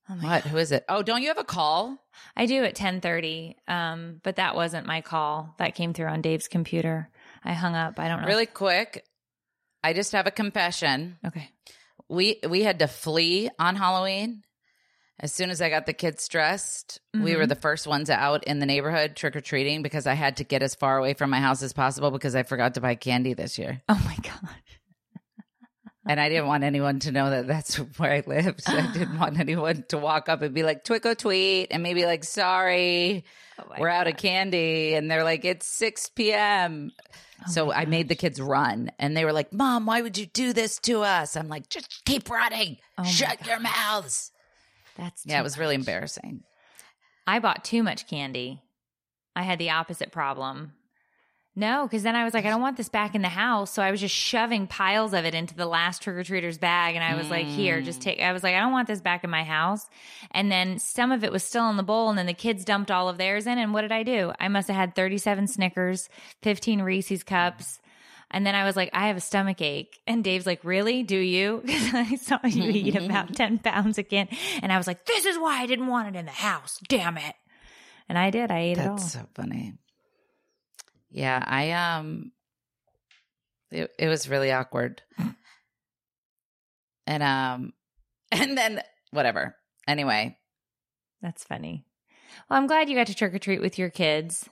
Oh 0.10 0.16
my 0.16 0.24
What? 0.24 0.44
Who 0.44 0.58
is 0.58 0.72
it? 0.72 0.84
Oh, 0.90 1.04
don't 1.04 1.22
you 1.22 1.30
have 1.30 1.38
a 1.38 1.44
call? 1.44 1.98
I 2.36 2.46
do 2.46 2.64
at 2.64 2.76
10:30. 2.76 3.56
Um, 3.68 4.20
but 4.24 4.38
that 4.38 4.56
wasn't 4.56 4.88
my 4.88 5.02
call. 5.02 5.54
That 5.58 5.76
came 5.76 5.94
through 5.94 6.08
on 6.08 6.22
Dave's 6.22 6.48
computer. 6.48 7.10
I 7.44 7.54
hung 7.54 7.76
up. 7.76 8.00
I 8.00 8.08
don't 8.08 8.22
know. 8.22 8.28
Really 8.28 8.46
quick. 8.46 9.06
I 9.84 9.94
just 9.94 10.12
have 10.12 10.28
a 10.28 10.32
confession. 10.32 11.18
Okay. 11.26 11.50
We 12.10 12.40
we 12.48 12.64
had 12.64 12.80
to 12.80 12.88
flee 12.88 13.50
on 13.58 13.76
Halloween. 13.76 14.44
As 15.22 15.32
soon 15.32 15.52
as 15.52 15.62
I 15.62 15.70
got 15.70 15.86
the 15.86 15.94
kids 15.94 16.28
dressed, 16.28 17.00
we 17.14 17.36
were 17.36 17.46
the 17.46 17.56
first 17.56 17.86
ones 17.86 18.10
out 18.10 18.44
in 18.46 18.58
the 18.58 18.66
neighborhood 18.66 19.16
trick 19.16 19.36
or 19.36 19.42
treating 19.42 19.84
because 19.84 20.08
I 20.08 20.16
had 20.16 20.38
to 20.38 20.44
get 20.44 20.64
as 20.64 20.74
far 20.74 20.98
away 20.98 21.14
from 21.14 21.30
my 21.30 21.40
house 21.40 21.62
as 21.62 21.74
possible 21.74 22.10
because 22.10 22.34
I 22.34 22.42
forgot 22.42 22.74
to 22.74 22.82
buy 22.82 22.96
candy 22.96 23.36
this 23.36 23.60
year. 23.60 23.84
Oh 23.88 24.02
my 24.04 24.18
god. 24.24 24.56
And 26.08 26.20
I 26.20 26.30
didn't 26.30 26.48
want 26.48 26.64
anyone 26.64 26.98
to 27.02 27.12
know 27.12 27.30
that 27.30 27.46
that's 27.46 27.76
where 27.76 28.12
I 28.12 28.24
lived. 28.26 28.64
I 28.66 28.92
didn't 28.92 29.20
want 29.20 29.40
anyone 29.40 29.86
to 29.90 30.00
walk 30.00 30.28
up 30.28 30.42
and 30.42 30.56
be 30.56 30.64
like, 30.64 30.90
or 30.90 31.16
tweet, 31.16 31.68
and 31.70 31.84
maybe 31.84 32.06
like, 32.06 32.24
sorry, 32.24 33.24
Oh 33.60 33.66
we're 33.80 33.88
out 33.88 34.08
of 34.08 34.18
candy. 34.18 34.96
And 34.96 35.12
they're 35.12 35.24
like, 35.24 35.46
it's 35.46 35.68
6 35.68 36.10
p.m. 36.10 36.92
Oh 37.48 37.52
so 37.52 37.72
I 37.72 37.86
made 37.86 38.10
the 38.10 38.16
kids 38.16 38.42
run. 38.42 38.92
And 38.98 39.16
they 39.16 39.26
were 39.26 39.34
like, 39.34 39.54
Mom, 39.54 39.86
why 39.86 40.02
would 40.02 40.18
you 40.18 40.26
do 40.26 40.54
this 40.54 40.80
to 40.80 41.02
us? 41.02 41.38
I'm 41.38 41.48
like, 41.48 41.70
just 41.70 42.04
keep 42.06 42.30
running. 42.30 42.78
Oh 42.98 43.04
Shut 43.04 43.46
your 43.46 43.60
mouths. 43.60 44.32
That's 45.02 45.26
Yeah, 45.26 45.40
it 45.40 45.44
was 45.44 45.58
really 45.58 45.76
embarrassing. 45.76 46.44
I 47.26 47.40
bought 47.40 47.66
too 47.66 47.82
much 47.82 48.08
candy. 48.08 48.62
I 49.36 49.42
had 49.42 49.58
the 49.58 49.72
opposite 49.72 50.12
problem. 50.12 50.74
No, 51.54 51.86
because 51.86 52.04
then 52.04 52.16
I 52.16 52.24
was 52.24 52.34
like, 52.34 52.46
I 52.46 52.50
don't 52.50 52.62
want 52.62 52.78
this 52.78 52.88
back 52.88 53.14
in 53.14 53.22
the 53.22 53.28
house. 53.28 53.74
So 53.74 53.82
I 53.82 53.92
was 53.92 54.00
just 54.00 54.16
shoving 54.16 54.68
piles 54.68 55.14
of 55.14 55.26
it 55.26 55.36
into 55.36 55.54
the 55.54 55.66
last 55.66 56.02
trick 56.02 56.16
or 56.16 56.24
treater's 56.24 56.58
bag. 56.58 56.96
And 56.96 57.04
I 57.04 57.16
was 57.16 57.30
like, 57.30 57.46
here, 57.46 57.82
just 57.82 58.00
mm. 58.00 58.04
take, 58.04 58.22
I 58.22 58.32
was 58.32 58.42
like, 58.42 58.56
I 58.56 58.60
don't 58.60 58.72
want 58.72 58.88
this 58.88 59.02
back 59.02 59.26
in 59.26 59.30
my 59.30 59.44
house. 59.44 59.90
And 60.32 60.50
then 60.50 60.80
some 60.80 61.12
of 61.12 61.26
it 61.26 61.32
was 61.32 61.44
still 61.44 61.70
in 61.70 61.76
the 61.76 61.84
bowl. 61.84 62.10
And 62.10 62.18
then 62.18 62.26
the 62.26 62.34
kids 62.34 62.64
dumped 62.64 62.90
all 62.90 63.10
of 63.10 63.18
theirs 63.18 63.48
in. 63.48 63.58
And 63.58 63.74
what 63.74 63.82
did 63.82 63.92
I 63.92 64.04
do? 64.04 64.32
I 64.40 64.48
must 64.48 64.70
have 64.70 64.78
had 64.78 64.96
37 64.96 65.48
Snickers, 65.48 66.08
15 66.42 66.84
Reese's 66.84 67.24
cups. 67.24 67.82
And 68.32 68.46
then 68.46 68.56
I 68.56 68.64
was 68.64 68.76
like, 68.76 68.90
I 68.94 69.08
have 69.08 69.18
a 69.18 69.22
stomach 69.22 69.62
ache. 69.62 70.00
And 70.08 70.24
Dave's 70.24 70.46
like, 70.46 70.64
Really? 70.64 71.04
Do 71.04 71.18
you? 71.18 71.62
Because 71.66 71.94
I 71.94 72.16
saw 72.16 72.40
you 72.46 72.70
eat 72.72 72.96
about 73.06 73.36
10 73.36 73.60
pounds 73.60 73.98
again. 73.98 74.30
And 74.62 74.72
I 74.72 74.78
was 74.78 74.88
like, 74.88 75.06
This 75.06 75.26
is 75.26 75.38
why 75.38 75.62
I 75.62 75.66
didn't 75.66 75.88
want 75.88 76.08
it 76.16 76.18
in 76.18 76.26
the 76.26 76.32
house. 76.32 76.80
Damn 76.88 77.18
it. 77.18 77.36
And 78.10 78.18
I 78.18 78.30
did. 78.30 78.52
I 78.52 78.60
ate 78.60 78.78
it 78.78 78.88
all. 78.88 78.96
That's 78.98 79.14
so 79.14 79.28
funny. 79.36 79.74
Yeah, 81.10 81.44
I 81.46 81.72
um 81.72 82.32
it, 83.70 83.92
it 84.00 84.08
was 84.08 84.30
really 84.30 84.52
awkward. 84.52 85.02
and 87.08 87.24
um 87.24 87.74
and 88.32 88.58
then 88.58 88.82
whatever. 89.12 89.56
Anyway, 89.88 90.38
That's 91.22 91.44
funny. 91.44 91.86
Well, 92.50 92.60
I'm 92.60 92.68
glad 92.68 92.90
you 92.90 92.96
got 92.96 93.08
to 93.08 93.16
trick 93.16 93.34
or 93.34 93.40
treat 93.40 93.62
with 93.62 93.78
your 93.78 93.90
kids. 93.90 94.50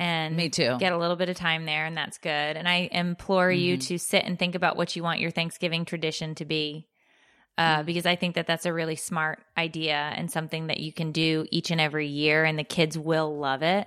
And 0.00 0.34
Me 0.34 0.48
too. 0.48 0.78
Get 0.78 0.94
a 0.94 0.98
little 0.98 1.14
bit 1.16 1.28
of 1.28 1.36
time 1.36 1.66
there, 1.66 1.84
and 1.84 1.94
that's 1.94 2.16
good. 2.16 2.30
And 2.30 2.66
I 2.66 2.88
implore 2.90 3.52
you 3.52 3.76
Mhm. 3.76 3.86
to 3.88 3.98
sit 3.98 4.24
and 4.24 4.38
think 4.38 4.54
about 4.54 4.76
what 4.78 4.96
you 4.96 5.02
want 5.02 5.20
your 5.20 5.30
Thanksgiving 5.30 5.84
tradition 5.84 6.34
to 6.36 6.46
be. 6.46 6.88
Uh, 7.58 7.82
because 7.82 8.06
I 8.06 8.16
think 8.16 8.36
that 8.36 8.46
that's 8.46 8.64
a 8.64 8.72
really 8.72 8.96
smart 8.96 9.44
idea 9.58 9.94
and 10.16 10.30
something 10.30 10.68
that 10.68 10.80
you 10.80 10.94
can 10.94 11.12
do 11.12 11.46
each 11.50 11.70
and 11.70 11.78
every 11.78 12.06
year, 12.06 12.46
and 12.46 12.58
the 12.58 12.64
kids 12.64 12.96
will 12.96 13.36
love 13.36 13.62
it 13.62 13.86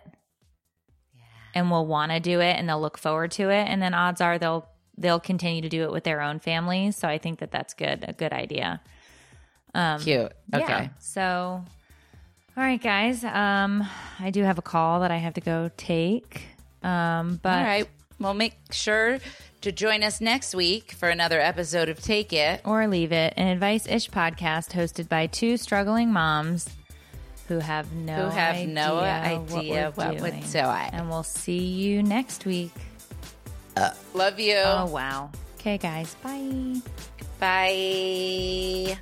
and 1.56 1.72
will 1.72 1.88
want 1.88 2.12
to 2.12 2.20
do 2.20 2.40
it, 2.42 2.58
and 2.60 2.70
they'll 2.70 2.80
look 2.82 3.00
forward 3.00 3.32
to 3.32 3.50
it. 3.50 3.68
And 3.68 3.82
then 3.82 3.96
odds 3.96 4.22
are 4.22 4.38
they'll 4.38 4.68
they'll 4.96 5.20
continue 5.20 5.64
to 5.64 5.70
do 5.70 5.82
it 5.84 5.92
with 5.92 6.04
their 6.04 6.22
own 6.22 6.40
families. 6.40 6.96
So 6.96 7.08
I 7.08 7.18
think 7.18 7.40
that 7.40 7.50
that's 7.50 7.74
good, 7.74 8.06
a 8.08 8.14
good 8.14 8.32
idea. 8.32 8.80
Um, 9.74 10.00
cute. 10.00 10.32
Okay. 10.54 10.62
yeah. 10.68 10.90
So, 11.00 11.66
all 12.58 12.64
right, 12.64 12.82
guys. 12.82 13.24
Um, 13.24 13.88
I 14.20 14.30
do 14.32 14.44
have 14.44 14.58
a 14.58 14.62
call 14.62 15.02
that 15.02 15.12
I 15.12 15.18
have 15.18 15.34
to 15.36 15.42
go 15.42 15.70
take. 15.78 16.44
Um, 16.84 17.40
but 17.42 17.58
All 17.58 17.64
right. 17.64 17.90
Well, 18.20 18.34
make 18.34 18.56
sure 18.72 19.20
to 19.62 19.72
join 19.72 20.04
us 20.04 20.22
next 20.22 20.54
week 20.54 20.92
for 20.92 21.10
another 21.10 21.40
episode 21.40 21.90
of 21.90 22.00
Take 22.02 22.32
It. 22.32 22.62
or 22.64 22.88
leave 22.88 23.12
it, 23.12 23.34
an 23.38 23.48
advice 23.48 23.88
ish 23.88 24.10
podcast 24.10 24.72
hosted 24.72 25.10
by 25.10 25.28
two 25.28 25.58
struggling 25.58 26.12
moms 26.12 26.70
who 27.48 27.60
have 27.60 27.92
no 27.94 28.30
Who 28.30 28.36
have 28.36 28.68
no 28.68 29.00
idea 29.00 29.58
idea 29.58 29.92
what, 29.96 30.16
we're 30.16 30.22
what 30.22 30.32
doing. 30.32 30.44
And 30.94 31.10
we'll 31.10 31.24
see 31.24 31.58
you 31.58 32.04
next 32.04 32.46
week. 32.46 32.72
Love 34.14 34.40
you. 34.40 34.58
Oh 34.58 34.86
wow. 34.86 35.32
Okay, 35.60 35.78
guys. 35.78 36.16
Bye. 36.24 36.82
Bye. 37.40 38.98